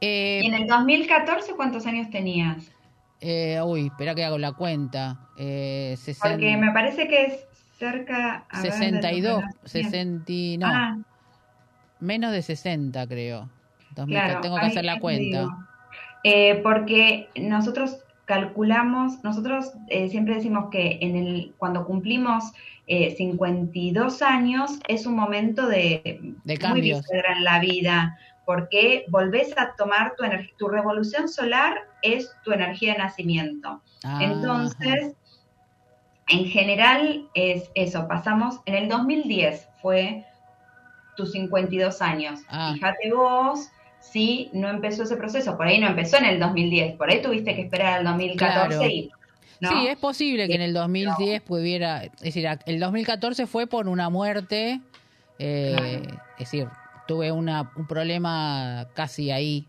Eh, 0.00 0.40
¿Y 0.42 0.46
en 0.46 0.54
el 0.54 0.66
2014 0.66 1.52
cuántos 1.54 1.84
años 1.86 2.08
tenías? 2.10 2.70
Eh, 3.20 3.60
uy, 3.64 3.86
espera 3.86 4.14
que 4.14 4.24
hago 4.24 4.38
la 4.38 4.52
cuenta. 4.52 5.18
Eh, 5.36 5.94
sesen- 5.98 6.30
Porque 6.32 6.56
me 6.56 6.72
parece 6.72 7.08
que 7.08 7.24
es 7.26 7.44
cerca... 7.78 8.44
a 8.50 8.62
ver, 8.62 8.62
de 8.62 8.68
tu 8.70 8.76
62, 8.76 9.40
relación. 9.40 9.60
60, 9.64 10.32
y- 10.32 10.58
no, 10.58 10.66
Ah, 10.66 10.98
menos 12.00 12.32
de 12.32 12.42
60 12.42 13.06
creo. 13.06 13.48
2000, 13.94 14.16
claro. 14.18 14.40
tengo 14.40 14.56
que 14.58 14.66
hacer 14.66 14.84
la 14.84 15.00
cuenta. 15.00 15.48
Eh, 16.24 16.60
porque 16.62 17.28
nosotros 17.36 17.98
calculamos, 18.24 19.22
nosotros 19.24 19.72
eh, 19.88 20.08
siempre 20.10 20.34
decimos 20.34 20.66
que 20.70 20.98
en 21.00 21.16
el 21.16 21.54
cuando 21.58 21.86
cumplimos 21.86 22.44
eh, 22.86 23.14
52 23.16 24.22
años 24.22 24.78
es 24.88 25.06
un 25.06 25.14
momento 25.14 25.66
de, 25.66 26.34
De 26.44 26.56
cambios. 26.56 27.04
en 27.10 27.44
la 27.44 27.58
vida, 27.60 28.18
porque 28.48 29.04
volvés 29.08 29.52
a 29.58 29.74
tomar 29.76 30.16
tu 30.16 30.24
energía, 30.24 30.54
tu 30.56 30.68
revolución 30.68 31.28
solar 31.28 31.86
es 32.00 32.32
tu 32.42 32.50
energía 32.52 32.94
de 32.94 32.98
nacimiento. 33.00 33.82
Ah, 34.02 34.20
Entonces, 34.22 35.14
en 36.28 36.46
general 36.46 37.28
es 37.34 37.70
eso, 37.74 38.08
pasamos, 38.08 38.60
en 38.64 38.74
el 38.74 38.88
2010 38.88 39.68
fue 39.82 40.24
tus 41.14 41.32
52 41.32 42.00
años. 42.00 42.40
Ah. 42.48 42.70
Fíjate 42.72 43.12
vos 43.12 43.68
si 44.00 44.48
no 44.54 44.70
empezó 44.70 45.02
ese 45.02 45.18
proceso, 45.18 45.54
por 45.58 45.66
ahí 45.66 45.78
no 45.78 45.88
empezó 45.88 46.16
en 46.16 46.24
el 46.24 46.40
2010, 46.40 46.96
por 46.96 47.10
ahí 47.10 47.20
tuviste 47.20 47.54
que 47.54 47.60
esperar 47.60 47.98
al 47.98 48.04
2014 48.04 48.68
Claro. 48.78 48.86
y... 48.86 49.10
¿no? 49.60 49.68
Sí, 49.72 49.88
es 49.88 49.98
posible 49.98 50.48
que 50.48 50.54
en 50.54 50.62
el 50.62 50.72
2010 50.72 51.42
pudiera, 51.42 52.04
es 52.04 52.12
decir, 52.22 52.48
el 52.64 52.80
2014 52.80 53.46
fue 53.46 53.66
por 53.66 53.88
una 53.88 54.08
muerte, 54.08 54.80
eh, 55.38 55.74
Claro. 55.76 56.22
es 56.38 56.50
decir, 56.50 56.68
tuve 57.08 57.32
una, 57.32 57.72
un 57.74 57.86
problema 57.86 58.86
casi 58.94 59.30
ahí, 59.32 59.66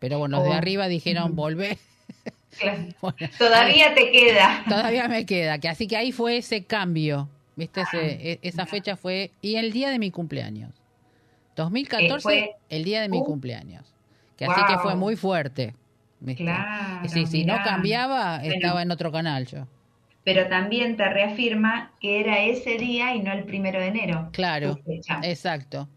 pero 0.00 0.18
bueno, 0.18 0.38
los 0.38 0.46
de 0.46 0.50
Oh. 0.50 0.54
arriba 0.54 0.88
dijeron, 0.88 1.36
volvé, 1.36 1.78
Claro. 2.58 2.82
Bueno, 3.00 3.16
Todavía 3.38 3.94
te 3.94 4.10
queda. 4.10 4.64
todavía 4.68 5.06
me 5.06 5.24
queda, 5.26 5.58
que 5.58 5.68
así 5.68 5.86
que 5.86 5.96
ahí 5.96 6.10
fue 6.12 6.38
ese 6.38 6.64
cambio, 6.64 7.28
viste, 7.56 7.80
Ah, 7.82 7.88
Ese- 7.92 8.32
e- 8.32 8.38
esa 8.42 8.66
fecha 8.66 8.96
fue, 8.96 9.30
y 9.42 9.56
el 9.56 9.70
día 9.72 9.90
de 9.90 9.98
mi 9.98 10.10
cumpleaños, 10.10 10.72
2014, 11.56 12.16
Eh, 12.16 12.20
fue- 12.22 12.56
el 12.70 12.84
día 12.84 13.02
de 13.02 13.08
mi 13.10 13.18
Uh. 13.18 13.24
cumpleaños, 13.24 13.84
que 14.36 14.46
así 14.46 14.60
que 14.66 14.78
fue 14.78 14.96
muy 14.96 15.14
fuerte. 15.16 15.74
¿viste? 16.20 16.44
Claro, 16.44 17.08
Sí, 17.08 17.26
si 17.26 17.44
no 17.44 17.56
cambiaba, 17.64 18.38
Bueno. 18.38 18.54
estaba 18.54 18.82
en 18.82 18.90
otro 18.92 19.10
canal 19.12 19.44
yo. 19.46 19.66
Pero 20.24 20.46
también 20.48 20.96
te 20.96 21.08
reafirma 21.08 21.90
que 22.00 22.20
era 22.20 22.38
ese 22.40 22.76
día 22.78 23.12
y 23.14 23.20
no 23.22 23.32
el 23.32 23.42
primero 23.44 23.80
de 23.80 23.88
enero. 23.88 24.28
Claro, 24.32 24.78
exacto, 25.22 25.88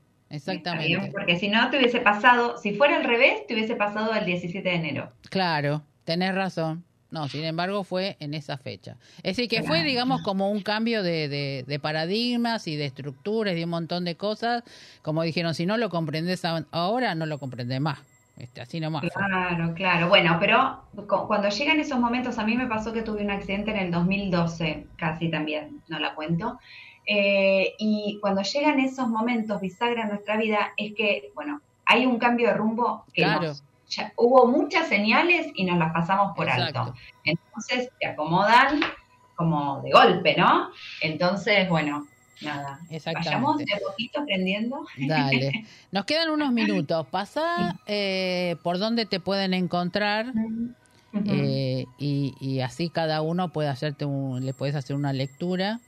Bien, 0.43 0.57
exactamente. 0.57 1.11
Porque 1.11 1.37
si 1.37 1.47
no 1.49 1.69
te 1.69 1.77
hubiese 1.77 1.99
pasado, 2.01 2.57
si 2.57 2.73
fuera 2.73 2.97
al 2.97 3.03
revés, 3.03 3.45
te 3.47 3.53
hubiese 3.53 3.75
pasado 3.75 4.13
el 4.13 4.25
17 4.25 4.67
de 4.67 4.75
enero. 4.75 5.11
Claro, 5.29 5.83
tenés 6.03 6.33
razón. 6.35 6.83
No, 7.11 7.29
sin 7.29 7.45
embargo 7.45 7.83
fue 7.85 8.17
en 8.19 8.33
esa 8.33 8.57
fecha. 8.57 8.97
Es 9.17 9.37
decir, 9.37 9.47
que 9.47 9.63
fue, 9.63 9.83
digamos, 9.83 10.21
como 10.21 10.49
un 10.51 10.61
cambio 10.61 11.01
de, 11.01 11.29
de- 11.29 11.63
de 11.65 11.79
paradigmas 11.79 12.67
y 12.67 12.75
de 12.75 12.85
estructuras 12.85 13.53
y 13.53 13.57
de 13.57 13.63
un 13.63 13.69
montón 13.69 14.03
de 14.03 14.15
cosas. 14.15 14.63
Como 15.01 15.21
dijeron, 15.23 15.53
si 15.55 15.65
no 15.65 15.77
lo 15.77 15.89
comprendes 15.89 16.43
ahora, 16.71 17.15
no 17.15 17.25
lo 17.25 17.39
comprendes 17.39 17.79
más. 17.79 17.99
Este, 18.37 18.59
así 18.59 18.81
nomás. 18.81 19.03
Claro, 19.13 19.73
claro. 19.75 20.09
Bueno, 20.09 20.35
pero 20.41 20.83
cu- 21.07 21.25
cuando 21.27 21.47
llegan 21.47 21.79
esos 21.79 21.99
momentos, 21.99 22.37
a 22.37 22.43
mí 22.43 22.55
me 22.57 22.67
pasó 22.67 22.91
que 22.91 23.01
tuve 23.01 23.23
un 23.23 23.31
accidente 23.31 23.71
en 23.71 23.77
el 23.77 23.91
2012, 23.91 24.85
casi 24.97 25.29
también, 25.29 25.81
no 25.87 25.99
la 25.99 26.15
cuento. 26.15 26.59
Eh, 27.05 27.73
y 27.77 28.17
cuando 28.21 28.41
llegan 28.41 28.79
esos 28.79 29.07
momentos 29.07 29.61
bisagra 29.61 30.03
en 30.03 30.09
nuestra 30.09 30.37
vida, 30.37 30.71
es 30.77 30.93
que, 30.95 31.31
bueno, 31.35 31.61
hay 31.85 32.05
un 32.05 32.17
cambio 32.17 32.47
de 32.47 32.53
rumbo 32.55 33.05
que 33.13 33.21
Claro. 33.23 33.41
nos- 33.47 33.63
ya 33.87 34.11
hubo 34.17 34.47
muchas 34.47 34.87
señales 34.87 35.47
y 35.55 35.63
nos 35.65 35.77
las 35.77 35.93
pasamos 35.93 36.35
por 36.35 36.47
Exacto. 36.47 36.79
alto. 36.79 36.93
Entonces 37.23 37.89
te 37.99 38.07
acomodan 38.07 38.79
como 39.35 39.81
de 39.83 39.91
golpe, 39.91 40.35
¿no? 40.35 40.69
Entonces, 41.01 41.69
bueno, 41.69 42.07
nada. 42.41 42.79
Exactamente. 42.89 43.29
Vayamos 43.29 43.57
de 43.59 43.65
poquito 43.87 44.21
aprendiendo. 44.21 44.85
Dale. 44.97 45.65
Nos 45.91 46.05
quedan 46.05 46.31
unos 46.31 46.51
minutos. 46.51 47.05
Pasa 47.11 47.79
eh, 47.85 48.55
por 48.63 48.79
dónde 48.79 49.05
te 49.05 49.19
pueden 49.19 49.53
encontrar 49.53 50.33
eh, 51.25 51.85
y, 51.97 52.33
y 52.39 52.59
así 52.61 52.89
cada 52.89 53.21
uno 53.21 53.49
puede 53.53 53.69
hacerte 53.69 54.05
un, 54.05 54.45
le 54.45 54.53
puedes 54.53 54.75
hacer 54.75 54.95
una 54.95 55.13
lectura 55.13 55.79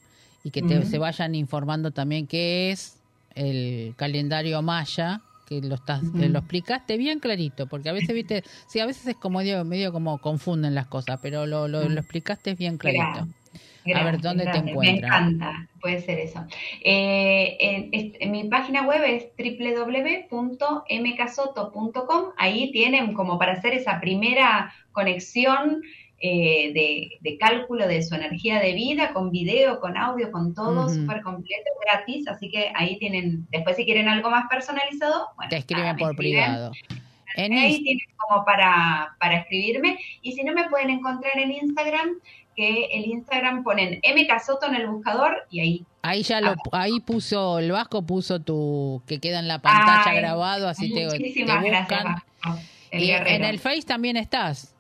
y 0.48 0.52
que 0.52 0.62
te, 0.62 0.86
se 0.86 0.98
vayan 0.98 1.36
informando 1.36 1.92
también 1.92 2.26
qué 2.26 2.72
es 2.72 3.02
el 3.36 3.94
calendario 3.98 4.62
maya 4.62 5.20
que 5.46 5.60
lo 5.62 5.76
estás 5.76 6.02
lo 6.04 6.40
explicaste 6.40 6.96
bien 6.96 7.20
clarito 7.20 7.68
porque 7.68 7.90
a 7.90 7.94
veces 7.94 8.16
viste 8.16 8.44
sí 8.68 8.80
a 8.80 8.86
veces 8.86 9.08
es 9.08 9.16
como 9.18 9.40
medio, 9.40 9.66
medio 9.66 9.92
como 9.92 10.20
confunden 10.20 10.74
las 10.74 10.88
cosas 10.88 11.20
pero 11.22 11.46
lo, 11.46 11.68
lo, 11.68 11.90
lo 11.90 12.00
explicaste 12.00 12.56
bien 12.56 12.78
clarito 12.78 13.28
A 13.94 14.04
ver, 14.04 14.22
¿dónde 14.22 14.44
te 14.46 14.52
gracias. 14.52 14.68
encuentran? 14.70 15.00
Me 15.00 15.08
encanta, 15.08 15.68
puede 15.82 16.02
ser 16.02 16.20
eso. 16.20 16.46
Eh, 16.84 17.58
en 18.20 18.32
mi 18.32 18.44
página 18.50 18.86
web 18.86 19.02
es 19.06 19.28
www.mcasoto.com. 20.30 22.24
Ahí 22.38 22.70
tienen 22.74 23.14
como 23.14 23.40
para 23.40 23.54
hacer 23.54 23.74
esa 23.74 24.02
primera 24.02 24.74
conexión 24.92 25.84
eh, 26.20 26.72
de, 26.74 27.18
de 27.22 27.38
cálculo 27.38 27.88
de 27.88 28.02
su 28.04 28.16
energía 28.16 28.60
de 28.60 28.74
vida, 28.74 29.14
con 29.14 29.30
video, 29.32 29.80
con 29.80 29.96
audio, 29.98 30.32
con 30.32 30.54
todo, 30.54 30.86
Ujú. 30.86 30.94
súper 30.94 31.22
completo, 31.22 31.70
gratis. 31.86 32.28
Así 32.28 32.50
que 32.50 32.72
ahí 32.76 32.98
tienen, 33.00 33.46
después 33.52 33.76
si 33.76 33.86
quieren 33.86 34.08
algo 34.08 34.30
más 34.30 34.46
personalizado, 34.50 35.28
bueno, 35.36 35.50
te 35.50 35.58
escriben 35.58 35.84
nada, 35.86 35.98
por 35.98 36.16
privado 36.16 36.72
en 37.36 37.54
Ahí 37.54 37.84
tienen 37.84 38.06
como 38.18 38.44
para, 38.46 39.16
para 39.20 39.38
escribirme. 39.38 40.00
Y 40.24 40.32
si 40.32 40.44
no, 40.44 40.54
me 40.54 40.68
pueden 40.70 40.90
encontrar 40.90 41.38
en 41.38 41.52
Instagram, 41.52 42.10
que 42.56 42.86
el 42.92 43.06
Instagram 43.06 43.64
ponen 43.64 44.02
mcasoto 44.24 44.66
en 44.66 44.74
el 44.76 44.88
buscador 44.88 45.46
y 45.52 45.60
ahí. 45.60 45.86
ahí 46.02 46.24
ya 46.24 46.42
lo 46.42 46.56
ahí 46.72 47.00
puso 47.02 47.60
el 47.60 47.72
Vasco 47.72 48.02
puso 48.02 48.40
tu 48.42 49.04
que 49.06 49.20
queda 49.20 49.38
en 49.38 49.48
la 49.48 49.60
pantalla 49.62 50.10
Ay, 50.10 50.18
grabado 50.18 50.68
así 50.68 50.92
te, 50.92 51.02
te 51.08 51.20
Muchísimas 51.20 51.64
gracias. 51.64 52.04
buscan 52.04 52.16
Vasco, 52.44 52.60
el 52.90 53.04
y 53.04 53.08
guerrero. 53.08 53.36
en 53.36 53.44
el 53.44 53.60
Face 53.60 53.84
también 53.84 54.18
estás 54.18 54.74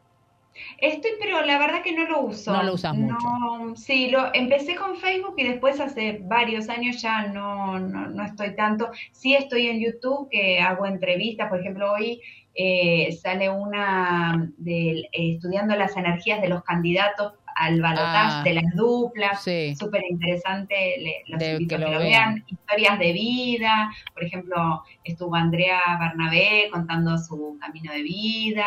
Estoy, 0.78 1.11
pero 1.19 1.41
la 1.43 1.57
verdad 1.57 1.82
que 1.84 1.93
no 1.93 2.07
lo 2.07 2.21
uso. 2.21 2.53
No 2.53 2.63
lo 2.63 2.73
usas 2.73 2.93
mucho. 2.93 3.15
No, 3.15 3.75
sí, 3.75 4.09
lo 4.09 4.34
empecé 4.34 4.75
con 4.75 4.95
Facebook 4.97 5.34
y 5.38 5.43
después 5.43 5.80
hace 5.80 6.19
varios 6.23 6.69
años 6.69 7.01
ya 7.01 7.28
no, 7.28 7.80
no, 7.80 8.07
no 8.07 8.23
estoy 8.23 8.55
tanto. 8.55 8.91
Sí 9.11 9.36
estoy 9.36 9.67
en 9.67 9.80
YouTube 9.80 10.30
que 10.30 10.59
hago 10.59 10.86
entrevistas, 10.86 11.49
por 11.49 11.59
ejemplo, 11.59 11.91
hoy 11.91 12.21
eh, 12.53 13.11
sale 13.21 13.49
una 13.49 14.51
de 14.57 15.01
eh, 15.11 15.36
estudiando 15.36 15.75
las 15.75 15.95
energías 15.95 16.41
de 16.41 16.49
los 16.49 16.63
candidatos 16.63 17.34
al 17.60 17.82
balotaje 17.82 18.38
Ah. 18.39 18.43
de 18.43 18.53
las 18.53 18.76
duplas. 18.76 19.43
Sí. 19.43 19.76
Súper 19.76 20.03
interesante, 20.10 20.76
le- 20.99 21.24
los 21.28 21.39
De 21.39 21.53
invito 21.53 21.70
que 21.78 21.84
a 21.84 21.88
que 21.88 21.93
lo 21.93 21.99
vean. 21.99 22.36
vean. 22.36 22.45
Historias 22.47 22.99
de 22.99 23.14
vida, 23.14 23.91
por 24.14 24.24
ejemplo, 24.24 24.84
estuvo 25.03 25.36
Andrea 25.36 25.80
Bernabé 25.99 26.70
contando 26.72 27.18
su 27.18 27.58
camino 27.60 27.91
de 27.91 28.03
vida. 28.03 28.66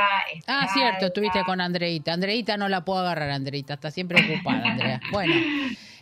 Ah, 0.49 0.67
cierto, 0.73 1.07
estuviste 1.07 1.45
con 1.45 1.61
Andreita. 1.61 2.13
Andreita 2.13 2.57
no 2.57 2.69
la 2.69 2.85
puedo 2.85 3.01
agarrar, 3.01 3.31
Andreita, 3.31 3.75
está 3.75 3.91
siempre 3.91 4.19
ocupada, 4.25 4.63
Andrea. 4.71 5.01
Bueno, 5.13 5.35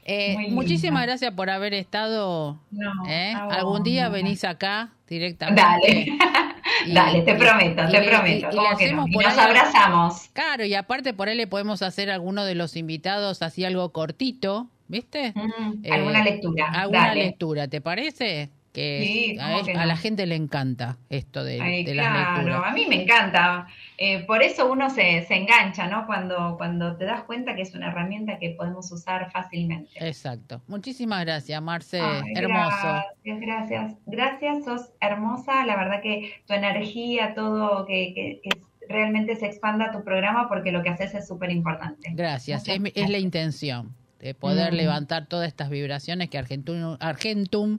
eh, 0.05 0.37
muchísimas 0.51 1.03
gracias 1.05 1.33
por 1.35 1.51
haber 1.51 1.75
estado. 1.75 2.59
No, 2.71 2.91
¿eh? 3.09 3.35
Algún 3.35 3.83
día 3.83 4.09
venís 4.09 4.45
acá 4.45 4.91
directamente. 5.07 5.61
Dale, 5.63 6.07
dale, 6.87 7.23
te 7.23 7.35
prometo, 7.35 7.83
y 7.89 7.91
te 7.91 8.03
prometo. 8.03 8.49
y- 8.51 9.13
por 9.13 9.25
nos 9.25 9.37
ahí- 9.39 9.45
abrazamos. 9.47 10.29
Claro, 10.33 10.65
y 10.65 10.75
aparte 10.75 11.13
por 11.15 11.29
ahí 11.29 11.37
le 11.37 11.47
podemos 11.47 11.83
hacer 11.83 12.11
a 12.11 12.15
alguno 12.15 12.45
de 12.45 12.55
los 12.55 12.77
invitados 12.77 13.43
así 13.43 13.65
algo 13.65 13.91
cortito, 13.93 14.69
¿viste? 14.89 15.33
Mm, 15.35 15.85
Eh, 15.85 15.93
alguna 15.93 16.23
lectura. 16.25 16.67
Alguna 16.73 17.09
dale. 17.09 17.25
lectura, 17.25 17.69
¿te 17.69 17.81
parece? 17.81 18.51
Que 18.79 19.03
Sí, 19.05 19.39
a, 19.41 19.87
la 19.87 19.97
gente 19.97 20.25
le 20.27 20.37
encanta 20.37 20.99
esto 21.11 21.43
de, 21.43 21.61
Ay, 21.61 21.85
de 21.85 21.95
las 21.97 22.07
claro, 22.07 22.43
lecturas. 22.43 22.63
a 22.65 22.75
mí 22.75 22.87
me 22.89 23.03
encanta. 23.03 23.67
Eh, 23.97 24.21
por 24.25 24.43
eso 24.43 24.71
uno 24.71 24.89
se, 24.89 25.23
se 25.23 25.35
engancha, 25.35 25.89
¿no? 25.89 26.07
Cuando, 26.07 26.55
cuando 26.57 26.97
te 26.97 27.05
das 27.05 27.23
cuenta 27.25 27.57
que 27.57 27.63
es 27.63 27.75
una 27.75 27.89
herramienta 27.89 28.39
que 28.39 28.51
podemos 28.51 28.93
usar 28.93 29.31
fácilmente. 29.33 29.91
Exacto. 29.97 30.63
Muchísimas 30.69 31.25
gracias, 31.25 31.61
Marce. 31.61 32.01
Ay, 32.01 32.23
Hermoso. 32.37 32.87
Gracias, 33.25 33.41
gracias. 33.41 33.95
Gracias, 34.07 34.65
sos 34.65 34.91
hermosa. 35.01 35.67
La 35.67 35.75
verdad 35.77 36.01
que 36.01 36.33
tu 36.47 36.55
energía, 36.55 37.35
todo, 37.35 37.85
que, 37.85 38.13
que, 38.15 38.41
que 38.45 38.61
realmente 38.89 39.35
se 39.37 39.47
expanda 39.47 39.91
tu 39.91 40.05
programa 40.05 40.49
porque 40.49 40.71
lo 40.71 40.83
que 40.85 40.91
haces 40.91 41.15
es 41.15 41.27
súper 41.27 41.51
importante. 41.51 42.11
Gracias. 42.13 42.69
Es, 42.69 42.81
es 42.95 43.11
la 43.11 43.19
intención 43.19 43.95
de 44.21 44.35
poder 44.35 44.73
Mm. 44.73 44.77
levantar 44.77 45.27
todas 45.27 45.47
estas 45.49 45.71
vibraciones 45.71 46.29
que 46.29 46.39
Argentum, 46.39 46.97
Argentum 47.01 47.79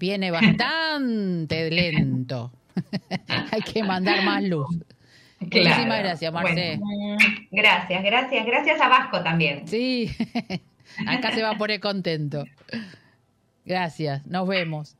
viene 0.00 0.32
bastante 0.32 1.70
lento. 1.70 2.50
Hay 3.52 3.60
que 3.60 3.84
mandar 3.84 4.24
más 4.24 4.42
luz. 4.42 4.66
Muchísimas 5.38 6.00
gracias, 6.00 6.32
Marce. 6.32 6.78
Bueno, 6.78 7.16
gracias, 7.50 8.02
gracias. 8.02 8.46
Gracias 8.46 8.80
a 8.80 8.88
Vasco 8.88 9.22
también. 9.22 9.66
Sí, 9.68 10.10
acá 11.06 11.32
se 11.32 11.42
va 11.42 11.50
a 11.50 11.58
poner 11.58 11.80
contento. 11.80 12.44
Gracias, 13.64 14.26
nos 14.26 14.48
vemos. 14.48 14.96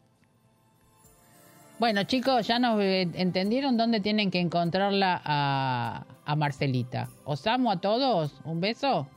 Bueno, 1.78 2.04
chicos, 2.04 2.46
ya 2.46 2.58
nos 2.58 2.80
entendieron 2.82 3.78
dónde 3.78 4.00
tienen 4.00 4.30
que 4.30 4.38
encontrarla 4.38 5.20
a, 5.24 6.04
a 6.26 6.36
Marcelita. 6.36 7.08
Os 7.24 7.46
amo 7.46 7.70
a 7.70 7.80
todos. 7.80 8.38
Un 8.44 8.60
beso. 8.60 9.08